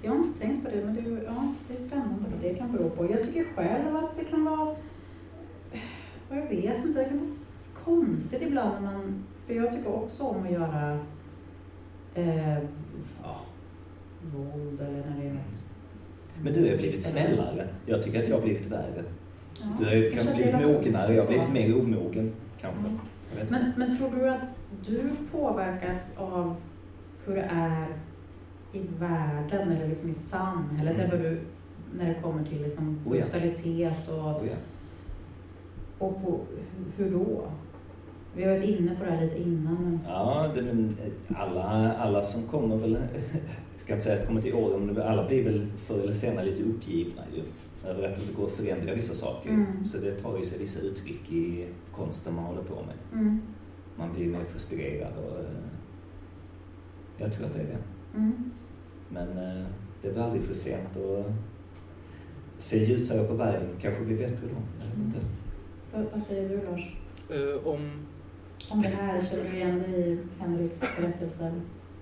Jag 0.06 0.12
har 0.12 0.18
inte 0.18 0.39
tänkt 0.39 0.66
på 0.66 0.72
det, 0.72 0.86
men 0.86 0.95
det 0.95 1.01
är, 1.01 1.24
ja, 1.26 1.53
det 1.68 1.74
är 1.74 1.78
spännande 1.78 2.26
vad 2.32 2.41
det 2.41 2.53
kan 2.53 2.72
bero 2.72 2.89
på. 2.89 3.12
Jag 3.12 3.24
tycker 3.24 3.45
själv 3.56 3.95
att 3.95 4.14
det 4.14 4.24
kan 4.24 4.45
vara, 4.45 4.76
jag 6.30 6.49
vet 6.49 6.86
inte, 6.86 6.99
det 6.99 7.06
kan 7.06 7.18
vara 7.18 7.28
konstigt 7.84 8.41
ibland 8.41 8.84
när 8.84 8.93
man, 8.93 9.24
för 9.47 9.53
jag 9.53 9.74
tycker 9.74 9.95
också 9.95 10.24
om 10.24 10.43
att 10.43 10.51
göra 10.51 10.99
eh, 12.16 12.58
ja, 13.24 13.41
våld 14.22 14.82
eller 14.82 15.10
när 15.10 15.22
det 15.22 15.28
är 15.28 15.34
något. 15.34 15.72
Men 16.43 16.53
du 16.53 16.70
har 16.70 16.78
blivit 16.78 17.03
snällare. 17.03 17.68
Jag 17.86 18.01
tycker 18.01 18.22
att 18.22 18.28
jag 18.28 18.36
har 18.36 18.43
blivit 18.43 18.66
värre. 18.66 19.03
Ja, 19.62 19.66
du 19.80 19.86
har 19.86 19.93
ju 19.93 20.12
kanske 20.12 20.34
blivit 20.34 20.53
mognare, 20.53 21.14
jag 21.14 21.22
har 21.22 21.28
blivit 21.28 21.51
mer 21.51 21.82
omogen 21.82 22.34
kanske. 22.62 22.80
Mm. 22.80 22.99
Men, 23.49 23.72
men 23.78 23.97
tror 23.97 24.10
du 24.10 24.30
att 24.30 24.60
du 24.86 25.10
påverkas 25.32 26.18
av 26.18 26.56
hur 27.26 27.36
det 27.36 27.49
är 27.51 27.86
i 28.76 28.88
världen 28.99 29.71
eller 29.71 29.88
liksom 29.88 30.09
i 30.09 30.13
samhället? 30.13 30.97
Mm. 30.99 31.23
du, 31.23 31.41
när 31.97 32.05
det 32.05 32.21
kommer 32.21 32.43
till 32.43 32.61
liksom 32.61 32.99
brutalitet 33.07 34.07
och, 34.07 34.15
oh 34.15 34.47
ja. 34.47 34.55
och 35.97 36.21
på, 36.23 36.39
hur 36.97 37.11
då? 37.11 37.47
Vi 38.36 38.43
har 38.43 38.51
varit 38.51 38.69
inne 38.69 38.95
på 38.95 39.05
det 39.05 39.11
här 39.11 39.26
lite 39.26 39.41
innan. 39.41 39.76
Men... 39.76 39.99
Ja, 40.07 40.51
det, 40.55 40.61
men 40.61 40.97
alla, 41.36 41.93
alla 41.93 42.23
som 42.23 42.43
kommer 42.43 42.78
väl, 42.78 42.97
jag 43.71 43.80
ska 43.80 43.93
inte 43.93 44.03
säga 44.05 44.21
att 44.21 44.28
kommer 44.28 44.41
till 44.41 44.53
åren, 44.53 44.86
men 44.86 45.01
alla 45.01 45.28
blir 45.28 45.43
väl 45.43 45.67
förr 45.78 45.99
eller 45.99 46.13
senare 46.13 46.45
lite 46.45 46.63
uppgivna 46.63 47.21
ju. 47.36 47.41
Över 47.89 48.07
att 48.07 48.15
det 48.15 48.21
inte 48.21 48.34
går 48.34 48.45
att 48.45 48.51
förändra 48.51 48.93
vissa 48.93 49.13
saker. 49.13 49.49
Mm. 49.49 49.86
Så 49.86 49.97
det 49.97 50.11
tar 50.11 50.38
ju 50.38 50.45
sig 50.45 50.59
vissa 50.59 50.80
uttryck 50.80 51.32
i 51.32 51.65
konsten 51.91 52.36
man 52.36 52.43
håller 52.43 52.63
på 52.63 52.76
med. 52.76 53.21
Mm. 53.21 53.41
Man 53.95 54.13
blir 54.13 54.28
mer 54.28 54.43
frustrerad 54.43 55.13
och 55.17 55.39
eh, 55.39 55.45
jag 57.17 57.34
tror 57.34 57.45
att 57.45 57.53
det 57.53 57.59
är 57.59 57.63
det. 57.63 58.17
Mm. 58.17 58.51
Men 59.10 59.28
eh, 59.28 59.66
det 60.01 60.08
är 60.08 60.14
väl 60.14 60.24
aldrig 60.24 60.43
för 60.43 60.53
sent 60.53 60.97
att 60.97 61.26
se 62.58 62.86
ljusare 62.86 63.28
på 63.28 63.34
världen. 63.34 63.70
kanske 63.82 64.03
blir 64.03 64.18
bättre 64.18 64.47
då. 64.47 64.86
Mm. 64.95 65.14
Vad, 65.93 66.06
vad 66.14 66.24
säger 66.24 66.49
du 66.49 66.56
Lars? 66.56 66.95
Eh, 67.30 67.68
om... 67.68 67.89
Om 68.70 68.82
det 68.82 68.88
här, 68.88 69.24
känner 69.24 69.49
du 69.49 69.56
igen 69.58 69.80
dig 69.80 70.12
i 70.12 70.18
Henriks 70.39 70.80
berättelser? 70.97 71.51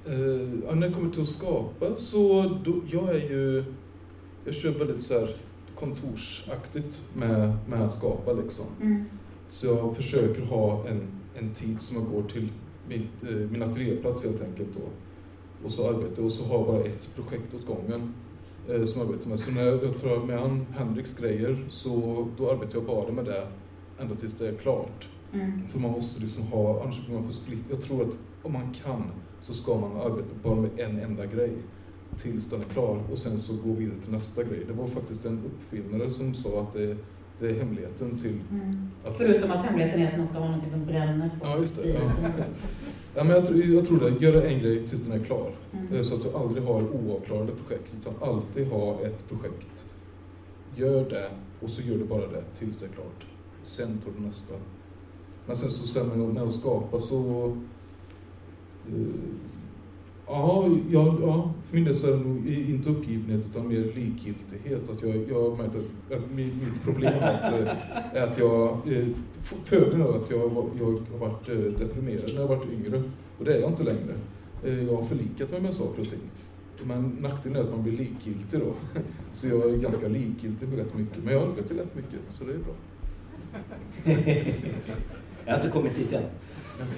Eh, 0.06 0.76
när 0.76 0.88
det 0.88 0.94
kommer 0.94 1.12
till 1.12 1.22
att 1.22 1.28
skapa 1.28 1.96
så, 1.96 2.44
då, 2.66 2.82
jag 2.92 3.10
är 3.10 3.30
ju, 3.30 3.64
jag 4.46 4.56
kör 4.56 4.72
väldigt 4.72 5.04
så 5.04 5.20
här 5.20 5.30
kontorsaktigt 5.76 7.02
med, 7.14 7.58
med 7.70 7.82
att 7.82 7.94
skapa 7.94 8.34
liksom. 8.34 8.66
Mm. 8.82 9.06
Så 9.50 9.66
jag 9.66 9.96
försöker 9.96 10.42
ha 10.42 10.88
en, 10.88 11.08
en 11.36 11.54
tid 11.54 11.82
som 11.82 11.98
jag 11.98 12.12
går 12.12 12.30
till 12.30 12.52
min, 12.88 13.08
eh, 13.30 13.36
min 13.36 13.64
ateljéplats 13.64 14.24
helt 14.24 14.42
enkelt 14.42 14.74
då 14.74 14.82
och 15.64 15.72
så 15.72 15.90
arbetar 15.90 16.24
och 16.24 16.32
så 16.32 16.44
har 16.46 16.56
jag 16.58 16.68
bara 16.68 16.84
ett 16.84 17.10
projekt 17.16 17.54
åt 17.54 17.66
gången 17.66 18.14
eh, 18.70 18.84
som 18.84 19.02
jag 19.02 19.10
arbetar 19.10 19.30
med. 19.30 19.40
Så 19.40 19.52
när 19.52 19.66
jag, 19.66 19.84
jag 19.84 19.98
tar 19.98 20.26
med 20.26 20.40
han, 20.40 20.66
Henriks 20.78 21.14
grejer 21.14 21.66
så 21.70 22.28
då 22.38 22.52
arbetar 22.52 22.78
jag 22.78 22.86
bara 22.86 23.12
med 23.12 23.26
det 23.26 23.48
ända 24.00 24.16
tills 24.16 24.34
det 24.34 24.48
är 24.48 24.56
klart. 24.56 25.10
Mm. 25.34 25.68
För 25.68 25.80
man 25.80 25.92
måste 25.92 26.22
liksom 26.22 26.44
ha, 26.44 26.84
annars 26.84 27.06
blir 27.06 27.16
man 27.16 27.26
för 27.26 27.34
split. 27.34 27.60
Jag 27.70 27.82
tror 27.82 28.02
att 28.02 28.18
om 28.44 28.54
man 28.54 28.74
kan 28.84 29.04
så 29.42 29.54
ska 29.54 29.80
man 29.80 29.98
arbeta 29.98 30.36
bara 30.44 30.56
med 30.56 30.80
en 30.80 31.00
enda 31.00 31.26
grej 31.26 31.52
tills 32.18 32.50
den 32.50 32.62
är 32.62 32.66
klar 32.66 33.04
och 33.12 33.18
sen 33.18 33.38
så 33.38 33.54
gå 33.54 33.74
vidare 33.74 34.00
till 34.00 34.12
nästa 34.12 34.44
grej. 34.44 34.64
Det 34.68 34.74
var 34.74 34.88
faktiskt 34.88 35.26
en 35.26 35.42
uppfinnare 35.46 36.10
som 36.10 36.34
sa 36.34 36.62
att 36.62 36.74
det 36.74 36.98
det 37.40 37.50
är 37.50 37.54
hemligheten 37.54 38.20
till... 38.20 38.40
Mm. 38.52 38.90
Att... 39.06 39.18
Förutom 39.18 39.52
att 39.52 39.66
hemligheten 39.66 40.02
är 40.02 40.12
att 40.12 40.18
man 40.18 40.28
ska 40.28 40.38
ha 40.38 40.52
något 40.56 40.72
som 40.72 40.86
bränner 40.86 41.30
på 41.30 41.48
Ja, 41.48 41.58
just 41.58 41.84
det. 41.84 41.90
Ja. 41.90 42.00
ja. 43.16 43.24
men 43.24 43.30
jag, 43.30 43.46
tror, 43.46 43.64
jag 43.64 43.88
tror 43.88 44.00
det. 44.00 44.26
Göra 44.26 44.44
en 44.44 44.60
grej 44.60 44.88
tills 44.88 45.02
den 45.02 45.22
är 45.22 45.26
klar. 45.26 45.52
Mm. 45.74 46.04
Så 46.04 46.16
att 46.16 46.22
du 46.22 46.38
aldrig 46.38 46.64
har 46.64 46.82
oavklarade 46.82 47.52
projekt, 47.52 47.94
utan 48.02 48.14
alltid 48.30 48.68
ha 48.68 49.00
ett 49.02 49.30
projekt. 49.30 49.86
Gör 50.76 51.10
det 51.10 51.30
och 51.60 51.70
så 51.70 51.82
gör 51.82 51.98
du 51.98 52.04
bara 52.04 52.28
det 52.28 52.44
tills 52.60 52.78
det 52.78 52.86
är 52.86 52.90
klart. 52.90 53.26
Sen 53.64 53.98
tar 53.98 54.12
du 54.18 54.26
nästa. 54.26 54.54
Men 55.46 55.56
sen 55.56 55.70
så 55.70 55.88
sen 55.88 56.34
med 56.34 56.44
att 56.44 56.54
skapa 56.54 57.00
så... 57.00 57.46
Uh, 58.96 59.08
Ja, 60.28 60.70
ja, 60.90 61.18
ja, 61.22 61.54
för 61.68 61.76
min 61.76 61.84
del 61.84 61.96
så 61.96 62.08
är 62.08 62.12
det 62.12 62.18
nog 62.18 62.48
inte 62.48 62.90
uppgivenhet 62.90 63.46
utan 63.46 63.68
mer 63.68 63.78
likgiltighet. 63.78 64.90
Att 64.90 65.02
jag, 65.02 65.16
jag 65.30 65.58
märkt 65.58 65.76
att, 65.76 66.32
mitt 66.32 66.84
problem 66.84 67.14
är 67.22 67.34
att, 67.34 67.52
eh, 67.52 68.22
är 68.22 68.28
att 68.28 68.38
jag, 68.38 68.78
eh, 68.86 69.08
fördelen 69.64 70.02
att 70.02 70.30
jag, 70.30 70.40
jag 70.80 70.86
har 70.86 71.18
varit 71.20 71.50
eh, 71.50 71.56
deprimerad 71.56 72.32
när 72.34 72.42
jag 72.42 72.48
varit 72.48 72.72
yngre. 72.72 73.04
Och 73.38 73.46
det 73.46 73.54
är 73.54 73.60
jag 73.60 73.72
inte 73.72 73.84
längre. 73.84 74.14
Eh, 74.64 74.84
jag 74.84 74.96
har 74.96 75.04
förlikat 75.04 75.52
mig 75.52 75.62
med 75.62 75.74
saker 75.74 76.02
och 76.02 76.10
ting. 76.10 76.20
Men 76.84 77.18
nackdelen 77.22 77.58
är 77.58 77.64
att 77.64 77.72
man 77.72 77.84
blir 77.84 77.98
likgiltig 77.98 78.60
då. 78.60 78.74
Så 79.34 79.48
jag 79.48 79.70
är 79.70 79.78
ganska 79.78 80.08
likgiltig 80.08 80.70
för 80.70 80.78
rätt 80.78 80.98
mycket. 80.98 81.24
Men 81.24 81.34
jag 81.34 81.40
har 81.40 81.48
lyckats 81.48 81.68
till 81.68 81.78
rätt 81.78 81.96
mycket, 81.96 82.20
så 82.30 82.44
det 82.44 82.54
är 82.54 82.58
bra. 82.58 82.74
jag 85.46 85.54
har 85.54 85.58
inte 85.58 85.70
kommit 85.70 85.96
dit 85.96 86.14
än. 86.14 86.24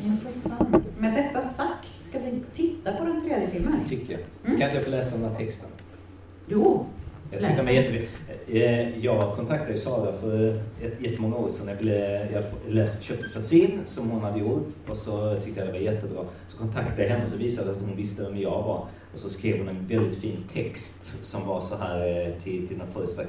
Intressant. 0.06 1.00
Med 1.00 1.14
detta 1.14 1.42
sagt, 1.42 2.00
ska 2.02 2.20
vi 2.20 2.44
titta 2.54 2.92
på 2.94 3.06
den 3.06 3.22
tredje 3.26 3.50
filmen? 3.50 3.86
tycker 3.90 4.14
jag. 4.14 4.22
Mm. 4.46 4.60
Kan 4.60 4.68
inte 4.68 4.78
jag 4.78 4.86
få 4.86 4.92
läsa 4.92 5.16
den 5.16 5.30
här 5.30 5.36
texten? 5.36 5.70
Jo. 6.48 6.86
Jag 7.32 7.42
tyckte 7.42 7.56
den 7.56 7.66
var 7.66 7.74
jätteviktig. 7.74 8.10
Eh, 8.48 8.98
jag 8.98 9.36
kontaktade 9.36 9.78
Sara 9.78 10.14
för 10.14 10.64
jättemånga 11.00 11.36
år 11.36 11.50
sedan. 11.50 11.68
Jag, 11.68 11.78
blev, 11.78 12.32
jag 12.34 12.44
läste, 12.68 13.04
köpte 13.04 13.26
ett 13.26 13.34
fanzine 13.34 13.80
som 13.86 14.10
hon 14.10 14.24
hade 14.24 14.40
gjort 14.40 14.68
och 14.90 14.98
så 14.98 15.42
tyckte 15.42 15.60
jag 15.60 15.70
det 15.70 15.72
var 15.72 15.80
jättebra. 15.80 16.26
Så 16.48 16.58
kontaktade 16.58 17.04
jag 17.04 17.10
henne 17.10 17.24
och 17.24 17.30
så 17.32 17.38
visade 17.38 17.72
att 17.72 17.82
hon 17.82 17.96
visste 17.96 18.24
vem 18.24 18.38
jag 18.38 18.64
var. 18.64 18.88
Och 19.14 19.20
så 19.20 19.30
skrev 19.30 19.58
hon 19.58 19.70
en 19.70 19.88
väldigt 19.88 20.16
fin 20.16 20.44
text 20.54 21.16
som 21.22 21.48
var 21.48 21.62
så 21.62 21.76
här 21.76 22.28
eh, 22.28 22.34
till, 22.44 22.68
till 22.68 22.78
den 22.78 22.88
första 22.88 23.22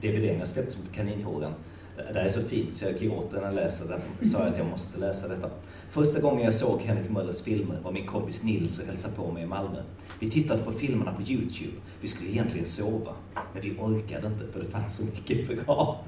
DVDn 0.00 0.38
jag 0.38 0.48
släppte 0.48 0.72
som 0.72 0.80
Kaninhåren. 0.94 1.52
Det 1.96 2.20
är 2.20 2.28
så 2.28 2.40
fint 2.40 2.74
så 2.74 2.84
jag 2.84 2.98
gråter 2.98 3.36
när 3.36 3.44
jag 3.44 3.54
läser 3.54 3.84
det. 3.84 4.28
Sa 4.28 4.38
att 4.38 4.58
jag 4.58 4.66
måste 4.66 5.00
läsa 5.00 5.28
detta. 5.28 5.50
Första 5.94 6.20
gången 6.20 6.44
jag 6.44 6.54
såg 6.54 6.80
Henrik 6.80 7.10
Möllers 7.10 7.42
filmer 7.42 7.78
var 7.84 7.92
min 7.92 8.06
kompis 8.06 8.42
Nils 8.42 8.78
och 8.78 8.86
hälsade 8.86 9.14
på 9.14 9.30
mig 9.32 9.42
i 9.42 9.46
Malmö. 9.46 9.82
Vi 10.20 10.30
tittade 10.30 10.62
på 10.62 10.72
filmerna 10.72 11.12
på 11.12 11.22
Youtube. 11.22 11.72
Vi 12.00 12.08
skulle 12.08 12.30
egentligen 12.30 12.66
sova, 12.66 13.12
men 13.52 13.62
vi 13.62 13.76
orkade 13.78 14.26
inte 14.26 14.44
för 14.52 14.60
det 14.60 14.66
fanns 14.66 14.96
så 14.96 15.04
mycket 15.04 15.66
bra. 15.66 16.04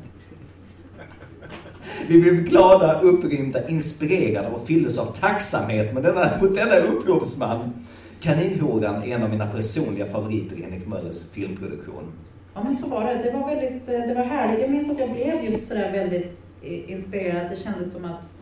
Vi 2.09 2.21
blev 2.21 2.35
glada, 2.35 3.01
upprymda, 3.01 3.69
inspirerade 3.69 4.49
och 4.49 4.67
fylldes 4.67 4.99
av 4.99 5.07
tacksamhet 5.07 5.95
med 5.95 6.03
denna, 6.03 6.39
mot 6.43 6.55
denna 6.55 6.77
upphovsman. 6.77 7.73
Kaninhoran 8.21 9.03
är 9.03 9.15
en 9.15 9.23
av 9.23 9.31
mina 9.31 9.47
personliga 9.47 10.07
favoriter 10.07 10.57
i 10.57 10.63
Henrik 10.63 10.87
Möllers 10.87 11.25
filmproduktion. 11.33 12.13
Ja 12.55 12.63
men 12.63 12.75
så 12.75 12.89
var 12.89 13.05
det. 13.05 13.23
Det 13.23 13.31
var 13.31 13.55
väldigt, 13.55 13.89
eh, 13.89 14.01
det 14.01 14.15
var 14.15 14.25
härligt. 14.25 14.61
Jag 14.61 14.71
minns 14.71 14.91
att 14.91 14.99
jag 14.99 15.13
blev 15.13 15.45
just 15.45 15.69
sådär 15.69 15.93
väldigt 15.93 16.39
eh, 16.63 16.91
inspirerad. 16.91 17.51
Det 17.51 17.57
kändes 17.57 17.93
som 17.93 18.05
att 18.05 18.35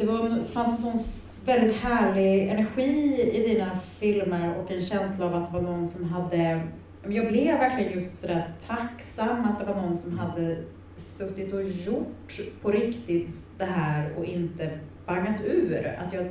det, 0.00 0.06
var, 0.06 0.28
det 0.28 0.52
fanns 0.52 0.84
en 0.84 0.98
sån 0.98 1.44
väldigt 1.46 1.76
härlig 1.76 2.48
energi 2.48 3.20
i 3.32 3.48
dina 3.48 3.78
filmer 3.78 4.58
och 4.58 4.70
en 4.70 4.82
känsla 4.82 5.26
av 5.26 5.34
att 5.34 5.46
det 5.46 5.52
var 5.52 5.62
någon 5.62 5.86
som 5.86 6.04
hade... 6.04 6.62
Jag 7.08 7.28
blev 7.28 7.58
verkligen 7.58 7.92
just 7.92 8.16
sådär 8.16 8.52
tacksam 8.66 9.44
att 9.44 9.58
det 9.58 9.64
var 9.64 9.82
någon 9.82 9.96
som 9.96 10.18
hade 10.18 10.64
suttit 10.96 11.54
och 11.54 11.62
gjort 11.62 12.40
på 12.62 12.70
riktigt 12.70 13.42
det 13.58 13.64
här 13.64 14.14
och 14.18 14.24
inte 14.24 14.78
bangat 15.06 15.40
ur. 15.44 15.96
Att 16.06 16.12
jag 16.12 16.26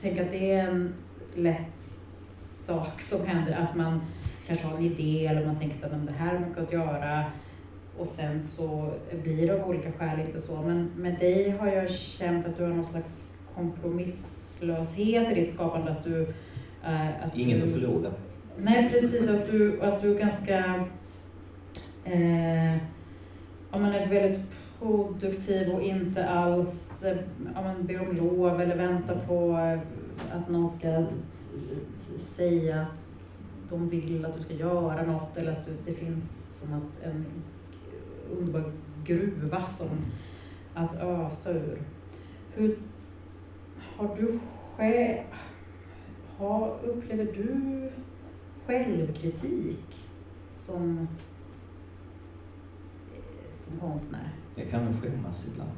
tänker 0.00 0.24
att 0.24 0.32
det 0.32 0.52
är 0.52 0.68
en 0.68 0.94
lätt 1.34 1.78
sak 2.66 3.00
som 3.00 3.26
händer, 3.26 3.52
att 3.52 3.76
man 3.76 4.00
kanske 4.46 4.66
har 4.66 4.76
en 4.76 4.82
idé 4.82 5.26
eller 5.26 5.46
man 5.46 5.58
tänker 5.58 5.86
att 5.86 6.06
det 6.06 6.14
här 6.18 6.34
har 6.34 6.46
mycket 6.46 6.62
att 6.62 6.72
göra 6.72 7.24
och 7.98 8.06
sen 8.06 8.40
så 8.40 8.92
blir 9.22 9.46
det 9.46 9.62
av 9.62 9.68
olika 9.68 9.92
skäl 9.92 10.20
inte 10.20 10.40
så. 10.40 10.62
Men 10.62 10.90
med 10.96 11.18
dig 11.18 11.50
har 11.50 11.68
jag 11.68 11.90
känt 11.90 12.46
att 12.46 12.56
du 12.56 12.62
har 12.62 12.70
någon 12.70 12.84
slags 12.84 13.30
kompromisslöshet 13.54 15.32
i 15.32 15.34
ditt 15.34 15.52
skapande. 15.52 15.90
Att 15.90 16.04
du, 16.04 16.22
äh, 16.84 17.24
att 17.24 17.36
Inget 17.36 17.60
du, 17.60 17.66
att 17.66 17.72
förlora. 17.72 18.12
Nej, 18.58 18.90
precis. 18.90 19.28
Att 19.28 19.50
du, 19.50 19.80
att 19.80 20.02
du 20.02 20.14
är 20.14 20.18
ganska... 20.18 20.86
Eh, 22.04 22.76
ja, 23.70 23.78
man 23.78 23.92
är 23.92 24.06
väldigt 24.06 24.40
produktiv 24.78 25.68
och 25.68 25.82
inte 25.82 26.28
alls 26.28 27.02
eh, 27.02 27.16
ja, 27.54 27.62
men, 27.62 27.86
be 27.86 27.98
om 27.98 28.16
lov 28.16 28.60
eller 28.60 28.76
vänta 28.76 29.18
på 29.18 29.50
eh, 29.50 29.80
att 30.38 30.48
någon 30.48 30.68
ska 30.68 31.06
säga 32.18 32.80
att 32.80 33.06
de 33.70 33.88
vill 33.88 34.24
att 34.24 34.34
du 34.36 34.42
ska 34.42 34.54
göra 34.54 35.02
något 35.02 35.36
eller 35.36 35.52
att 35.52 35.66
du, 35.66 35.72
det 35.86 35.92
finns 35.92 36.44
som 36.48 36.72
att 36.72 37.04
en 37.04 37.24
underbar 38.38 38.72
gruva 39.04 39.66
som 39.66 39.88
att 40.74 40.94
ösa 40.94 41.50
ur. 41.50 41.78
Hur 42.54 42.78
har 43.96 44.16
du 44.16 44.38
själv, 44.76 45.24
har, 46.36 46.78
upplever 46.84 47.24
du 47.24 47.90
självkritik 48.66 50.08
som, 50.54 51.08
som 53.52 53.78
konstnär? 53.80 54.28
Jag 54.54 54.70
kan 54.70 54.84
nog 54.84 55.02
skämmas 55.02 55.46
ibland. 55.52 55.70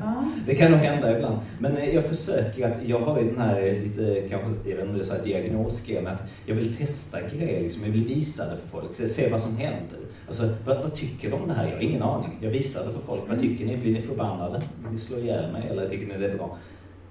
Ja. 0.00 0.24
Det 0.46 0.54
kan 0.54 0.70
nog 0.70 0.80
hända 0.80 1.16
ibland. 1.16 1.38
Men 1.58 1.76
eh, 1.76 1.94
jag 1.94 2.04
försöker 2.04 2.70
att, 2.70 2.88
jag 2.88 3.00
har 3.00 3.20
ju 3.20 3.28
den 3.28 3.38
här 3.38 3.62
eh, 3.62 3.82
lite, 3.82 4.28
kanske, 4.28 4.70
jag 4.70 4.76
vet 4.76 4.88
inte, 4.88 5.04
så 5.04 5.12
här 5.12 6.18
jag 6.46 6.54
vill 6.54 6.76
testa 6.76 7.20
grejer 7.20 7.62
liksom. 7.62 7.84
Jag 7.84 7.90
vill 7.90 8.06
visa 8.06 8.50
det 8.50 8.56
för 8.56 8.68
folk, 8.68 9.10
se 9.10 9.30
vad 9.30 9.40
som 9.40 9.56
händer. 9.56 9.98
Alltså, 10.30 10.48
vad, 10.66 10.76
vad 10.76 10.94
tycker 10.94 11.30
de 11.30 11.36
om 11.42 11.48
det 11.48 11.54
här? 11.54 11.66
Jag 11.68 11.74
har 11.74 11.80
ingen 11.82 12.02
aning. 12.02 12.38
Jag 12.40 12.50
visar 12.50 12.86
det 12.86 12.92
för 12.92 13.00
folk. 13.00 13.20
Vad 13.28 13.38
Mm. 13.38 13.40
tycker 13.40 13.66
ni? 13.66 13.76
Blir 13.76 13.92
ni 13.92 14.00
förbannade? 14.00 14.62
Vill 14.82 14.92
ni 14.92 14.98
slå 14.98 15.18
ihjäl 15.18 15.52
mig? 15.52 15.68
Eller 15.70 15.88
tycker 15.88 16.06
ni 16.06 16.18
det 16.18 16.30
är 16.32 16.36
bra? 16.36 16.56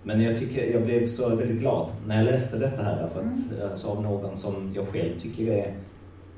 Men 0.03 0.21
jag, 0.21 0.37
tycker, 0.37 0.73
jag 0.73 0.83
blev 0.83 1.07
så 1.07 1.35
väldigt 1.35 1.59
glad 1.59 1.89
när 2.07 2.15
jag 2.17 2.25
läste 2.25 2.57
detta 2.57 2.83
här 2.83 3.07
för 3.13 3.19
att 3.21 3.71
alltså, 3.71 3.87
av 3.87 4.01
någon 4.03 4.37
som 4.37 4.73
jag 4.75 4.87
själv 4.87 5.17
tycker 5.19 5.51
är 5.51 5.73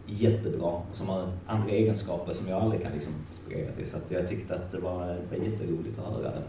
jättebra 0.08 0.68
och 0.70 0.86
som 0.92 1.10
har 1.10 1.28
andra 1.48 1.70
egenskaper 1.70 2.34
som 2.34 2.48
jag 2.48 2.62
aldrig 2.62 2.82
kan 2.82 2.92
liksom 2.94 3.14
inspirera 3.28 3.72
till. 3.72 3.88
Så 3.88 3.98
att 3.98 4.04
jag 4.12 4.28
tyckte 4.28 4.56
att 4.56 4.72
det 4.72 4.80
var, 4.80 5.08
det 5.08 5.38
var 5.38 5.46
jätteroligt 5.46 6.00
att 6.00 6.06
höra 6.14 6.24
det. 6.32 6.42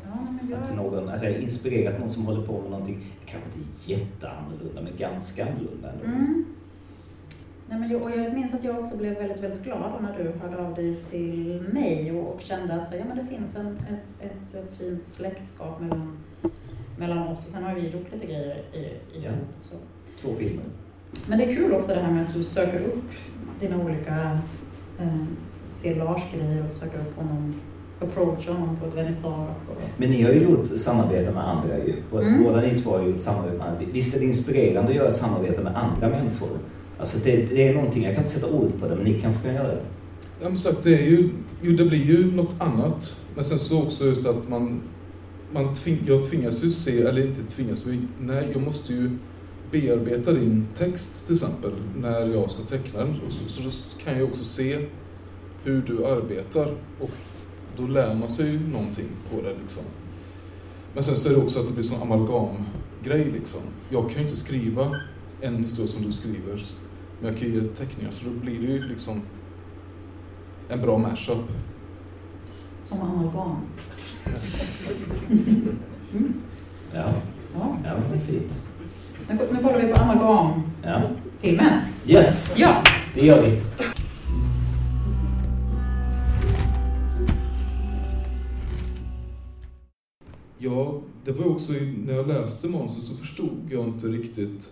Ja, 0.51 0.57
Att 0.57 0.76
någon, 0.76 1.09
alltså 1.09 1.26
jag 1.26 1.33
har 1.33 1.41
inspirerat 1.41 2.01
någon 2.01 2.11
som 2.11 2.26
håller 2.26 2.47
på 2.47 2.61
med 2.61 2.70
någonting, 2.70 2.99
kanske 3.26 3.49
inte 3.59 3.91
jätteannorlunda, 3.93 4.80
men 4.83 4.93
ganska 4.99 5.43
annorlunda 5.47 5.89
ändå. 5.93 6.05
Mm. 6.05 6.45
Nej, 7.72 7.80
men 7.80 7.90
jag, 7.90 8.02
och 8.02 8.10
jag 8.10 8.34
minns 8.34 8.54
att 8.54 8.64
jag 8.64 8.78
också 8.78 8.96
blev 8.96 9.14
väldigt, 9.14 9.40
väldigt 9.42 9.62
glad 9.64 9.92
när 10.02 10.18
du 10.18 10.32
hörde 10.38 10.66
av 10.68 10.74
dig 10.74 10.96
till 11.04 11.64
mig 11.72 12.12
och, 12.12 12.34
och 12.34 12.40
kände 12.40 12.74
att 12.74 12.88
så, 12.88 12.94
ja, 12.96 13.04
men 13.08 13.16
det 13.16 13.36
finns 13.36 13.56
en, 13.56 13.66
ett, 13.66 14.24
ett 14.24 14.78
fint 14.78 15.04
släktskap 15.04 15.80
mellan, 15.80 16.18
mellan 16.98 17.18
oss. 17.18 17.44
Och 17.46 17.50
sen 17.50 17.62
har 17.62 17.74
vi 17.74 17.88
gjort 17.88 18.12
lite 18.12 18.26
grejer 18.26 18.56
i, 18.72 18.78
i 18.78 19.24
Ja. 19.24 19.30
också. 19.60 19.74
Två 20.20 20.34
filmer. 20.34 20.64
Men 21.26 21.38
det 21.38 21.44
är 21.44 21.56
kul 21.56 21.72
också 21.72 21.94
det 21.94 22.00
här 22.00 22.12
med 22.12 22.26
att 22.26 22.34
du 22.34 22.42
söker 22.42 22.80
upp 22.80 23.10
dina 23.60 23.84
olika, 23.84 24.38
eh, 25.00 25.06
ser 25.66 25.96
Lars 25.96 26.22
grejer 26.34 26.66
och 26.66 26.72
söker 26.72 26.98
upp 27.00 27.16
honom, 27.16 27.54
approachar 28.00 28.52
honom 28.52 28.76
på 28.76 28.86
ett 28.86 28.94
vernissage. 28.94 29.48
Men 29.96 30.10
ni 30.10 30.22
har 30.22 30.32
ju 30.32 30.42
gjort 30.42 30.76
samarbete 30.78 31.30
med 31.32 31.48
andra 31.48 31.78
ju. 31.78 32.02
Båda 32.10 32.26
Mm. 32.26 32.42
båda 32.44 32.60
ni 32.60 32.78
två 32.80 32.90
har 32.90 33.02
gjort 33.06 33.20
samarbete 33.20 33.58
med 33.58 33.66
andra. 33.66 33.80
Visst 33.92 34.14
är 34.14 34.18
det 34.20 34.24
inspirerande 34.26 34.90
att 34.90 34.96
göra 34.96 35.10
samarbete 35.10 35.60
med 35.60 35.76
andra 35.76 36.08
människor? 36.08 36.48
Alltså 37.03 37.18
det, 37.24 37.36
det 37.36 37.68
är 37.68 37.74
någonting, 37.74 38.03
jag 38.03 38.14
kan 38.14 38.22
inte 38.22 38.34
sätta 38.34 38.50
ord 38.50 38.80
på 38.80 38.88
det, 38.88 38.96
men 38.96 39.05
ni 39.05 39.20
kanske 39.20 39.42
kan 39.42 39.55
göra 39.55 39.68
det. 39.68 39.82
Ja, 40.40 40.48
men 40.48 40.59
sagt, 40.59 40.82
det 40.82 40.94
är 40.94 41.07
ju, 41.11 41.30
ju, 41.62 41.76
det 41.76 41.84
blir 41.84 42.05
ju 42.05 42.32
något 42.32 42.55
annat. 42.59 43.20
Men 43.34 43.44
sen 43.44 43.59
så 43.59 43.82
också 43.82 44.05
just 44.05 44.26
att 44.26 44.48
man, 44.48 44.82
man 45.53 45.74
tving, 45.74 45.98
jag 46.07 46.24
tvingas 46.30 46.64
ju 46.64 46.70
se, 46.70 47.00
eller 47.00 47.26
inte 47.26 47.42
tvingas, 47.42 47.86
men 47.86 48.09
nej, 48.20 48.48
jag 48.53 48.62
måste 48.62 48.92
ju 48.92 49.11
bearbeta 49.70 50.32
din 50.32 50.66
text 50.74 51.26
till 51.26 51.34
exempel 51.34 51.70
när 51.96 52.26
jag 52.26 52.50
ska 52.50 52.62
teckna 52.62 53.00
den. 53.00 53.20
Och 53.26 53.32
Så, 53.32 53.48
så 53.48 53.62
då 53.62 53.70
kan 54.05 54.18
jag 54.18 54.28
också 54.28 54.44
se 54.44 54.86
hur 55.64 55.82
du 55.86 56.07
arbetar 56.07 56.74
och 57.00 57.11
då 57.76 57.86
lär 57.86 58.14
man 58.14 58.28
sig 58.28 58.46
ju 58.46 58.61
någonting 58.68 59.09
på 59.30 59.42
det 59.42 59.55
liksom. 59.62 59.82
Men 60.94 61.05
sen 61.05 61.16
så 61.16 61.28
är 61.28 61.32
det 61.32 61.40
också 61.40 61.61
att 61.61 61.66
det 61.66 61.72
blir 61.72 61.84
sån 61.84 62.03
amalgamgrej 62.03 63.32
liksom. 63.32 63.61
Jag 63.90 64.11
kan 64.11 64.16
ju 64.16 64.22
inte 64.22 64.36
skriva 64.36 64.96
en 65.40 65.57
historia 65.57 65.86
som 65.86 66.03
du 66.03 66.12
skriver, 66.12 66.62
men 67.22 67.30
jag 67.30 67.38
kan 67.40 67.48
ju 67.48 67.54
ge 67.54 67.68
teckningar 67.68 68.10
så 68.10 68.24
då 68.24 68.30
blir 68.30 68.58
det 68.60 68.66
ju 68.66 68.82
liksom 68.88 69.22
en 70.68 70.80
bra 70.80 70.98
mashup. 70.98 71.38
som 72.76 73.00
amalgam. 73.00 73.56
Ja, 76.94 77.04
Ja. 77.54 77.76
ja 77.84 77.94
det 78.10 78.16
är 78.16 78.20
fint. 78.20 78.60
Nu, 79.28 79.38
nu 79.52 79.62
kollar 79.62 79.80
vi 79.80 79.92
på 79.92 80.00
amalgamfilmen. 80.00 81.80
Ja. 82.04 82.18
Yes, 82.18 82.52
Ja. 82.56 82.82
det 83.14 83.26
gör 83.26 83.42
vi. 83.42 83.60
Ja, 90.58 91.00
det 91.24 91.32
var 91.32 91.46
också 91.46 91.72
när 91.72 92.14
jag 92.14 92.28
läste 92.28 92.68
manuset 92.68 93.02
så 93.04 93.14
förstod 93.16 93.58
jag 93.70 93.84
inte 93.88 94.06
riktigt 94.06 94.70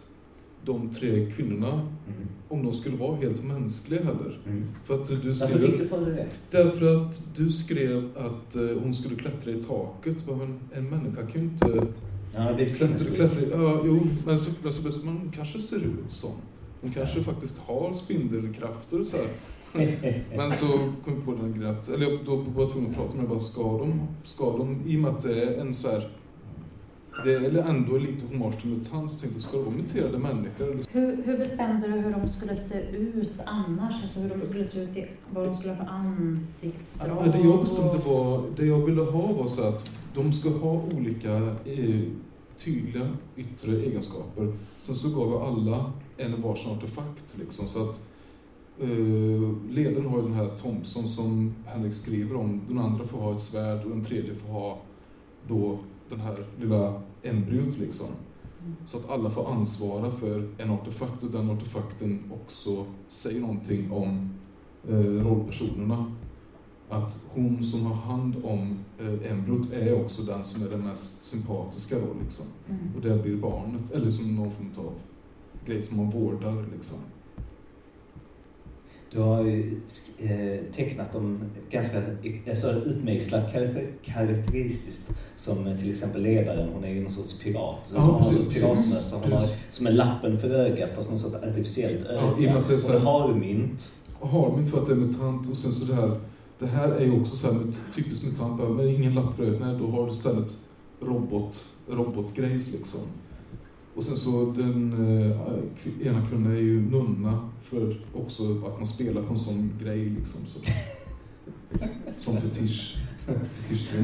de 0.65 0.91
tre 0.91 1.31
kvinnorna, 1.31 1.73
Mm. 1.73 2.29
om 2.49 2.65
de 2.65 2.73
skulle 2.73 2.97
vara 2.97 3.17
helt 3.17 3.45
mänskliga 3.45 4.01
heller. 4.05 4.39
Mm. 4.47 4.65
För 4.85 4.95
att 4.95 5.09
du 5.09 5.15
Varför 5.15 5.47
skrev, 5.47 5.59
fick 5.61 5.79
du 5.79 5.89
för 5.89 6.01
det? 6.07 6.27
Därför 6.51 6.97
att 6.97 7.37
du 7.37 7.51
skrev 7.51 8.11
att 8.17 8.57
eh, 8.57 8.63
hon 8.83 8.95
skulle 8.95 9.17
klättra 9.17 9.51
i 9.51 9.63
taket. 9.63 10.17
Men 10.27 10.59
en 10.73 10.91
människa 10.91 11.27
kan 11.27 11.41
ju 11.43 11.49
inte 11.49 11.87
Ja, 12.35 12.57
klättra, 12.57 13.07
klättra 13.15 13.43
i... 13.43 13.51
Ja, 13.51 13.83
jo, 13.85 14.07
men 14.27 14.39
så, 14.39 14.51
men 14.63 14.73
så, 14.73 14.83
men 15.05 15.17
hon 15.17 15.33
kanske 15.37 15.61
ser 15.61 15.77
ut 15.77 16.05
som. 16.13 16.31
Hon 16.81 16.91
kanske 16.93 17.23
faktiskt 17.23 17.59
har 17.59 17.93
spindelkrafter 17.93 19.03
så 19.03 19.17
här. 19.17 19.27
Men 20.37 20.51
så 20.51 20.67
kom 21.05 21.15
jag 21.15 21.25
på 21.25 21.35
den 21.35 21.55
grejen 21.59 21.77
eller 21.95 22.11
jag 22.11 22.19
då 22.27 22.37
var 22.37 22.63
jag 22.63 22.73
tvungen 22.73 22.91
att 22.91 22.97
prata 22.97 23.17
med 23.17 23.29
bara, 23.29 23.41
ska 23.41 23.63
de, 23.63 24.01
ska 24.25 24.57
de, 24.59 24.83
i 24.87 24.97
och 24.97 25.01
med 25.01 25.11
att 25.11 25.23
det 25.23 25.43
är 25.43 25.61
en 25.61 25.75
så 25.75 25.89
här, 25.89 26.09
det 27.25 27.35
är 27.35 27.69
ändå 27.71 27.99
lite 27.99 28.25
hommage 28.27 28.61
till 28.61 28.71
mutant, 28.71 29.21
tänkte 29.21 29.41
ska 29.41 29.57
det 29.57 29.63
vara 29.63 29.75
muterade 29.75 30.19
människor? 30.19 30.71
Eller, 30.71 30.83
Hur, 30.91 31.23
hur 31.23 31.39
bestämde 31.39 31.89
du 31.89 31.93
hur 31.93 32.13
de 32.13 32.29
skulle 32.29 32.57
se 32.57 32.81
ut 32.91 33.33
annars? 33.47 33.95
Alltså 34.01 34.21
hur 34.21 34.29
de 34.29 34.43
skulle 34.43 34.65
se 34.65 34.81
ut, 34.81 34.97
i, 34.97 35.07
vad 35.31 35.47
de 35.47 35.55
skulle 35.55 35.73
ha 35.73 35.85
för 35.85 35.93
ansiktsdrag? 35.93 37.27
Ja, 37.27 37.33
det 37.33 37.39
jag 37.39 37.61
bestämde 37.61 37.99
var, 38.07 38.45
det 38.57 38.67
jag 38.67 38.87
ville 38.87 39.03
ha 39.03 39.33
var 39.33 39.47
så 39.47 39.63
att 39.69 39.91
de 40.15 40.33
ska 40.33 40.49
ha 40.51 40.83
olika 40.97 41.37
eh, 41.65 42.01
tydliga 42.65 43.09
yttre 43.37 43.73
egenskaper. 43.73 44.53
Sen 44.79 44.95
så 44.95 45.09
gav 45.09 45.31
jag 45.31 45.43
alla 45.43 45.93
en 46.17 46.43
varsin 46.43 46.71
artefakt 46.71 47.35
liksom 47.39 47.67
så 47.67 47.91
att 47.91 48.01
eh, 48.81 49.71
ledaren 49.71 50.07
har 50.07 50.17
ju 50.17 50.23
den 50.23 50.35
här 50.35 50.49
Thompson 50.49 51.07
som 51.07 51.55
Henrik 51.67 51.95
skriver 51.95 52.37
om. 52.37 52.61
Den 52.69 52.79
andra 52.79 53.07
får 53.07 53.19
ha 53.19 53.35
ett 53.35 53.41
svärd 53.41 53.85
och 53.85 53.91
den 53.91 54.05
tredje 54.05 54.35
får 54.35 54.49
ha 54.49 54.79
då 55.49 55.79
den 56.11 56.21
här 56.21 56.37
lilla 56.61 57.03
embryot 57.23 57.79
liksom. 57.79 58.07
Så 58.87 58.99
att 58.99 59.11
alla 59.11 59.31
får 59.31 59.51
ansvara 59.51 60.11
för 60.11 60.49
en 60.59 60.71
artefakt 60.71 61.23
och 61.23 61.31
den 61.31 61.51
artefakten 61.51 62.33
också 62.33 62.87
säger 63.09 63.41
någonting 63.41 63.93
om 63.93 64.31
eh, 64.89 64.97
rollpersonerna. 64.97 66.13
Att 66.89 67.19
hon 67.29 67.65
som 67.65 67.87
har 67.87 67.95
hand 67.95 68.37
om 68.45 68.79
eh, 68.99 69.33
embryot 69.33 69.73
är 69.73 70.03
också 70.03 70.23
den 70.23 70.45
som 70.45 70.63
är 70.63 70.71
den 70.71 70.85
mest 70.85 71.25
sympatiska 71.25 71.97
då 71.99 72.23
liksom. 72.23 72.47
Mm. 72.69 72.81
Och 72.97 73.01
det 73.01 73.23
blir 73.23 73.37
barnet, 73.37 73.91
eller 73.91 74.11
som 74.11 74.37
någon 74.37 74.51
form 74.51 74.87
av 74.87 74.95
grej 75.67 75.83
som 75.83 75.97
man 75.97 76.11
vårdar 76.11 76.67
liksom. 76.77 76.99
Du 79.13 79.19
har 79.21 79.43
ju 79.45 79.81
eh, 80.19 80.73
tecknat 80.75 81.13
dem 81.13 81.39
ganska 81.71 82.03
alltså, 82.51 82.73
utmejslat 82.73 83.53
karaktär, 83.53 83.87
karaktäristiskt. 84.03 85.11
Som 85.37 85.67
eh, 85.67 85.77
till 85.79 85.91
exempel 85.91 86.23
ledaren, 86.23 86.69
hon 86.75 86.85
är 86.85 86.89
ju 86.89 87.03
någon 87.03 87.11
sorts 87.13 87.39
pirat. 87.39 87.77
Så 87.85 87.97
Ja, 87.97 88.23
som 88.23 88.35
precis, 88.37 88.61
piratmössa. 88.61 89.17
Hon 89.17 89.33
har, 89.33 89.39
precis. 89.39 89.57
som 89.71 89.87
är 89.87 89.91
lappen 89.91 90.39
för 90.39 90.51
ögat 90.51 90.91
fast 90.97 91.11
någon 91.11 91.19
sorts 91.19 91.35
artificiellt 91.35 92.05
öga. 92.07 92.21
Ja, 92.39 92.59
och 92.59 92.69
det 92.69 92.75
är 92.75 92.79
så 92.79 92.95
och 92.95 93.01
här- 93.01 93.29
harmynt. 93.29 93.93
Och 94.21 94.29
Harmint 94.29 94.71
för 94.71 94.79
att 94.79 94.87
det 94.87 94.93
är 94.93 94.97
mutant 94.97 95.49
och 95.51 95.57
sen 95.57 95.73
så 95.73 95.85
det 95.85 95.95
här, 95.95 96.21
det 96.59 96.67
här 96.67 96.89
är 96.89 97.05
ju 97.05 97.21
också 97.21 97.37
så 97.37 97.47
här 97.53 97.61
typiskt 97.95 98.25
mutant, 98.27 98.77
men 98.77 98.89
ingen 98.89 99.15
lapp 99.15 99.35
för 99.37 99.43
ögat, 99.43 99.61
nej 99.61 99.77
då 99.79 99.87
har 99.87 100.07
du 100.07 100.11
istället 100.13 100.57
robot, 101.01 101.65
robotgrejs 101.89 102.73
liksom. 102.73 103.01
Och 103.95 104.03
sen 104.05 104.17
så 104.17 104.45
den 104.57 104.93
eh, 104.93 106.07
ena 106.07 106.27
kvinnan 106.27 106.53
är 106.53 106.61
ju 106.61 106.81
nunna 106.81 107.51
för 107.71 107.97
också 108.14 108.43
att 108.66 108.77
man 108.79 108.87
spelar 108.87 109.23
på 109.23 109.33
en 109.33 109.39
sån 109.39 109.73
grej 109.83 109.99
liksom. 110.05 110.41
Så. 110.47 110.59
Som 112.16 112.37
fetisch. 112.41 112.97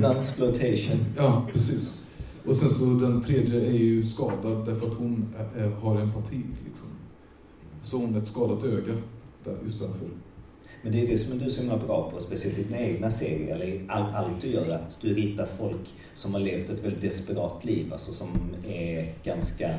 Nunsploitation. 0.01 1.05
Ja, 1.17 1.47
precis. 1.53 2.07
Och 2.47 2.57
sen 2.57 2.69
så 2.71 2.85
den 2.85 3.23
tredje 3.23 3.61
är 3.67 3.73
ju 3.73 4.05
skadad 4.05 4.67
därför 4.67 4.87
att 4.87 4.95
hon 4.95 5.35
ä- 5.39 5.61
ä- 5.65 5.73
har 5.81 6.01
empati. 6.01 6.41
Liksom. 6.67 6.89
Så 7.83 7.97
hon 7.97 8.15
är 8.15 8.19
ett 8.19 8.27
skadat 8.27 8.65
öga, 8.65 8.93
där, 9.45 9.57
just 9.65 9.79
därför. 9.79 10.09
Men 10.83 10.93
det 10.93 11.01
är 11.03 11.07
det 11.07 11.19
som 11.19 11.39
du 11.39 11.45
är 11.45 11.51
så 11.51 11.61
himla 11.61 11.79
bra 11.79 12.11
på, 12.11 12.21
speciellt 12.21 12.59
i 12.59 12.63
dina 12.63 12.79
egna 12.81 13.11
serier, 13.11 13.55
eller 13.55 13.67
i 13.67 13.81
all, 13.89 14.15
allt 14.15 14.41
du 14.41 14.49
gör, 14.49 14.69
att 14.69 15.01
du 15.01 15.15
ritar 15.15 15.49
folk 15.59 15.95
som 16.15 16.35
har 16.35 16.41
levt 16.41 16.71
ett 16.71 16.85
väldigt 16.85 17.01
desperat 17.01 17.65
liv, 17.65 17.93
alltså 17.93 18.13
som 18.13 18.29
är 18.69 19.15
ganska 19.25 19.79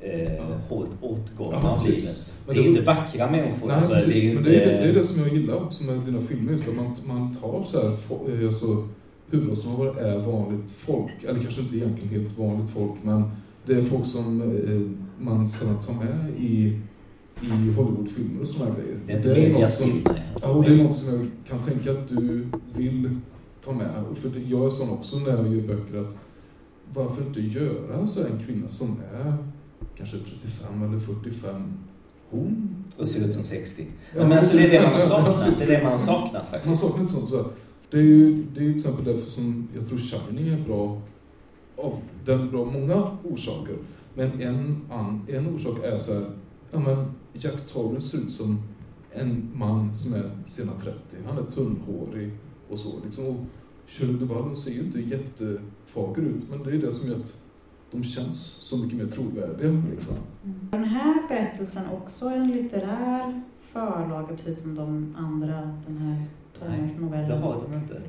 eh, 0.00 0.44
hårt 0.68 0.88
åtgångna 1.00 1.58
Ja, 1.62 1.68
av 1.70 1.86
livet. 1.86 2.34
Men 2.46 2.54
det 2.54 2.60
är 2.60 2.64
det- 2.64 2.68
inte 2.70 2.82
vackra 2.82 3.30
människor. 3.30 3.66
Nej, 3.66 3.76
alltså, 3.76 3.92
precis. 3.94 4.12
det 4.22 4.28
är 4.30 4.34
Men 4.34 4.38
inte... 4.38 4.50
det 4.50 4.62
är 4.64 4.72
det, 4.72 4.78
det 4.84 4.88
är 4.88 4.92
det 4.92 5.04
som 5.04 5.18
jag 5.20 5.28
gillar 5.34 5.54
också 5.62 5.84
med 5.84 6.00
dina 6.00 6.20
filmer, 6.20 6.52
just 6.52 6.68
att 6.68 6.74
man, 6.76 6.94
man 7.06 7.34
tar 7.34 7.62
så 7.62 7.80
här, 7.80 7.88
eh, 8.40 8.46
alltså, 8.46 8.88
huvudrollsinnehavare 9.30 10.00
är 10.10 10.18
vanligt 10.18 10.70
folk. 10.70 11.24
Eller 11.28 11.42
kanske 11.42 11.60
inte 11.60 11.76
egentligen 11.76 12.08
helt 12.22 12.38
vanligt 12.38 12.70
folk, 12.70 12.92
men 13.02 13.22
det 13.66 13.74
är 13.74 13.82
folk 13.82 14.06
som 14.06 14.42
eh, 14.42 15.24
man 15.24 15.48
sedan 15.48 15.80
tar 15.80 15.94
med 15.94 16.30
i, 16.38 16.80
i 17.42 17.72
Hollywoodfilmer 17.76 18.40
och 18.40 18.48
sådana 18.48 18.74
grejer. 18.74 18.98
Det 19.06 19.12
är 19.12 19.16
inte 19.16 19.28
medias 19.28 19.78
som, 19.78 20.00
ja, 20.42 20.48
och 20.48 20.62
det 20.64 20.70
är 20.70 20.84
något 20.84 20.94
som 20.94 21.08
jag 21.08 21.26
kan 21.48 21.60
tänka 21.60 21.90
att 21.92 22.08
du 22.08 22.46
vill 22.76 23.10
ta 23.64 23.72
med. 23.72 23.88
För 24.22 24.30
jag 24.46 24.66
är 24.66 24.70
sån 24.70 24.90
också 24.90 25.16
när 25.18 25.30
jag 25.30 25.54
gör 25.54 25.62
böcker 25.62 25.98
att 26.06 26.16
varför 26.94 27.22
inte 27.22 27.40
göra 27.40 28.06
så 28.06 28.20
en 28.20 28.38
kvinna 28.46 28.68
som 28.68 28.96
är 29.14 29.34
kanske 29.98 30.16
35 30.18 30.82
eller 30.82 30.98
45 30.98 31.72
hon... 32.30 32.74
Och 32.96 33.06
ser 33.06 33.24
ut 33.24 33.32
som 33.32 33.42
60. 33.42 33.86
Ja, 34.16 34.28
men 34.28 34.38
alltså 34.38 34.56
det 34.56 34.64
är 34.64 34.70
det 34.70 34.82
man 34.82 34.92
har 34.92 34.98
saknat. 34.98 35.58
Det 35.58 35.64
är 35.64 35.76
det 35.76 35.82
man 35.82 35.92
har 35.92 35.98
saknat 35.98 36.42
faktiskt. 36.42 36.66
Man 36.66 36.76
saknar 36.76 37.00
inte 37.00 37.12
sånt. 37.12 37.28
Så 37.28 37.50
det 37.90 37.96
är 37.98 38.02
ju 38.02 38.44
det 38.54 38.60
är 38.60 38.64
till 38.64 38.74
exempel 38.74 39.04
därför 39.04 39.30
som 39.30 39.68
jag 39.74 39.86
tror 39.88 39.98
Shining 39.98 40.48
är 40.48 40.64
bra 40.64 41.02
av 41.76 42.00
den 42.24 42.50
bra 42.50 42.64
många 42.64 43.16
orsaker. 43.24 43.76
Men 44.14 44.40
en, 44.40 44.80
an, 44.90 45.26
en 45.28 45.54
orsak 45.54 45.84
är 45.84 45.98
så 45.98 46.14
här, 46.14 46.30
ja 46.70 46.78
men 46.78 47.04
Jack 47.32 47.66
Torrance 47.66 48.08
ser 48.08 48.18
ut 48.18 48.30
som 48.30 48.62
en 49.12 49.50
man 49.54 49.94
som 49.94 50.14
är 50.14 50.30
sena 50.44 50.72
30. 50.72 50.98
Han 51.28 51.38
är 51.38 51.50
tunnhårig 51.50 52.30
och 52.68 52.78
så 52.78 52.92
liksom. 53.04 53.26
Och 53.26 53.36
Shirley 53.86 54.16
Duvall 54.16 54.56
ser 54.56 54.70
ju 54.70 54.80
inte 54.80 55.00
jättefager 55.00 56.22
ut, 56.22 56.50
men 56.50 56.62
det 56.62 56.70
är 56.70 56.78
det 56.78 56.92
som 56.92 57.08
gör 57.08 57.16
att 57.16 57.34
de 57.90 58.04
känns 58.04 58.46
så 58.46 58.76
mycket 58.76 58.98
mer 58.98 59.06
trovärdiga. 59.06 59.82
Liksom. 59.90 60.14
Mm. 60.44 60.68
Den 60.70 60.84
här 60.84 61.28
berättelsen 61.28 61.82
också 61.92 62.28
en 62.28 62.50
litterär 62.50 63.42
förlaga, 63.60 64.36
precis 64.36 64.58
som 64.62 64.74
de 64.74 65.16
andra, 65.18 65.76
den 65.86 65.98
här 65.98 66.24
tonårsnovellen. 66.58 67.28
det 67.28 67.36
har 67.36 67.62
de 67.62 67.74
inte. 67.74 68.00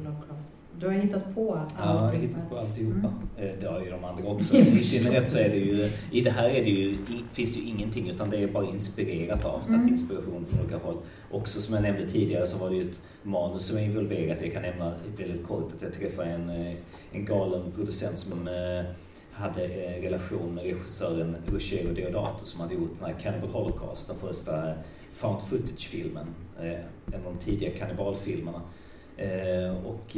Du 0.80 0.88
har 0.88 0.94
hittat 0.94 1.36
på 1.36 1.56
allt? 1.56 1.76
Ja, 1.78 1.86
jag 1.86 2.00
har 2.00 2.14
hittat 2.14 2.50
på 2.50 2.58
alltihopa. 2.58 3.14
Mm. 3.38 3.50
Eh, 3.50 3.60
det 3.60 3.68
har 3.68 3.82
ju 3.82 3.90
de 3.90 4.04
andra 4.04 4.30
också. 4.30 4.56
I 4.56 4.84
synnerhet 4.84 5.32
så 5.32 5.38
är 5.38 5.50
det 5.50 5.58
ju, 5.58 5.90
i 6.12 6.22
det 6.22 6.32
här 6.32 6.50
är 6.50 6.64
det 6.64 6.70
ju, 6.70 6.98
finns 7.32 7.54
det 7.54 7.60
ju 7.60 7.66
ingenting 7.66 8.10
utan 8.10 8.30
det 8.30 8.38
är 8.38 8.48
bara 8.48 8.66
inspirerat 8.66 9.46
av, 9.46 9.62
mm. 9.68 9.88
inspiration 9.88 10.46
från 10.50 10.60
olika 10.60 10.78
håll. 10.78 10.98
Också 11.32 11.62
som 11.62 11.74
jag 11.74 11.84
nämnde 11.84 12.10
tidigare 12.10 12.48
så 12.48 12.58
var 12.58 12.70
det 12.70 12.76
ju 12.76 12.90
ett 12.90 13.02
manus 13.24 13.66
som 13.66 13.78
är 13.78 13.82
involverat. 13.82 14.42
Jag 14.42 14.54
kan 14.54 14.62
nämna 14.62 14.94
väldigt 15.18 15.48
kort 15.48 15.74
att 15.76 15.82
jag 15.82 15.94
träffade 15.94 16.30
en, 16.30 16.50
eh, 16.50 16.76
en 17.12 17.26
galen 17.26 17.72
producent 17.76 18.20
som 18.20 18.48
eh, 18.48 18.86
hade 19.40 19.66
en 19.66 20.02
relation 20.02 20.56
med 20.56 20.64
regissören 20.64 21.38
Ruggero 21.46 21.94
Deodato 21.94 22.46
som 22.46 22.60
hade 22.62 22.74
gjort 22.74 22.92
den 23.00 23.10
här 23.10 23.20
Cannibal 23.20 23.50
Holocaust, 23.50 24.08
den 24.08 24.18
första 24.18 24.70
eh, 24.70 24.76
found 25.14 25.42
footage-filmen. 25.42 26.28
Eh, 26.60 26.80
en 27.14 27.26
av 27.26 27.34
de 27.34 27.38
tidiga 27.46 27.72
kannibalfilmerna. 27.72 28.62
Eh, 29.18 29.86
och 29.86 30.18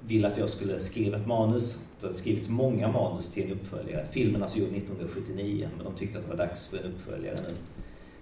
ville 0.00 0.28
att 0.28 0.38
jag 0.38 0.50
skulle 0.50 0.80
skriva 0.80 1.16
ett 1.16 1.26
manus. 1.26 1.80
Det 2.00 2.06
hade 2.06 2.18
skrivits 2.18 2.48
många 2.48 2.88
manus 2.88 3.30
till 3.30 3.44
en 3.44 3.52
uppföljare. 3.52 4.06
Filmen 4.10 4.42
alltså 4.42 4.58
gjord 4.58 4.68
1979 4.68 5.68
men 5.76 5.84
de 5.84 5.94
tyckte 5.94 6.18
att 6.18 6.24
det 6.24 6.30
var 6.30 6.36
dags 6.36 6.68
för 6.68 6.78
en 6.78 6.84
uppföljare 6.84 7.38
nu. 7.48 7.54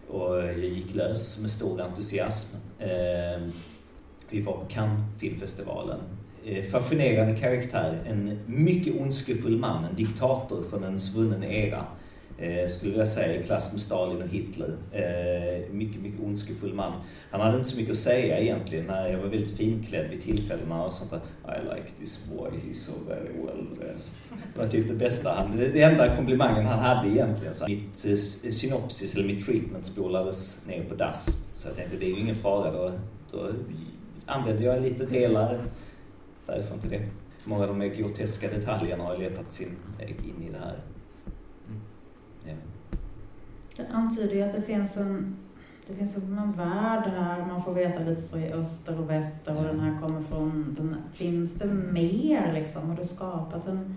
Och 0.09 0.37
jag 0.37 0.59
gick 0.59 0.95
lös 0.95 1.39
med 1.39 1.51
stor 1.51 1.81
entusiasm. 1.81 2.57
Vi 4.31 4.41
var 4.41 4.53
på 4.53 4.65
Cannes 4.69 5.21
filmfestivalen. 5.21 6.01
Eh, 6.47 6.65
fascinerande 6.65 7.37
karaktär, 7.37 7.99
en 8.07 8.39
mycket 8.47 9.01
ondskefull 9.01 9.57
man, 9.57 9.85
en 9.85 9.97
diktator 9.97 10.65
från 10.71 10.85
en 10.85 10.99
svunnen 10.99 11.45
era 11.45 11.85
eh, 12.39 12.69
skulle 12.69 12.97
jag 12.99 13.09
säga, 13.09 13.41
i 13.41 13.45
klass 13.45 13.73
med 13.73 13.81
Stalin 13.81 14.23
och 14.23 14.29
Hitler. 14.29 14.77
Eh, 14.93 15.73
mycket, 15.73 16.03
mycket 16.03 16.21
ondskefull 16.21 16.75
man. 16.75 16.93
Han 17.31 17.41
hade 17.41 17.57
inte 17.57 17.69
så 17.69 17.77
mycket 17.77 17.93
att 17.93 17.99
säga 17.99 18.41
egentligen. 18.41 18.87
När 18.87 19.09
jag 19.09 19.19
var 19.19 19.29
väldigt 19.29 19.57
finklädd 19.57 20.11
vid 20.11 20.23
tillfällena 20.23 20.85
och 20.85 20.93
sånt 20.93 21.11
där. 21.11 21.21
I 21.45 21.75
like 21.75 21.91
this 22.01 22.21
boy, 22.33 22.51
he's 22.51 22.75
so 22.75 22.93
very 23.09 23.47
well 23.47 23.67
dressed. 23.81 24.17
Det 24.55 24.61
var 24.61 24.67
typ 24.67 24.89
det 24.89 24.95
bästa 24.95 25.33
han, 25.33 25.57
det 25.57 25.83
enda 25.83 26.17
komplimangen 26.17 26.67
han 26.67 26.79
hade 26.79 27.09
egentligen. 27.09 27.55
Så 27.55 27.67
mitt 27.69 28.05
eh, 28.45 28.51
synopsis, 28.51 29.15
eller 29.15 29.27
mitt 29.27 29.47
treatment 29.47 29.87
spolades 29.87 30.59
ner 30.67 30.85
på 30.85 30.95
dass. 30.95 31.47
Så 31.55 31.69
jag 31.69 31.77
tänkte, 31.77 31.97
det 31.97 32.07
är 32.07 32.11
ju 32.11 32.21
ingen 32.21 32.37
fara. 32.37 32.73
Då, 32.73 32.93
då 33.31 33.53
använde 34.27 34.65
jag 34.65 34.83
lite 34.83 35.07
delar 35.07 35.61
därifrån 36.47 36.81
till 36.81 36.91
det. 36.91 37.03
Många 37.45 37.63
av 37.63 37.69
de 37.69 37.79
mer 37.79 37.89
groteska 37.89 38.51
detaljerna 38.51 39.05
har 39.05 39.19
letat 39.19 39.53
sin 39.53 39.77
väg 39.99 40.17
in 40.25 40.49
i 40.49 40.53
det 40.53 40.59
här. 40.59 40.77
Det 43.77 43.87
antyder 43.93 44.35
ju 44.35 44.43
att 44.43 44.53
det 44.53 44.63
finns 44.63 44.97
en 44.97 45.37
det 45.87 45.95
finns 45.95 46.17
en 46.17 46.53
värld 46.53 47.11
här, 47.17 47.47
man 47.47 47.65
får 47.65 47.75
veta 47.75 48.01
lite 48.01 48.23
så 48.23 48.39
i 48.39 48.53
öster 48.53 49.01
och 49.01 49.11
väster 49.11 49.57
och 49.57 49.65
den 49.65 49.81
här 49.81 50.01
kommer 50.01 50.21
från, 50.21 50.77
den, 50.79 50.97
finns 51.13 51.55
det 51.55 51.67
mer 51.67 52.53
liksom? 52.53 52.89
Har 52.89 52.97
du 52.97 53.05
skapat 53.05 53.67
en, 53.67 53.97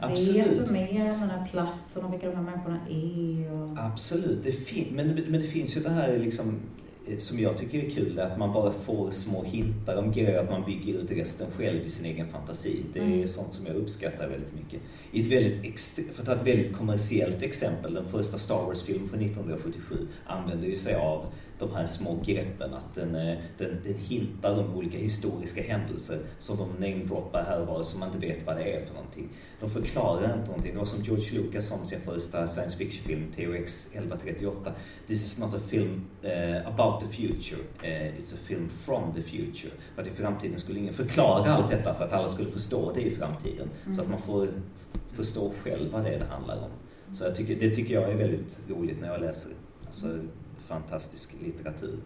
Absolut. 0.00 0.46
vet 0.46 0.66
du 0.66 0.72
mer 0.72 1.12
om 1.12 1.20
den 1.20 1.30
här 1.30 1.48
platsen 1.50 2.04
och 2.04 2.12
vilka 2.12 2.26
de 2.26 2.36
här 2.36 2.42
människorna 2.42 2.78
är? 2.88 3.52
Och... 3.52 3.78
Absolut, 3.78 4.44
det 4.44 4.92
men, 4.92 5.06
men 5.06 5.40
det 5.40 5.46
finns 5.46 5.76
ju 5.76 5.80
det 5.80 5.90
här 5.90 6.18
liksom 6.18 6.60
som 7.18 7.38
jag 7.40 7.58
tycker 7.58 7.78
är 7.78 7.90
kul 7.90 8.18
är 8.18 8.22
att 8.22 8.38
man 8.38 8.52
bara 8.52 8.72
får 8.72 9.10
små 9.10 9.42
hintar 9.42 9.96
om 9.96 10.12
grejer, 10.12 10.42
att 10.42 10.50
man 10.50 10.64
bygger 10.64 10.94
ut 10.94 11.10
resten 11.10 11.46
själv 11.50 11.86
i 11.86 11.90
sin 11.90 12.04
egen 12.04 12.28
fantasi. 12.28 12.82
Det 12.92 12.98
är 12.98 13.04
mm. 13.04 13.26
sånt 13.26 13.52
som 13.52 13.66
jag 13.66 13.76
uppskattar 13.76 14.28
väldigt 14.28 14.54
mycket. 14.54 14.80
I 15.12 15.20
ett 15.20 15.26
väldigt, 15.26 15.80
för 16.14 16.22
att 16.22 16.26
ta 16.26 16.34
ett 16.34 16.46
väldigt 16.46 16.76
kommersiellt 16.76 17.42
exempel, 17.42 17.94
den 17.94 18.08
första 18.08 18.38
Star 18.38 18.64
Wars-filmen 18.66 19.08
från 19.08 19.20
1977 19.20 20.08
använder 20.26 20.68
ju 20.68 20.76
sig 20.76 20.94
av 20.94 21.26
de 21.60 21.74
här 21.74 21.86
små 21.86 22.18
greppen, 22.24 22.74
att 22.74 22.94
den, 22.94 23.14
eh, 23.14 23.38
den, 23.58 23.80
den 23.84 23.94
hintar 23.94 24.58
om 24.58 24.74
olika 24.74 24.98
historiska 24.98 25.62
händelser 25.62 26.18
som 26.38 26.56
de 26.56 26.68
namedroppar 26.68 27.44
här 27.44 27.60
och 27.60 27.66
var 27.66 27.82
som 27.82 28.00
man 28.00 28.14
inte 28.14 28.26
vet 28.26 28.46
vad 28.46 28.56
det 28.56 28.62
är 28.62 28.84
för 28.84 28.94
någonting. 28.94 29.28
De 29.60 29.70
förklarar 29.70 30.34
inte 30.34 30.46
någonting. 30.46 30.72
Det 30.72 30.78
var 30.78 30.84
som 30.84 31.02
George 31.02 31.32
Lucas 31.32 31.66
sa 31.66 31.74
om 31.74 31.86
sin 31.86 32.00
första 32.00 32.46
science 32.46 32.76
fiction-film, 32.76 33.32
THX 33.32 33.86
1138. 33.86 34.72
This 35.06 35.24
is 35.24 35.38
not 35.38 35.54
a 35.54 35.60
film 35.68 36.04
uh, 36.24 36.68
about 36.68 37.00
the 37.00 37.06
future, 37.06 37.60
uh, 37.82 38.18
it's 38.18 38.34
a 38.34 38.38
film 38.44 38.68
from 38.68 39.14
the 39.14 39.22
future. 39.22 39.72
För 39.94 40.02
att 40.02 40.08
i 40.08 40.10
framtiden 40.10 40.58
skulle 40.58 40.78
ingen 40.78 40.94
förklara 40.94 41.54
allt 41.54 41.70
detta 41.70 41.94
för 41.94 42.04
att 42.04 42.12
alla 42.12 42.28
skulle 42.28 42.50
förstå 42.50 42.92
det 42.92 43.00
i 43.00 43.16
framtiden. 43.16 43.68
Mm. 43.84 43.94
Så 43.94 44.02
att 44.02 44.08
man 44.08 44.22
får 44.22 44.48
förstå 45.12 45.52
själv 45.62 45.92
vad 45.92 46.04
det 46.04 46.14
är 46.14 46.18
det 46.18 46.24
handlar 46.24 46.56
om. 46.56 46.70
Så 47.14 47.24
jag 47.24 47.34
tycker, 47.34 47.56
det 47.56 47.74
tycker 47.74 47.94
jag 47.94 48.10
är 48.10 48.16
väldigt 48.16 48.58
roligt 48.68 49.00
när 49.00 49.08
jag 49.08 49.20
läser. 49.20 49.52
Alltså, 49.86 50.18
fantastisk 50.70 51.30
litteratur. 51.44 51.98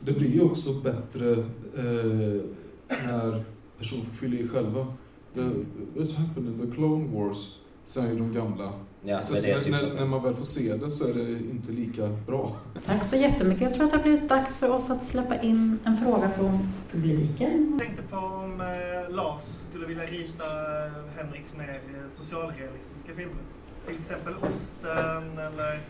Det 0.00 0.12
blir 0.12 0.30
ju 0.30 0.42
också 0.42 0.72
bättre 0.72 1.32
eh, 1.76 2.40
när 2.88 3.44
personer 3.78 4.04
får 4.04 4.14
fylla 4.14 4.36
i 4.36 4.48
själva. 4.48 4.86
The, 5.34 5.50
this 5.94 6.14
happened 6.14 6.48
in 6.48 6.70
the 6.70 6.74
Clone 6.74 7.08
Wars, 7.14 7.58
säger 7.84 8.14
de 8.14 8.32
gamla. 8.32 8.72
Ja, 9.02 9.22
så 9.22 9.34
när, 9.34 9.70
när, 9.70 9.94
när, 9.94 10.06
man 10.06 10.22
väl 10.22 10.34
får 10.34 10.44
se 10.44 10.76
det 10.76 10.90
så 10.90 11.04
är 11.04 11.14
det 11.14 11.30
inte 11.32 11.72
lika 11.72 12.08
bra. 12.26 12.56
Tack 12.84 13.08
så 13.08 13.16
jättemycket. 13.16 13.62
Jag 13.62 13.74
tror 13.74 13.84
att 13.84 13.90
det 13.90 13.96
har 13.96 14.02
blivit 14.02 14.28
dags 14.28 14.56
för 14.56 14.68
oss 14.68 14.90
att 14.90 15.04
släppa 15.04 15.42
in 15.42 15.78
en 15.84 15.96
fråga 15.96 16.30
från 16.30 16.58
publiken. 16.92 17.68
Jag 17.70 17.86
tänkte 17.86 18.02
på 18.02 18.16
om 18.16 18.60
eh, 18.60 19.14
Lars 19.14 19.44
skulle 19.70 19.86
vilja 19.86 20.04
rita 20.04 20.44
eh, 20.86 20.92
Henriks 21.16 21.56
mer 21.56 21.80
socialrealistiska 22.18 23.14
filmer. 23.16 23.42
Till 23.86 23.98
exempel 23.98 24.34
Osten 24.34 25.38
eller 25.38 25.80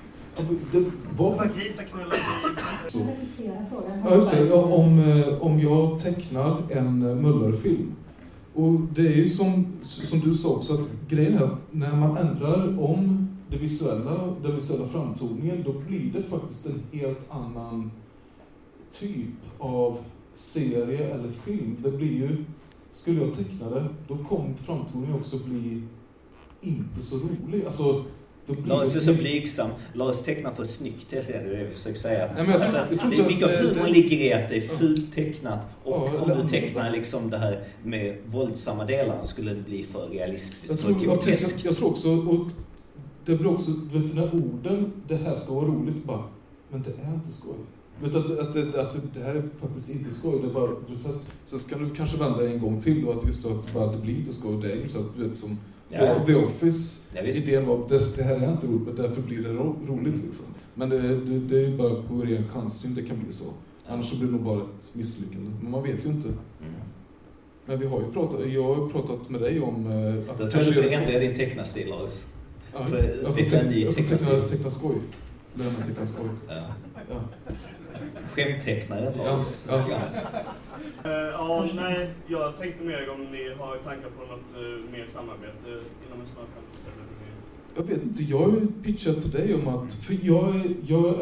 det 0.72 0.85
var... 1.16 1.51
Ja, 4.05 4.14
just 4.14 4.31
det. 4.31 4.47
Ja, 4.47 4.62
om, 4.62 4.99
eh, 4.99 5.43
om 5.43 5.61
jag 5.61 5.99
tecknar 5.99 6.62
en 6.70 7.03
eh, 7.03 7.14
Mullerfilm. 7.14 7.93
Och 8.55 8.81
det 8.95 9.07
är 9.07 9.16
ju 9.16 9.28
som, 9.28 9.66
som 9.83 10.20
du 10.20 10.35
sa 10.35 10.49
också, 10.49 10.74
att 10.74 10.89
grejen 11.09 11.39
är 11.39 11.45
att 11.45 11.59
när 11.70 11.97
man 11.97 12.16
ändrar 12.16 12.81
om 12.81 13.28
det 13.49 13.57
visuella, 13.57 14.35
den 14.43 14.55
visuella 14.55 14.89
framtoningen, 14.89 15.62
då 15.62 15.72
blir 15.72 16.12
det 16.12 16.22
faktiskt 16.22 16.66
en 16.66 16.83
helt 16.93 17.31
annan 17.31 17.91
typ 18.93 19.28
av 19.59 19.99
serie 20.35 21.14
eller 21.14 21.33
film. 21.33 21.76
Det 21.78 21.91
blir 21.91 22.12
ju, 22.12 22.45
skulle 22.93 23.20
jag 23.20 23.37
teckna 23.37 23.70
det, 23.70 23.85
då 24.09 24.16
kommer 24.16 24.55
framtoningen 24.55 25.14
också 25.14 25.37
bli 25.39 25.83
inte 26.61 27.03
så 27.03 27.16
rolig. 27.16 27.64
Alltså, 27.64 28.05
Lars 28.66 28.96
är 28.96 29.01
så 29.01 29.14
blygsam. 29.14 29.70
Lars 29.92 30.20
tecknar 30.20 30.53
för 30.53 30.64
snyggt 30.64 31.12
helt 31.12 31.26
enkelt, 31.26 31.44
det 31.44 31.51
är 31.51 31.57
det 31.57 31.62
jag 31.64 31.72
försöker 31.72 31.98
säga. 31.98 32.30
Nej, 32.36 32.36
jag 32.36 32.46
tror, 32.46 32.55
alltså, 32.55 32.76
jag 32.90 32.98
tror 33.01 33.11
det 33.11 33.16
är 33.16 33.26
mycket 33.26 33.44
av 33.44 33.51
humorn 33.51 33.92
ligger 33.92 34.16
i 34.16 34.32
att 34.32 34.48
det 34.48 34.57
är 34.57 34.61
fult 34.61 35.14
tecknat. 35.14 35.66
Och 35.84 36.09
ja, 36.14 36.20
om 36.20 36.42
du 36.42 36.48
tecknar 36.48 36.90
liksom 36.90 37.30
det 37.30 37.38
här 37.38 37.64
med 37.84 38.16
våldsamma 38.26 38.84
delar 38.84 39.22
skulle 39.22 39.55
det 39.55 39.62
bli 39.62 39.82
för 39.82 40.09
realistiskt, 40.09 40.68
jag 40.68 40.78
tror, 40.78 40.94
för 40.94 41.01
groteskt. 41.01 41.64
Jag, 41.64 41.70
jag, 41.70 41.78
tror 41.78 41.88
också, 41.88 42.09
och 42.11 42.46
det 43.24 43.36
blir 43.36 43.51
också, 43.51 43.70
du 43.70 43.98
vet 43.98 44.14
när 44.14 44.34
orden, 44.34 44.92
det 45.09 45.16
här 45.16 45.34
ska 45.34 45.55
vara 45.55 45.66
roligt, 45.66 46.05
bara, 46.05 46.24
men 46.68 46.82
det 46.82 46.90
är 46.90 47.14
inte 47.14 47.30
skoj. 47.30 47.55
Vet 48.03 48.14
att, 48.14 48.38
att, 48.38 48.57
att, 48.57 48.76
att 48.76 49.14
det 49.14 49.20
här 49.20 49.34
är 49.34 49.42
faktiskt 49.61 49.90
inte 49.90 50.11
skoj, 50.11 50.38
det 50.42 50.48
är 50.48 50.53
bara 50.53 50.70
groteskt. 50.88 51.28
Sen 51.44 51.59
ska 51.59 51.78
du 51.78 51.90
kanske 51.90 52.16
vända 52.16 52.51
en 52.51 52.61
gång 52.61 52.80
till 52.80 53.07
och 53.07 53.14
att 53.14 53.26
just 53.26 53.46
att 53.46 53.74
bara, 53.74 53.92
det 53.92 53.98
blir 53.98 54.18
inte 54.18 54.32
skoj, 54.32 54.62
det 54.62 54.72
är 54.72 54.76
groteskt. 54.76 55.11
Du 55.16 55.28
vet, 55.28 55.36
som, 55.36 55.59
Ja. 55.91 56.24
The 56.26 56.34
Office, 56.34 57.01
ja, 57.14 57.22
idén 57.22 57.66
var 57.66 57.88
det, 57.88 58.16
det 58.16 58.22
här 58.22 58.36
är 58.36 58.53
inte 58.53 58.66
roligt, 58.66 58.97
därför 58.97 59.22
blir 59.22 59.43
det 59.43 59.53
ro, 59.53 59.76
roligt. 59.88 60.24
Liksom. 60.24 60.45
Men 60.74 60.88
det, 60.88 60.99
det, 60.99 61.38
det 61.38 61.64
är 61.64 61.70
bara 61.70 62.03
på 62.03 62.14
ren 62.14 62.49
chansning 62.49 62.95
det 62.95 63.03
kan 63.03 63.18
bli 63.18 63.32
så. 63.32 63.45
Annars 63.88 64.11
så 64.11 64.16
blir 64.16 64.26
det 64.26 64.32
nog 64.32 64.43
bara 64.43 64.61
ett 64.61 64.95
misslyckande. 64.95 65.51
Men 65.62 65.70
man 65.70 65.82
vet 65.82 66.05
ju 66.05 66.09
inte. 66.09 66.28
Mm. 66.28 66.72
Men 67.66 67.78
vi 67.78 67.86
har 67.86 68.01
ju 68.01 68.12
pratat, 68.12 68.41
jag 68.53 68.74
har 68.74 68.88
pratat 68.88 69.30
med 69.30 69.41
dig 69.41 69.61
om 69.61 69.86
eh, 69.86 70.32
att... 70.32 70.38
Då 70.38 70.59
jag 70.59 70.66
du 70.66 70.74
får 70.74 70.93
ändra 70.93 71.18
din 71.18 71.34
tecknarstil, 71.34 71.88
Lars. 71.88 72.22
Ja, 72.72 72.88
just 72.88 73.03
det. 73.03 73.16
Jag 73.22 73.34
får 73.34 73.43
teckna, 73.43 73.72
jag 73.72 73.95
får 73.95 74.03
teckna, 74.03 74.41
teckna 74.49 74.70
skoj. 74.70 74.97
Lära 75.55 75.70
mig 75.70 75.82
teckna 75.86 76.07
skoj. 76.07 76.28
Ja. 76.49 76.66
Ja. 77.11 77.20
Skämttecknaren 78.34 79.18
Lars 79.18 79.64
Ja, 79.68 79.84
ja. 79.91 79.99
Uh, 81.07 81.12
ja, 81.12 81.66
nej, 81.74 82.11
jag 82.26 82.59
tänkte 82.59 82.84
mer 82.84 83.11
om 83.11 83.20
ni 83.20 83.55
har 83.59 83.76
tankar 83.76 84.11
på 84.11 84.22
något 84.32 84.64
uh, 84.64 84.92
mer 84.92 85.07
samarbete 85.07 85.70
inom 86.07 86.20
en 86.20 86.26
snar 86.26 86.44
framtid. 86.55 86.80
Jag 87.76 87.82
vet 87.82 88.03
inte, 88.03 88.22
jag 88.22 88.38
har 88.38 88.51
ju 88.51 88.66
pitchat 88.82 89.20
till 89.20 89.30
dig 89.30 89.55
om 89.55 89.68
att... 89.68 89.92
För 89.92 90.18
jag, 90.22 90.55
jag, 90.86 91.14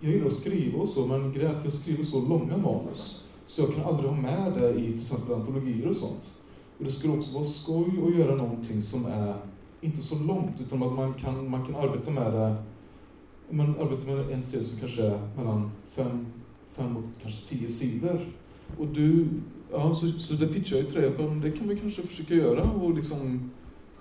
jag 0.00 0.12
gillar 0.12 0.26
att 0.26 0.32
skriva 0.32 0.78
och 0.78 0.88
så, 0.88 1.06
men 1.06 1.32
grejen 1.32 1.52
är 1.52 1.56
att 1.56 1.64
jag 1.64 1.72
skriver 1.72 2.02
så 2.02 2.20
långa 2.20 2.56
manus. 2.56 3.28
Så 3.46 3.62
jag 3.62 3.74
kan 3.74 3.84
aldrig 3.84 4.10
ha 4.10 4.16
med 4.16 4.52
det 4.52 4.70
i 4.70 4.84
till 4.84 4.94
exempel 4.94 5.34
antologier 5.34 5.88
och 5.88 5.96
sånt. 5.96 6.32
Och 6.78 6.84
det 6.84 6.90
skulle 6.90 7.12
också 7.12 7.34
vara 7.34 7.44
skoj 7.44 7.90
att 8.06 8.16
göra 8.18 8.34
någonting 8.34 8.82
som 8.82 9.06
är 9.06 9.34
inte 9.80 10.00
så 10.00 10.14
långt, 10.14 10.60
utan 10.60 10.82
att 10.82 10.92
man 10.92 11.14
kan, 11.14 11.50
man 11.50 11.66
kan 11.66 11.76
arbeta 11.76 12.10
med 12.10 12.32
det... 12.32 12.56
Man 13.50 13.74
arbetar 13.80 14.16
med 14.16 14.30
en 14.30 14.42
serie 14.42 14.64
som 14.64 14.80
kanske 14.80 15.02
är 15.02 15.28
mellan 15.36 15.70
fem, 15.94 16.26
fem 16.76 16.96
och 16.96 17.04
kanske 17.22 17.46
tio 17.46 17.68
sidor. 17.68 18.20
Och 18.78 18.86
du... 18.86 19.26
Ja, 19.72 19.94
så, 19.94 20.06
så 20.06 20.34
det 20.34 20.46
pitchar 20.46 20.76
jag 20.76 20.88
till 20.88 21.00
dig, 21.00 21.10
det 21.42 21.50
kan 21.50 21.68
vi 21.68 21.76
kanske 21.76 22.02
försöka 22.02 22.34
göra 22.34 22.62
och 22.62 22.94
liksom 22.94 23.50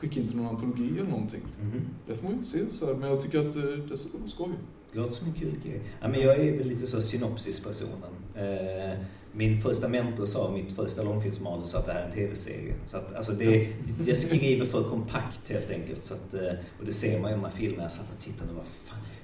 skicka 0.04 0.20
in 0.20 0.28
till 0.28 0.38
någon 0.38 0.48
antologi 0.48 0.90
eller 1.00 1.10
någonting. 1.10 1.42
Mhm. 1.62 1.82
Det 2.08 2.16
får 2.16 2.24
man 2.24 2.38
ju 2.38 2.44
se. 2.44 2.60
Så 2.72 2.86
här. 2.86 2.94
Men 2.94 3.10
jag 3.10 3.22
tycker 3.22 3.50
att 3.50 3.56
eh, 3.56 3.62
det 3.62 3.98
skulle 3.98 4.18
vara 4.20 4.28
skoj. 4.28 4.50
Det 4.92 5.00
låter 5.00 5.14
som 5.14 5.28
en 5.28 5.34
kul 5.34 5.56
grej. 5.66 5.82
Ja, 6.02 6.08
men 6.08 6.22
jag 6.22 6.36
är 6.40 6.58
väl 6.58 6.68
lite 6.68 6.88
så 6.88 7.02
synopsispersonen. 7.02 8.14
Eh, 8.36 9.00
min 9.32 9.62
första 9.62 9.88
mentor 9.88 10.26
sa 10.26 10.52
mitt 10.52 10.72
första 10.72 11.04
långfilmsmanus 11.04 11.76
att 11.76 11.86
det 11.86 11.94
här 11.94 12.00
är 12.00 12.06
en 12.06 12.12
tv-serie. 12.12 12.74
Så 12.86 12.98
att, 12.98 13.16
alltså 13.16 13.32
det, 13.32 13.70
jag 14.08 14.18
skriver 14.28 14.66
för 14.66 14.84
kompakt 14.84 15.50
helt 15.50 15.72
enkelt. 15.72 16.06
Så 16.06 16.14
att, 16.14 16.34
eh, 16.34 16.54
och 16.80 16.86
det 16.86 16.94
ser 16.94 17.20
man 17.20 17.32
ju 17.32 17.38
i 17.38 17.40
de 17.40 17.44
här 17.44 17.52
filmerna. 17.52 17.84
Jag 17.84 17.92
satt 17.92 18.12
och 18.18 18.24
tittade 18.24 18.50
och 18.50 18.56
bara, 18.56 18.66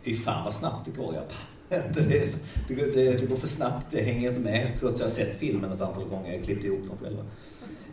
fy 0.04 0.16
fan 0.16 0.44
vad 0.44 0.54
snabbt 0.54 0.86
det 0.86 0.92
går. 0.92 1.14
Jag 1.14 1.24
inte. 1.24 1.36
Det, 1.70 2.26
så, 2.26 2.38
det, 2.68 2.74
går, 2.74 2.86
det, 2.86 3.18
det 3.20 3.26
går 3.30 3.36
för 3.36 3.48
snabbt, 3.48 3.94
jag 3.94 4.02
hänger 4.04 4.30
inte 4.30 4.42
med. 4.42 4.72
Trots 4.80 4.94
att 4.94 5.00
jag 5.00 5.06
har 5.06 5.12
sett 5.12 5.36
filmen 5.40 5.72
ett 5.72 5.82
antal 5.82 6.06
gånger. 6.10 6.34
Jag 6.34 6.44
klippte 6.44 6.68
ihop 6.68 6.88
dem 6.88 6.98
själva. 7.04 7.24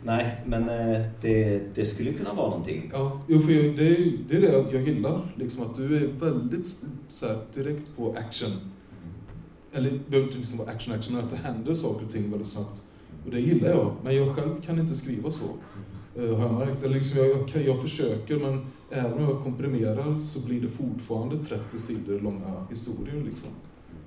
Nej, 0.03 0.41
men 0.45 0.69
eh, 0.69 1.01
det, 1.21 1.61
det 1.75 1.85
skulle 1.85 2.13
kunna 2.13 2.33
vara 2.33 2.49
någonting. 2.49 2.89
Ja, 2.93 3.21
jo, 3.27 3.41
för 3.41 3.51
jag, 3.51 3.77
det, 3.77 3.87
är, 3.87 4.11
det 4.29 4.35
är 4.37 4.41
det 4.41 4.65
jag 4.77 4.81
gillar. 4.87 5.21
Liksom 5.35 5.61
att 5.63 5.75
du 5.75 5.95
är 5.97 6.07
väldigt 6.07 6.77
så 7.07 7.27
här, 7.27 7.39
direkt 7.53 7.95
på 7.97 8.13
action. 8.17 8.51
Eller 9.73 9.91
det 9.91 9.99
behöver 10.09 10.27
inte 10.27 10.37
liksom 10.39 10.57
vara 10.57 10.69
action, 10.69 10.93
action, 10.93 11.15
men 11.15 11.23
att 11.23 11.29
det 11.29 11.37
händer 11.37 11.73
saker 11.73 12.05
och 12.05 12.11
ting 12.11 12.29
väldigt 12.31 12.47
snabbt. 12.47 12.83
Och 13.25 13.31
det 13.31 13.39
gillar 13.39 13.69
jag. 13.69 13.95
Men 14.03 14.15
jag 14.15 14.35
själv 14.35 14.61
kan 14.61 14.79
inte 14.79 14.95
skriva 14.95 15.31
så. 15.31 15.43
eh, 16.15 16.35
Har 16.35 16.41
jag 16.47 16.53
märkt. 16.53 16.83
Eller 16.83 16.95
liksom 16.95 17.17
jag, 17.17 17.27
jag, 17.53 17.63
jag 17.67 17.81
försöker, 17.81 18.35
men 18.37 18.65
även 18.89 19.13
om 19.13 19.23
jag 19.23 19.43
komprimerar 19.43 20.19
så 20.19 20.47
blir 20.47 20.61
det 20.61 20.69
fortfarande 20.69 21.45
30 21.45 21.77
sidor 21.77 22.19
långa 22.19 22.65
historier. 22.69 23.23
Liksom. 23.23 23.49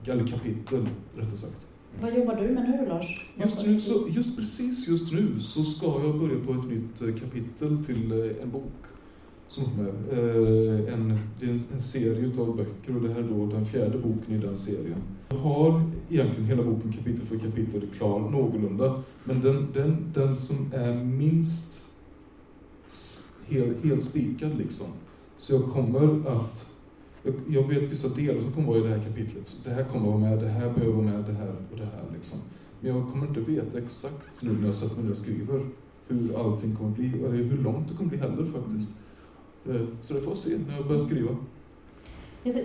Eller 0.04 0.26
kapitel, 0.26 0.88
rättare 1.16 1.36
sagt. 1.36 1.66
Vad 2.00 2.16
jobbar 2.16 2.34
du 2.34 2.48
med 2.48 2.70
nu 2.70 2.88
Lars? 2.88 3.26
Just 3.36 3.66
nu, 3.66 3.80
så, 3.80 4.06
just 4.08 4.36
precis 4.36 4.88
just 4.88 5.12
nu 5.12 5.38
så 5.38 5.62
ska 5.64 5.86
jag 5.86 6.18
börja 6.18 6.44
på 6.44 6.52
ett 6.52 6.68
nytt 6.68 7.02
eh, 7.02 7.14
kapitel 7.14 7.84
till 7.84 8.12
eh, 8.12 8.42
en 8.42 8.50
bok. 8.50 8.72
Som 9.46 9.64
kommer. 9.64 9.88
Eh, 9.88 10.94
en, 10.94 11.18
det 11.40 11.46
är 11.46 11.50
en, 11.72 11.78
serie 11.78 12.26
utav 12.26 12.56
böcker 12.56 12.96
och 12.96 13.02
det 13.02 13.12
här 13.12 13.20
är 13.20 13.28
då 13.28 13.46
den 13.46 13.66
fjärde 13.66 13.98
boken 13.98 14.34
i 14.34 14.38
den 14.38 14.56
serien. 14.56 14.98
Jag 15.28 15.36
har 15.36 15.82
egentligen 16.10 16.44
hela 16.44 16.62
boken 16.62 16.92
kapitel 16.92 17.26
för 17.26 17.38
kapitel 17.38 17.82
klar 17.96 18.20
någorlunda. 18.20 19.02
Men 19.24 19.40
den, 19.40 19.68
den, 19.74 20.12
den 20.14 20.36
som 20.36 20.72
är 20.74 21.04
minst 21.04 21.82
hel, 23.82 24.00
spikad 24.00 24.58
liksom. 24.58 24.86
Så 25.36 25.54
jag 25.54 25.64
kommer 25.64 26.28
att 26.28 26.66
jag, 27.22 27.34
jag 27.48 27.68
vet 27.68 27.82
vissa 27.82 28.08
delar 28.08 28.40
som 28.40 28.52
kommer 28.52 28.68
vara 28.68 28.78
i 28.78 28.82
det 28.82 28.88
här 28.88 29.02
kapitlet. 29.02 29.56
Det 29.64 29.70
här 29.70 29.84
kommer 29.84 30.06
vara 30.06 30.18
med, 30.18 30.38
det 30.38 30.48
här 30.48 30.70
behöver 30.70 30.92
vara 30.92 31.04
med, 31.04 31.24
det 31.24 31.32
här 31.32 31.54
och 31.72 31.78
det 31.78 31.84
här. 31.84 32.04
Liksom. 32.14 32.38
Men 32.80 32.96
jag 32.96 33.08
kommer 33.08 33.26
inte 33.26 33.40
veta 33.40 33.78
exakt 33.78 34.42
nu 34.42 34.52
när 34.52 34.64
jag 34.64 34.74
sätter 34.74 34.96
mig 34.96 35.04
ner 35.04 35.10
och 35.10 35.16
skriver 35.16 35.66
hur 36.08 36.40
allting 36.40 36.76
kommer 36.76 36.90
bli, 36.90 37.24
eller 37.24 37.36
hur 37.36 37.58
långt 37.58 37.88
det 37.88 37.94
kommer 37.94 38.08
bli 38.08 38.18
heller 38.18 38.46
faktiskt. 38.46 38.90
Eh, 39.68 39.86
så 40.00 40.14
det 40.14 40.20
får 40.20 40.30
jag 40.30 40.36
se 40.36 40.50
när 40.68 40.76
jag 40.76 40.86
börjar 40.86 41.00
skriva. 41.00 41.36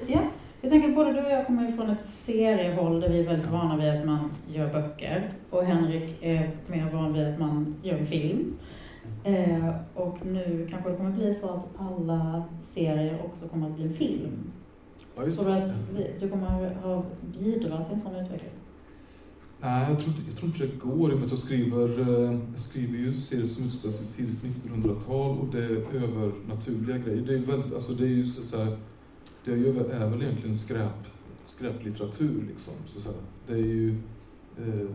Ja, 0.08 0.22
jag 0.62 0.72
tänker 0.72 0.92
både 0.92 1.14
du 1.14 1.20
och 1.20 1.32
jag 1.32 1.48
kommer 1.48 1.72
från 1.72 1.90
ett 1.90 2.10
seriehåll 2.10 3.00
där 3.00 3.10
vi 3.10 3.20
är 3.20 3.24
väldigt 3.24 3.52
vana 3.52 3.78
vid 3.78 3.90
att 3.90 4.06
man 4.06 4.30
gör 4.54 4.74
böcker. 4.74 5.34
Och 5.50 5.64
Henrik 5.64 6.18
är 6.22 6.52
mer 6.68 6.90
van 6.94 7.14
vid 7.14 7.28
att 7.28 7.40
man 7.40 7.76
gör 7.84 8.04
film. 8.04 8.54
Eh, 9.24 9.76
och 9.94 10.26
nu 10.26 10.68
kanske 10.72 10.90
det 10.90 10.96
kommer 10.98 11.12
bli 11.12 11.34
så 11.34 11.50
att 11.50 11.66
alla 11.80 12.44
serier 12.64 13.22
också 13.26 13.48
kommer 13.48 13.70
att 13.70 13.76
bli 13.76 13.90
film. 13.90 14.52
Ja, 15.16 15.26
just 15.26 15.42
Tror 15.42 15.52
du 15.56 15.58
att 15.62 15.70
vi- 15.96 16.12
du 16.20 16.30
kommer 16.30 16.76
ha 16.76 17.04
bidragit 17.40 17.86
till 17.86 17.94
en 17.94 18.00
sån 18.00 18.16
utveckling? 18.16 18.52
Nej, 19.62 19.86
jag 19.90 20.00
tror, 20.00 20.14
jag 20.28 20.36
tror 20.38 20.48
inte 20.48 20.66
det 20.66 20.80
går 20.80 21.12
i 21.12 21.14
och 21.14 21.18
med 21.18 21.26
att 21.26 21.32
jag 21.32 21.40
skriver, 21.40 22.00
eh, 22.02 22.40
jag 22.52 22.60
skriver 22.60 22.98
ju 22.98 23.14
serier 23.14 23.46
som 23.46 23.66
utspelar 23.66 23.92
sig 23.92 24.08
tidigt 24.08 24.44
1900-tal 24.44 25.38
och 25.40 25.48
det 25.52 25.66
är 25.66 26.04
övernaturliga 26.04 26.98
grejer. 26.98 27.22
Det 27.22 27.34
är 27.34 27.40
väldigt, 27.40 27.74
alltså 27.74 27.94
det 27.94 28.04
är 28.04 28.10
ju 28.10 28.24
så, 28.24 28.44
så 28.44 28.64
här, 28.64 28.78
det 29.46 29.52
är, 29.52 29.56
ju, 29.58 29.80
är 29.80 30.10
väl 30.10 30.22
egentligen 30.22 30.56
skräp, 30.56 31.04
skräplitteratur 31.44 32.46
liksom. 32.50 32.74
Så, 32.86 33.00
så 33.02 33.10
här, 33.10 33.18
det 33.48 33.54
är 33.54 33.58
ju 33.66 33.90
eh, 34.58 34.88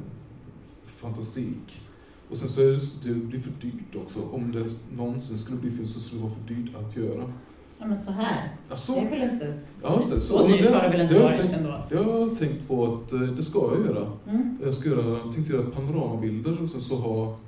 fantastik. 0.84 1.80
Och 2.30 2.36
sen 2.36 2.48
så 2.48 2.60
är 2.60 2.66
det, 2.66 3.08
det 3.08 3.14
blir 3.14 3.40
för 3.40 3.50
dyrt 3.60 3.96
också. 4.04 4.18
Om 4.32 4.52
det 4.52 4.66
någonsin 4.96 5.38
skulle 5.38 5.58
bli 5.58 5.70
film 5.70 5.86
så 5.86 6.00
skulle 6.00 6.20
det 6.22 6.28
vara 6.28 6.34
för 6.38 6.54
dyrt 6.54 6.76
att 6.76 6.96
göra. 6.96 7.32
Ja, 7.78 7.86
men 7.86 7.98
så 7.98 8.10
här. 8.10 8.56
Alltså, 8.70 8.92
Det 8.92 8.98
är 9.00 9.10
väl 9.10 9.30
inte 9.30 9.56
så, 9.78 9.88
Ja, 9.88 9.96
det. 9.96 10.20
så 10.20 10.38
Så, 10.38 10.46
dyrt 10.46 10.62
det- 10.62 10.74
har 10.74 10.82
det 10.82 10.88
väl 10.88 11.00
inte 11.00 11.14
jag 11.14 11.22
varit 11.22 11.36
tänkt- 11.36 11.52
ändå? 11.52 11.84
det 11.90 11.96
har 11.96 12.18
jag 12.18 12.36
tänkt 12.38 12.68
på 12.68 12.84
att 12.94 13.12
eh, 13.12 13.20
det 13.20 13.42
ska 13.42 13.58
jag 13.76 13.86
göra. 13.86 14.12
Mm. 14.28 14.58
Jag 14.62 14.74
ska 14.74 14.88
göra, 14.88 15.18
jag 15.24 15.32
tänkte 15.32 15.52
göra 15.52 15.70
panoramabilder 15.70 16.62
och 16.62 16.68
sen 16.68 16.80
så 16.80 16.96
ha 16.96 17.38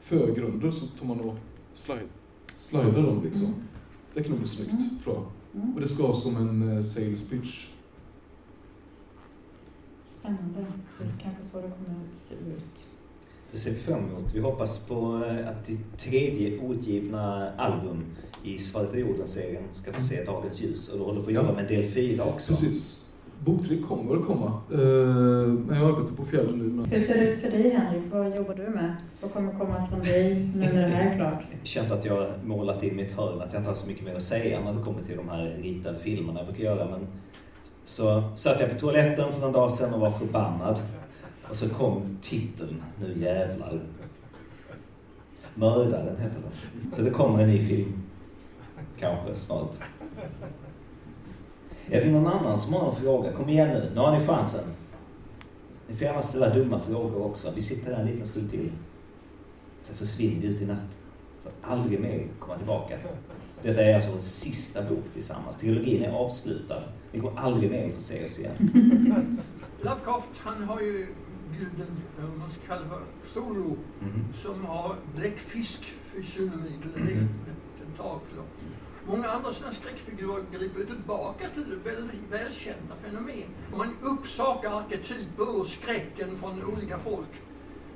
förgrunder 0.00 0.70
så 0.70 0.86
tar 0.86 1.06
man 1.06 1.20
och 1.20 1.36
slide, 1.72 2.06
slidar 2.56 3.02
dem 3.02 3.20
liksom. 3.24 3.46
Mm. 3.46 3.58
Det 4.14 4.22
kan 4.22 4.30
nog 4.30 4.38
bli 4.40 4.48
snyggt, 4.48 4.70
Mm. 4.72 4.98
tror 5.04 5.14
jag. 5.14 5.24
Mm. 5.62 5.74
Och 5.74 5.80
det 5.80 5.88
ska 5.88 6.02
vara 6.02 6.12
som 6.14 6.36
en 6.36 6.76
eh, 6.76 6.82
sales 6.82 7.22
pitch. 7.28 7.66
Spännande. 10.08 10.66
Det 10.98 11.04
är 11.04 11.08
kanske 11.22 11.42
så 11.42 11.56
det 11.56 11.62
kommer 11.70 12.08
att 12.10 12.14
se 12.16 12.34
ut. 12.34 12.86
Det 13.52 13.58
ser 13.58 13.70
vi 13.70 13.76
fram 13.76 13.98
emot. 13.98 14.34
Vi 14.34 14.40
hoppas 14.40 14.78
på 14.78 15.22
eh, 15.30 15.48
att 15.48 15.66
ditt 15.66 15.98
tredje 15.98 16.58
outgivna 16.60 17.50
album 17.56 18.04
i 18.44 18.58
Svarta 18.58 18.96
jorden-serien 18.96 19.62
ska 19.70 19.92
få 19.92 20.02
se 20.02 20.24
dagens 20.24 20.60
ljus. 20.60 20.88
Och 20.88 20.98
du 20.98 21.04
håller 21.04 21.20
på 21.22 21.26
att 21.28 21.34
Ja. 21.34 21.40
jobba 21.40 21.52
med 21.52 21.68
del 21.68 21.82
fyra 21.90 22.24
också. 22.24 22.48
Precis. 22.52 22.98
Bok 23.44 23.62
tre 23.68 23.78
kommer 23.88 24.16
att 24.16 24.26
komma. 24.26 24.46
Eh, 24.72 24.78
men 25.48 25.76
jag 25.78 25.88
arbetar 25.90 26.14
på 26.16 26.24
fjärde 26.24 26.52
nu. 26.52 26.64
Men 26.64 26.84
Hur 26.84 27.00
ser 27.00 27.14
det 27.14 27.28
ut 27.28 27.40
för 27.40 27.50
dig 27.50 27.70
Henrik? 27.70 28.02
Vad 28.12 28.36
jobbar 28.36 28.54
du 28.54 28.62
med? 28.68 28.96
Vad 29.20 29.32
kommer 29.32 29.52
komma 29.52 29.86
från 29.86 30.00
dig 30.00 30.48
nu 30.54 30.60
när 30.72 30.72
det 30.88 30.94
här 30.94 31.10
är 31.12 31.16
klart? 31.16 31.42
känt 31.62 31.90
att 31.92 32.04
jag 32.04 32.16
har 32.16 32.30
målat 32.44 32.82
in 32.82 32.96
mitt 32.96 33.10
hörn, 33.10 33.40
att 33.42 33.52
jag 33.52 33.60
inte 33.60 33.70
har 33.70 33.76
så 33.76 33.86
mycket 33.86 34.04
mer 34.04 34.14
att 34.14 34.22
säga 34.22 34.60
när 34.60 34.72
det 34.72 34.82
kommer 34.82 35.02
till 35.02 35.16
de 35.16 35.28
här 35.28 35.56
ritade 35.62 35.98
filmerna 35.98 36.40
jag 36.40 36.46
brukar 36.46 36.64
göra. 36.64 36.88
Men 36.90 37.06
så 37.84 38.22
satt 38.36 38.60
jag 38.60 38.70
på 38.70 38.78
toaletten 38.78 39.32
för 39.32 39.40
någon 39.40 39.52
dag 39.52 39.72
sedan 39.72 39.94
och 39.94 40.00
var 40.00 40.10
förbannad. 40.10 40.78
Och 41.52 41.56
så 41.58 41.68
kom 41.68 42.18
titeln, 42.22 42.82
Nu 43.00 43.18
jävlar. 43.20 43.80
Mördaren 45.54 46.16
heter 46.16 46.36
den. 46.42 46.92
Så 46.92 47.02
det 47.02 47.10
kommer 47.10 47.42
en 47.42 47.48
ny 47.48 47.66
film. 47.66 48.02
Kanske 48.98 49.34
snart. 49.34 49.76
Är 51.86 52.04
det 52.04 52.10
någon 52.10 52.26
annan 52.26 52.58
som 52.58 52.72
har 52.72 52.90
en 52.90 52.96
fråga? 52.96 53.32
Kom 53.32 53.48
igen 53.48 53.68
nu, 53.68 53.90
nu 53.94 54.00
har 54.00 54.18
ni 54.18 54.26
chansen. 54.26 54.64
Ni 55.88 55.96
får 55.96 56.06
gärna 56.06 56.22
ställa 56.22 56.54
dumma 56.54 56.78
frågor 56.78 57.22
också. 57.22 57.52
Vi 57.54 57.62
sitter 57.62 57.92
här 57.92 58.00
en 58.00 58.06
liten 58.06 58.26
stund 58.26 58.50
till. 58.50 58.72
Sen 59.78 59.96
försvinner 59.96 60.40
vi 60.40 60.46
ut 60.46 60.60
i 60.60 60.66
natten. 60.66 60.88
För 61.42 61.52
aldrig 61.62 62.00
mer 62.00 62.26
komma 62.38 62.56
tillbaka. 62.56 62.98
Detta 63.62 63.82
är 63.82 63.94
alltså 63.94 64.10
vår 64.10 64.18
sista 64.18 64.82
bok 64.82 65.04
tillsammans. 65.12 65.56
Trilogin 65.56 66.02
är 66.02 66.10
avslutad. 66.10 66.82
Vi 67.10 67.18
går 67.18 67.32
aldrig 67.36 67.70
mer 67.70 67.88
att 67.88 67.94
få 67.94 68.00
se 68.00 68.26
oss 68.26 68.38
igen. 68.38 69.38
Lovecraft 69.82 70.30
han 70.36 70.62
har 70.62 70.80
ju 70.80 71.06
guden, 71.58 71.96
vad 72.20 72.38
man 72.38 72.50
ska 72.52 72.60
kalla 72.66 72.88
för, 72.88 73.02
Cthulhu, 73.28 73.76
Mhm. 74.00 74.24
som 74.42 74.64
har 74.66 74.96
bläckfiskfysionomi 75.16 76.78
till 76.82 77.02
Mhm. 77.04 77.28
tentakler. 77.78 78.42
Många 79.06 79.28
andra 79.28 79.52
sådana 79.54 79.74
skräckfigurer 79.74 80.44
griper 80.52 80.84
tillbaka 80.84 81.48
till 81.54 81.78
väldigt 81.84 82.30
välkända 82.30 82.94
fenomen. 83.04 83.48
Man 83.76 83.88
uppsakar 84.02 84.70
arketyper 84.80 85.60
ur 85.60 85.64
skräcken 85.64 86.38
från 86.38 86.64
olika 86.64 86.98
folk. 86.98 87.28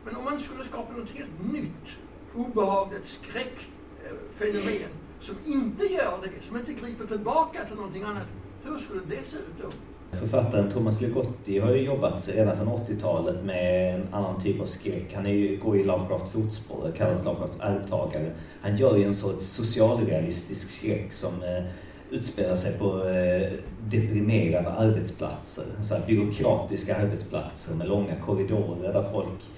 Men 0.04 0.16
om 0.16 0.24
man 0.24 0.40
skulle 0.40 0.64
skapa 0.64 0.92
något 0.92 1.10
helt 1.10 1.52
nytt, 1.52 1.96
obehagligt 2.34 3.06
skräckfenomen 3.06 4.90
som 5.20 5.36
inte 5.46 5.84
gör 5.86 6.18
det, 6.22 6.46
som 6.46 6.56
inte 6.56 6.72
griper 6.72 7.06
tillbaka 7.06 7.64
till 7.64 7.76
någonting 7.76 8.02
annat, 8.02 8.26
hur 8.64 8.78
skulle 8.78 9.00
det 9.08 9.24
se 9.30 9.36
ut 9.36 9.54
då? 9.62 9.68
Författaren 10.12 10.70
Thomas 10.70 11.00
Ligotti 11.00 11.58
har 11.58 11.74
ju 11.74 11.80
jobbat 11.82 12.28
redan 12.28 12.56
sedan 12.56 12.68
80-talet 12.68 13.44
med 13.44 13.94
en 13.94 14.14
annan 14.14 14.40
typ 14.40 14.60
av 14.60 14.66
skräck. 14.66 15.12
Han 15.14 15.26
är 15.26 15.30
ju, 15.30 15.56
går 15.56 15.76
i 15.76 15.84
Lovecraft 15.84 16.32
fotspår, 16.32 16.92
kallas 16.96 17.24
Lovecrafts 17.24 17.60
arvtagare. 17.60 18.30
Han 18.60 18.76
gör 18.76 18.96
ju 18.96 19.04
en 19.04 19.14
sorts 19.14 19.44
socialrealistisk 19.44 20.70
skräck 20.70 21.12
som 21.12 21.42
eh, 21.42 21.64
utspelar 22.10 22.54
sig 22.54 22.78
på 22.78 23.08
eh, 23.08 23.52
deprimerande 23.88 24.70
arbetsplatser. 24.70 25.64
Så 25.82 25.94
här 25.94 26.02
byråkratiska 26.06 26.96
arbetsplatser 26.96 27.74
med 27.74 27.88
långa 27.88 28.16
korridorer 28.26 28.92
där 28.92 29.04
folk 29.12 29.50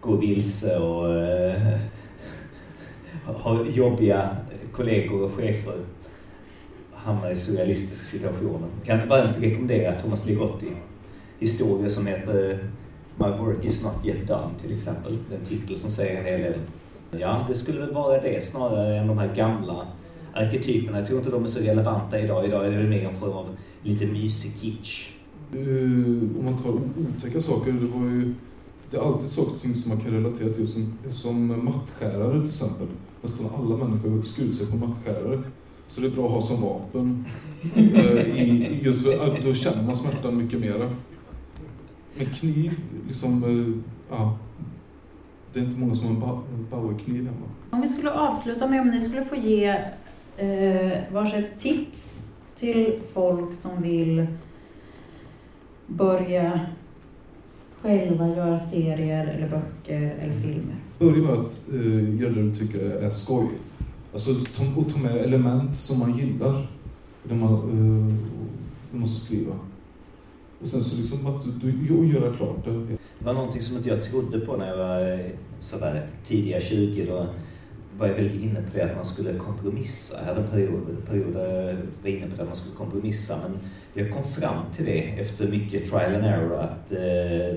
går 0.00 0.16
vilse 0.16 0.78
och 0.78 1.14
eh, 1.14 1.78
har 3.24 3.64
jobbiga 3.64 4.36
kollegor 4.72 5.22
och 5.22 5.32
chefer 5.32 5.74
hamnar 7.04 7.30
i 7.30 7.36
surrealistiska 7.36 8.04
situationer. 8.04 8.68
Kan 8.84 9.08
varmt 9.08 9.38
rekommendera 9.38 10.00
Thomas 10.00 10.26
Ligotti 10.26 10.72
historier 11.38 11.88
som 11.88 12.06
heter 12.06 12.50
eh, 12.50 12.58
My 13.16 13.26
work 13.26 13.64
is 13.64 13.82
not 13.82 14.06
yet 14.06 14.26
done 14.26 14.54
till 14.62 14.74
exempel. 14.74 15.18
Den 15.30 15.44
titel 15.44 15.78
som 15.78 15.90
säger 15.90 16.18
en 16.18 16.24
hel 16.24 16.40
del. 16.40 16.60
Ja, 17.20 17.44
det 17.48 17.54
skulle 17.54 17.80
väl 17.80 17.94
vara 17.94 18.20
det 18.20 18.44
snarare 18.44 18.96
än 18.96 19.06
de 19.06 19.18
här 19.18 19.34
gamla 19.34 19.86
arketyperna. 20.34 20.98
Jag 20.98 21.06
tror 21.06 21.18
inte 21.18 21.30
de 21.30 21.44
är 21.44 21.48
så 21.48 21.58
relevanta 21.58 22.20
idag. 22.20 22.44
Idag 22.44 22.66
är 22.66 22.70
det 22.70 22.88
mer 22.88 23.08
en 23.08 23.20
form 23.20 23.32
av 23.32 23.56
lite 23.82 24.06
mysig 24.06 24.52
kitsch. 24.60 25.08
Uh, 25.54 26.38
om 26.38 26.44
man 26.44 26.56
tar 26.58 26.70
otäcka 26.70 27.40
saker, 27.40 27.72
det 27.72 27.86
var 27.86 28.10
ju 28.10 28.34
det 28.90 28.96
är 28.96 29.00
alltid 29.00 29.30
saker 29.30 29.52
och 29.52 29.60
ting 29.60 29.74
som 29.74 29.88
man 29.88 30.00
kan 30.00 30.10
relatera 30.10 30.48
till 30.48 30.66
som, 30.66 30.98
som 31.10 31.64
mattskärare 31.64 32.40
till 32.40 32.48
exempel. 32.48 32.86
Nästan 33.22 33.46
alla 33.58 33.76
människor 33.76 34.10
har 34.10 34.22
skurit 34.22 34.56
sig 34.56 34.66
på 34.66 34.76
mattskärare. 34.76 35.42
Så 35.90 36.00
det 36.00 36.06
är 36.06 36.10
bra 36.10 36.26
att 36.26 36.32
ha 36.32 36.40
som 36.40 36.62
vapen. 36.62 37.24
uh, 37.76 38.38
i, 38.38 38.80
just 38.82 39.04
för 39.04 39.18
att 39.18 39.42
då 39.42 39.54
känner 39.54 39.82
man 39.82 39.96
smärtan 39.96 40.36
mycket 40.36 40.60
mera. 40.60 40.90
Men 42.16 42.26
kniv, 42.26 42.72
liksom, 43.06 43.44
uh, 43.44 43.76
ja. 44.10 44.38
Det 45.52 45.60
är 45.60 45.64
inte 45.64 45.78
många 45.78 45.94
som 45.94 46.22
har 46.22 46.34
en 46.34 46.66
Bauer-kniv 46.70 47.24
hemma. 47.24 47.46
Om 47.70 47.80
vi 47.80 47.88
skulle 47.88 48.10
avsluta 48.10 48.66
med 48.66 48.80
om 48.80 48.88
ni 48.88 49.00
skulle 49.00 49.24
få 49.24 49.36
ge 49.36 49.66
eh, 50.36 50.98
varsitt 51.12 51.58
tips 51.58 52.22
till 52.54 53.00
folk 53.12 53.54
som 53.54 53.82
vill 53.82 54.26
börja 55.86 56.60
själva 57.82 58.28
göra 58.28 58.58
serier 58.58 59.26
eller 59.26 59.48
böcker 59.48 60.14
eller 60.20 60.32
filmer? 60.32 60.76
Börja 60.98 61.22
med 61.22 61.32
att 61.32 61.58
eh, 61.72 62.20
göra 62.20 62.32
det 62.32 62.42
du 62.42 62.54
tycker 62.54 62.80
är 62.80 63.10
skoj. 63.10 63.48
Alltså 64.12 64.30
ta, 64.34 64.80
och 64.80 64.92
ta 64.92 64.98
med 64.98 65.16
element 65.16 65.76
som 65.76 65.98
man 65.98 66.18
gillar 66.18 66.66
när 67.22 67.34
man, 67.34 67.52
eh, 67.54 68.14
när 68.90 68.98
man 68.98 69.06
ska 69.06 69.26
skriva. 69.26 69.54
Och 70.60 70.68
sen 70.68 70.82
så 70.82 70.96
liksom 70.96 71.26
att 71.26 71.44
du, 71.44 71.72
du 71.72 72.06
göra 72.06 72.34
klart 72.34 72.64
det. 72.64 72.96
Det 73.18 73.24
var 73.24 73.32
någonting 73.32 73.62
som 73.62 73.76
inte 73.76 73.88
jag 73.88 74.02
trodde 74.02 74.40
på 74.40 74.56
när 74.56 74.68
jag 74.68 74.76
var 74.76 75.12
eh, 75.12 75.26
sådär 75.60 76.06
tidiga 76.24 76.60
20. 76.60 77.04
Då 77.04 77.26
var 78.00 78.06
jag 78.06 78.14
väldigt 78.14 78.42
inne 78.42 78.62
på 78.62 78.78
det 78.78 78.82
att 78.82 78.96
man 78.96 79.04
skulle 79.04 79.38
kompromissa. 79.38 80.14
Jag 80.18 80.24
hade 80.24 80.40
en 80.40 80.48
period, 80.48 81.06
period 81.08 81.34
där 81.34 81.68
jag 81.68 81.76
var 82.02 82.10
inne 82.10 82.26
på 82.26 82.36
det 82.36 82.42
att 82.42 82.48
man 82.48 82.56
skulle 82.56 82.74
kompromissa. 82.74 83.38
Men 83.42 83.58
jag 83.94 84.12
kom 84.12 84.24
fram 84.24 84.64
till 84.76 84.84
det 84.84 84.98
efter 84.98 85.48
mycket 85.48 85.90
trial 85.90 86.14
and 86.14 86.24
error 86.24 86.60
att 86.60 86.92
eh, 86.92 86.98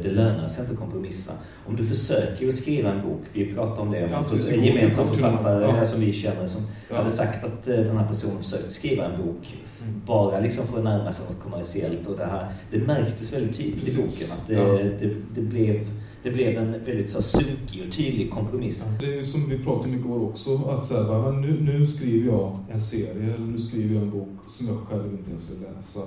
det 0.03 0.11
lönar 0.11 0.47
sig 0.47 0.61
inte 0.61 0.73
att 0.73 0.79
kompromissa. 0.79 1.31
Om 1.65 1.75
du 1.75 1.85
försöker 1.85 2.47
att 2.47 2.55
skriva 2.55 2.91
en 2.91 3.01
bok, 3.01 3.21
vi 3.33 3.53
pratade 3.53 3.81
om 3.81 3.91
det, 3.91 4.03
om 4.05 4.11
ja, 4.11 4.53
en 4.53 4.63
gemensam 4.63 5.07
författare 5.07 5.63
ja. 5.63 5.85
som 5.85 5.99
vi 5.99 6.13
känner 6.13 6.47
som 6.47 6.61
ja. 6.89 6.95
hade 6.95 7.09
sagt 7.09 7.43
att 7.43 7.67
eh, 7.67 7.75
den 7.75 7.97
här 7.97 8.07
personen 8.07 8.43
försökte 8.43 8.71
skriva 8.71 9.05
en 9.05 9.25
bok 9.25 9.57
mm. 9.81 10.01
bara 10.05 10.39
liksom 10.39 10.67
för 10.67 10.77
att 10.77 10.83
närma 10.83 11.13
sig 11.13 11.25
något 11.25 11.43
kommersiellt. 11.43 12.07
Och 12.07 12.17
det, 12.17 12.25
här, 12.25 12.47
det 12.71 12.77
märktes 12.77 13.33
väldigt 13.33 13.59
tydligt 13.59 13.89
i 13.89 13.97
boken 13.97 14.27
att 14.31 14.47
det, 14.47 14.83
det, 14.83 15.15
det 15.35 15.41
blev 15.41 16.02
det 16.23 16.31
blev 16.31 16.57
en 16.57 16.71
väldigt 16.71 17.09
så 17.09 17.21
sunkig 17.21 17.83
och 17.87 17.93
tydlig 17.93 18.31
kompromiss. 18.31 18.85
Det 18.99 19.17
är 19.19 19.23
som 19.23 19.49
vi 19.49 19.63
pratade 19.63 19.89
om 19.89 19.99
igår 19.99 20.23
också, 20.23 20.55
att 20.55 20.85
så 20.85 21.03
här, 21.03 21.31
men 21.31 21.41
nu, 21.41 21.61
nu 21.61 21.87
skriver 21.87 22.31
jag 22.31 22.59
en 22.71 22.81
serie, 22.81 23.33
eller 23.35 23.45
nu 23.45 23.57
skriver 23.57 23.95
jag 23.95 24.03
en 24.03 24.11
bok 24.11 24.29
som 24.47 24.67
jag 24.67 24.77
själv 24.77 25.13
inte 25.13 25.29
ens 25.29 25.51
vill 25.51 25.61
läsa. 25.77 25.99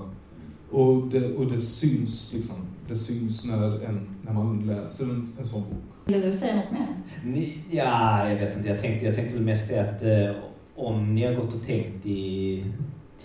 Och 0.71 1.07
det, 1.07 1.35
och 1.35 1.53
det 1.53 1.61
syns 1.61 2.33
liksom, 2.35 2.57
det 2.89 2.97
syns 2.97 3.45
när, 3.45 3.85
en, 3.85 4.09
när 4.23 4.33
man 4.33 4.67
läser 4.67 5.05
en, 5.05 5.33
en 5.39 5.45
sån 5.45 5.63
bok. 5.63 5.85
Vill 6.05 6.21
du 6.21 6.35
säga 6.35 6.57
något 6.57 6.73
mer? 6.73 6.87
Ni, 7.25 7.59
ja, 7.71 8.29
jag 8.29 8.37
vet 8.37 8.57
inte. 8.57 8.69
Jag 8.69 8.81
tänkte, 8.81 9.07
jag 9.07 9.15
tänkte 9.15 9.35
väl 9.35 9.45
mest 9.45 9.69
det 9.69 9.81
att 9.91 10.03
eh, 10.03 10.43
om 10.75 11.15
ni 11.15 11.25
har 11.25 11.35
gått 11.35 11.55
och 11.55 11.67
tänkt 11.67 12.07
i 12.07 12.65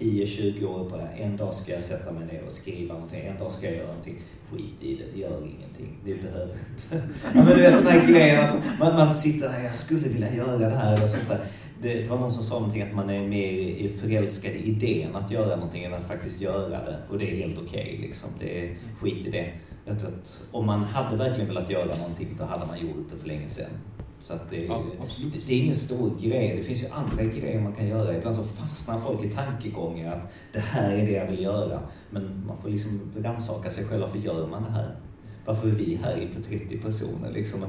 10-20 0.02 0.66
år 0.66 0.90
på 0.90 1.00
en 1.18 1.38
dag 1.38 1.54
ska 1.54 1.72
jag 1.72 1.84
sätta 1.84 2.12
mig 2.12 2.26
ner 2.26 2.44
och 2.48 2.52
skriva 2.52 2.94
någonting, 2.94 3.26
en 3.26 3.38
dag 3.38 3.52
ska 3.52 3.66
jag 3.66 3.76
göra 3.76 3.88
någonting. 3.88 4.22
Skit 4.52 4.76
i 4.82 4.96
det, 4.96 5.04
det 5.14 5.20
gör 5.20 5.38
ingenting. 5.38 5.98
Det 6.06 6.22
behöver 6.22 6.54
inte. 6.54 7.08
ja, 7.24 7.44
men 7.44 7.46
du 7.46 7.62
vet 7.62 7.74
den 7.74 7.88
här 7.88 8.08
grejen 8.08 8.40
att 8.40 8.80
man, 8.80 8.96
man 8.96 9.16
sitter 9.16 9.50
där, 9.50 9.64
jag 9.64 9.76
skulle 9.76 10.10
vilja 10.10 10.36
göra 10.36 10.58
det 10.58 10.76
här 10.76 11.04
och 11.04 11.10
sånt 11.10 11.30
där. 11.30 11.40
Det, 11.82 11.94
det 11.94 12.10
var 12.10 12.18
någon 12.18 12.34
som 12.34 12.44
sa 12.44 12.56
någonting 12.56 12.82
att 12.82 12.96
man 12.96 13.10
är 13.10 13.28
mer 13.28 13.90
förälskad 13.98 14.52
i 14.52 14.64
idén 14.64 15.16
att 15.16 15.32
göra 15.32 15.56
någonting 15.56 15.84
än 15.84 15.94
att 15.94 16.08
faktiskt 16.08 16.42
göra 16.42 16.70
det. 16.70 16.98
Och 17.10 17.18
det 17.18 17.32
är 17.32 17.36
helt 17.36 17.58
okej 17.58 17.82
okay, 17.82 18.08
liksom. 18.08 18.30
Det 18.40 18.66
är 18.66 18.76
skit 19.00 19.26
i 19.26 19.30
det. 19.30 19.52
Jag 19.86 20.00
tror 20.00 20.10
att 20.10 20.42
om 20.52 20.66
man 20.66 20.84
hade 20.84 21.18
verkligen 21.18 21.48
velat 21.48 21.70
göra 21.70 21.96
någonting 21.96 22.36
då 22.40 22.44
hade 22.44 22.66
man 22.66 22.80
gjort 22.80 23.10
det 23.12 23.18
för 23.18 23.28
länge 23.28 23.48
sedan. 23.48 23.72
Så 24.22 24.34
att 24.34 24.50
det, 24.50 24.66
ja, 24.66 24.84
det, 25.34 25.46
det, 25.48 25.54
är 25.54 25.60
ingen 25.60 25.76
stor 25.76 26.12
grej. 26.20 26.56
Det 26.58 26.64
finns 26.64 26.84
ju 26.84 26.88
andra 26.88 27.24
grejer 27.24 27.62
man 27.62 27.74
kan 27.74 27.88
göra. 27.88 28.18
Ibland 28.18 28.36
så 28.36 28.44
fastnar 28.44 29.00
folk 29.00 29.24
i 29.24 29.30
tankegångar 29.30 30.16
att 30.16 30.32
det 30.54 30.60
här 30.60 30.94
är 30.94 31.06
det 31.06 31.12
jag 31.12 31.28
vill 31.28 31.42
göra. 31.42 31.80
Men 32.10 32.44
man 32.48 32.58
får 32.58 32.70
liksom 32.70 33.02
rannsaka 33.18 33.70
sig 33.70 33.86
själv. 33.86 34.02
Varför 34.02 34.18
gör 34.18 34.48
man 34.48 34.64
det 34.64 34.72
här? 34.72 34.96
Varför 35.46 35.68
är 35.68 35.72
vi 35.72 36.00
här 36.04 36.22
inför 36.22 36.42
30 36.42 36.78
personer? 36.78 37.32
Liksom 37.32 37.66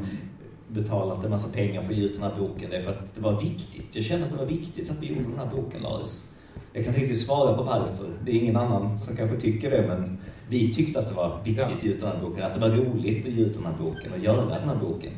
betalat 0.69 1.25
en 1.25 1.31
massa 1.31 1.49
pengar 1.49 1.83
för 1.83 1.93
att 1.93 1.99
ge 1.99 2.05
ut 2.05 2.15
den 2.15 2.23
här 2.23 2.39
boken. 2.39 2.71
Det 2.71 2.77
är 2.77 2.83
för 2.83 2.91
att 2.91 3.15
det 3.15 3.21
var 3.21 3.41
viktigt. 3.41 3.87
Jag 3.93 4.05
kände 4.05 4.27
att 4.27 4.33
det 4.33 4.39
var 4.39 4.47
viktigt 4.47 4.91
att 4.91 4.97
vi 5.01 5.07
gjorde 5.07 5.23
den 5.23 5.39
här 5.39 5.51
boken, 5.57 5.83
Lars. 5.83 6.25
Jag 6.73 6.85
kan 6.85 6.95
inte 6.95 7.05
riktigt 7.05 7.27
svara 7.27 7.57
på 7.57 7.63
varför. 7.63 8.11
Det 8.25 8.33
är 8.33 8.41
ingen 8.41 8.57
annan 8.57 8.99
som 8.99 9.17
kanske 9.17 9.41
tycker 9.41 9.71
det, 9.71 9.85
men 9.89 10.19
vi 10.49 10.75
tyckte 10.75 11.01
att 11.01 11.09
det 11.09 11.15
var 11.15 11.41
viktigt 11.45 11.67
ja. 11.69 11.77
att 11.77 11.85
ge 11.85 11.91
ut 11.91 12.01
den 12.01 12.09
här 12.09 12.21
boken. 12.21 12.43
Att 12.43 12.55
det 12.55 12.61
var 12.61 12.71
roligt 12.71 13.27
att 13.27 13.33
ge 13.33 13.43
ut 13.43 13.55
den 13.55 13.67
här 13.67 13.75
boken 13.79 14.13
och 14.13 14.19
göra 14.19 14.59
den 14.59 14.69
här 14.69 14.77
boken. 14.77 15.13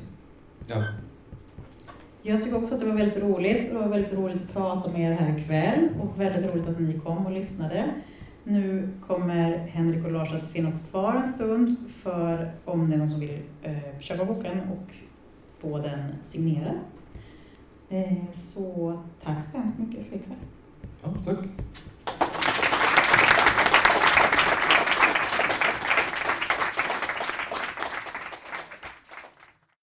Ja. 0.66 0.76
Jag 2.26 2.42
tycker 2.42 2.56
också 2.56 2.74
att 2.74 2.80
det 2.80 2.86
var 2.86 2.94
väldigt 2.94 3.22
roligt 3.22 3.66
och 3.66 3.74
det 3.74 3.80
var 3.80 3.88
väldigt 3.88 4.12
roligt 4.12 4.42
att 4.42 4.52
prata 4.52 4.90
med 4.90 5.00
er 5.00 5.12
här 5.12 5.38
ikväll 5.38 5.88
och 6.00 6.20
väldigt 6.20 6.50
roligt 6.50 6.68
att 6.68 6.80
ni 6.80 7.00
kom 7.00 7.26
och 7.26 7.32
lyssnade. 7.32 7.94
Nu 8.44 8.88
kommer 9.06 9.58
Henrik 9.58 10.04
och 10.04 10.12
Lars 10.12 10.32
att 10.32 10.46
finnas 10.46 10.82
kvar 10.90 11.14
en 11.14 11.26
stund 11.26 11.76
för 11.88 12.52
om 12.64 12.90
det 12.90 12.96
är 12.96 12.98
någon 12.98 13.08
som 13.08 13.20
vill 13.20 13.38
eh, 13.62 13.98
köpa 14.00 14.24
boken 14.24 14.60
och 14.60 14.94
få 15.58 15.78
den 15.78 16.14
signerad. 16.22 16.76
Eh, 17.88 18.30
så 18.32 18.98
tack 19.22 19.44
så 19.44 19.58
hemskt 19.58 19.78
mycket 19.78 20.06
för 20.06 20.16
ikväll. 20.16 20.36
Ja, 21.02 21.14
tack. 21.24 21.38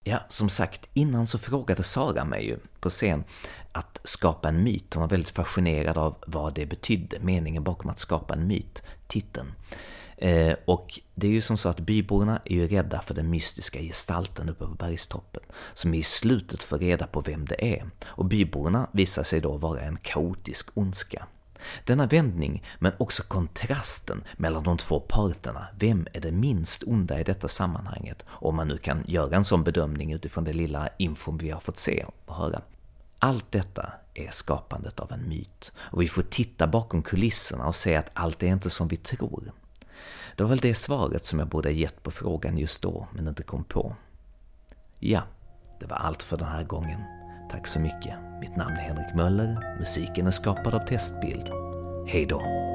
Ja, 0.03 0.19
som 0.27 0.49
sagt, 0.49 0.89
innan 0.93 1.27
så 1.27 1.37
frågade 1.37 1.83
Sara 1.83 2.25
mig 2.25 2.45
ju 2.45 2.57
på 2.79 2.89
scen 2.89 3.23
att 3.71 3.99
skapa 4.03 4.49
en 4.49 4.63
myt. 4.63 4.93
Hon 4.93 5.01
var 5.01 5.09
väldigt 5.09 5.35
fascinerad 5.35 5.97
av 5.97 6.15
vad 6.27 6.53
det 6.53 6.65
betydde, 6.65 7.19
meningen 7.19 7.63
bakom 7.63 7.89
att 7.89 7.99
skapa 7.99 8.33
en 8.33 8.47
myt, 8.47 8.81
titeln. 9.07 9.51
Eh, 10.17 10.55
och 10.65 10.99
det 11.15 11.27
är 11.27 11.31
ju 11.31 11.41
som 11.41 11.57
så 11.57 11.69
att 11.69 11.79
byborna 11.79 12.41
är 12.45 12.55
ju 12.55 12.67
rädda 12.67 13.01
för 13.01 13.13
den 13.13 13.29
mystiska 13.29 13.79
gestalten 13.79 14.49
uppe 14.49 14.65
på 14.65 14.73
bergstoppen, 14.73 15.43
som 15.73 15.93
i 15.93 16.03
slutet 16.03 16.63
får 16.63 16.79
reda 16.79 17.07
på 17.07 17.21
vem 17.21 17.45
det 17.45 17.75
är. 17.75 17.89
Och 18.05 18.25
byborna 18.25 18.87
visar 18.91 19.23
sig 19.23 19.41
då 19.41 19.57
vara 19.57 19.81
en 19.81 19.97
kaotisk 19.97 20.69
ondska. 20.73 21.27
Denna 21.85 22.05
vändning, 22.05 22.63
men 22.79 22.91
också 22.97 23.23
kontrasten 23.23 24.23
mellan 24.37 24.63
de 24.63 24.77
två 24.77 24.99
parterna, 24.99 25.67
vem 25.79 26.07
är 26.13 26.19
det 26.19 26.31
minst 26.31 26.83
onda 26.83 27.19
i 27.19 27.23
detta 27.23 27.47
sammanhanget? 27.47 28.25
Om 28.29 28.55
man 28.55 28.67
nu 28.67 28.77
kan 28.77 29.03
göra 29.07 29.35
en 29.35 29.45
sån 29.45 29.63
bedömning 29.63 30.11
utifrån 30.11 30.43
det 30.43 30.53
lilla 30.53 30.89
infon 30.97 31.37
vi 31.37 31.49
har 31.49 31.59
fått 31.59 31.77
se 31.77 32.05
och 32.25 32.35
höra. 32.35 32.61
Allt 33.19 33.51
detta 33.51 33.93
är 34.13 34.31
skapandet 34.31 34.99
av 34.99 35.11
en 35.11 35.29
myt, 35.29 35.71
och 35.77 36.01
vi 36.01 36.07
får 36.07 36.21
titta 36.21 36.67
bakom 36.67 37.03
kulisserna 37.03 37.67
och 37.67 37.75
se 37.75 37.95
att 37.95 38.11
allt 38.13 38.43
är 38.43 38.47
inte 38.47 38.69
som 38.69 38.87
vi 38.87 38.97
tror. 38.97 39.51
Det 40.35 40.43
var 40.43 40.49
väl 40.49 40.59
det 40.59 40.75
svaret 40.75 41.25
som 41.25 41.39
jag 41.39 41.47
borde 41.47 41.69
ha 41.69 41.73
gett 41.73 42.03
på 42.03 42.11
frågan 42.11 42.57
just 42.57 42.81
då, 42.81 43.07
men 43.13 43.27
inte 43.27 43.43
kom 43.43 43.63
på. 43.63 43.95
Ja, 44.99 45.21
det 45.79 45.85
var 45.85 45.97
allt 45.97 46.23
för 46.23 46.37
den 46.37 46.47
här 46.47 46.63
gången. 46.63 47.20
Tack 47.51 47.67
så 47.67 47.79
mycket. 47.79 48.15
Mitt 48.41 48.55
namn 48.55 48.75
är 48.75 48.81
Henrik 48.81 49.15
Möller. 49.15 49.77
Musiken 49.79 50.27
är 50.27 50.31
skapad 50.31 50.73
av 50.73 50.79
Testbild. 50.79 51.49
Hej 52.07 52.25
då! 52.25 52.70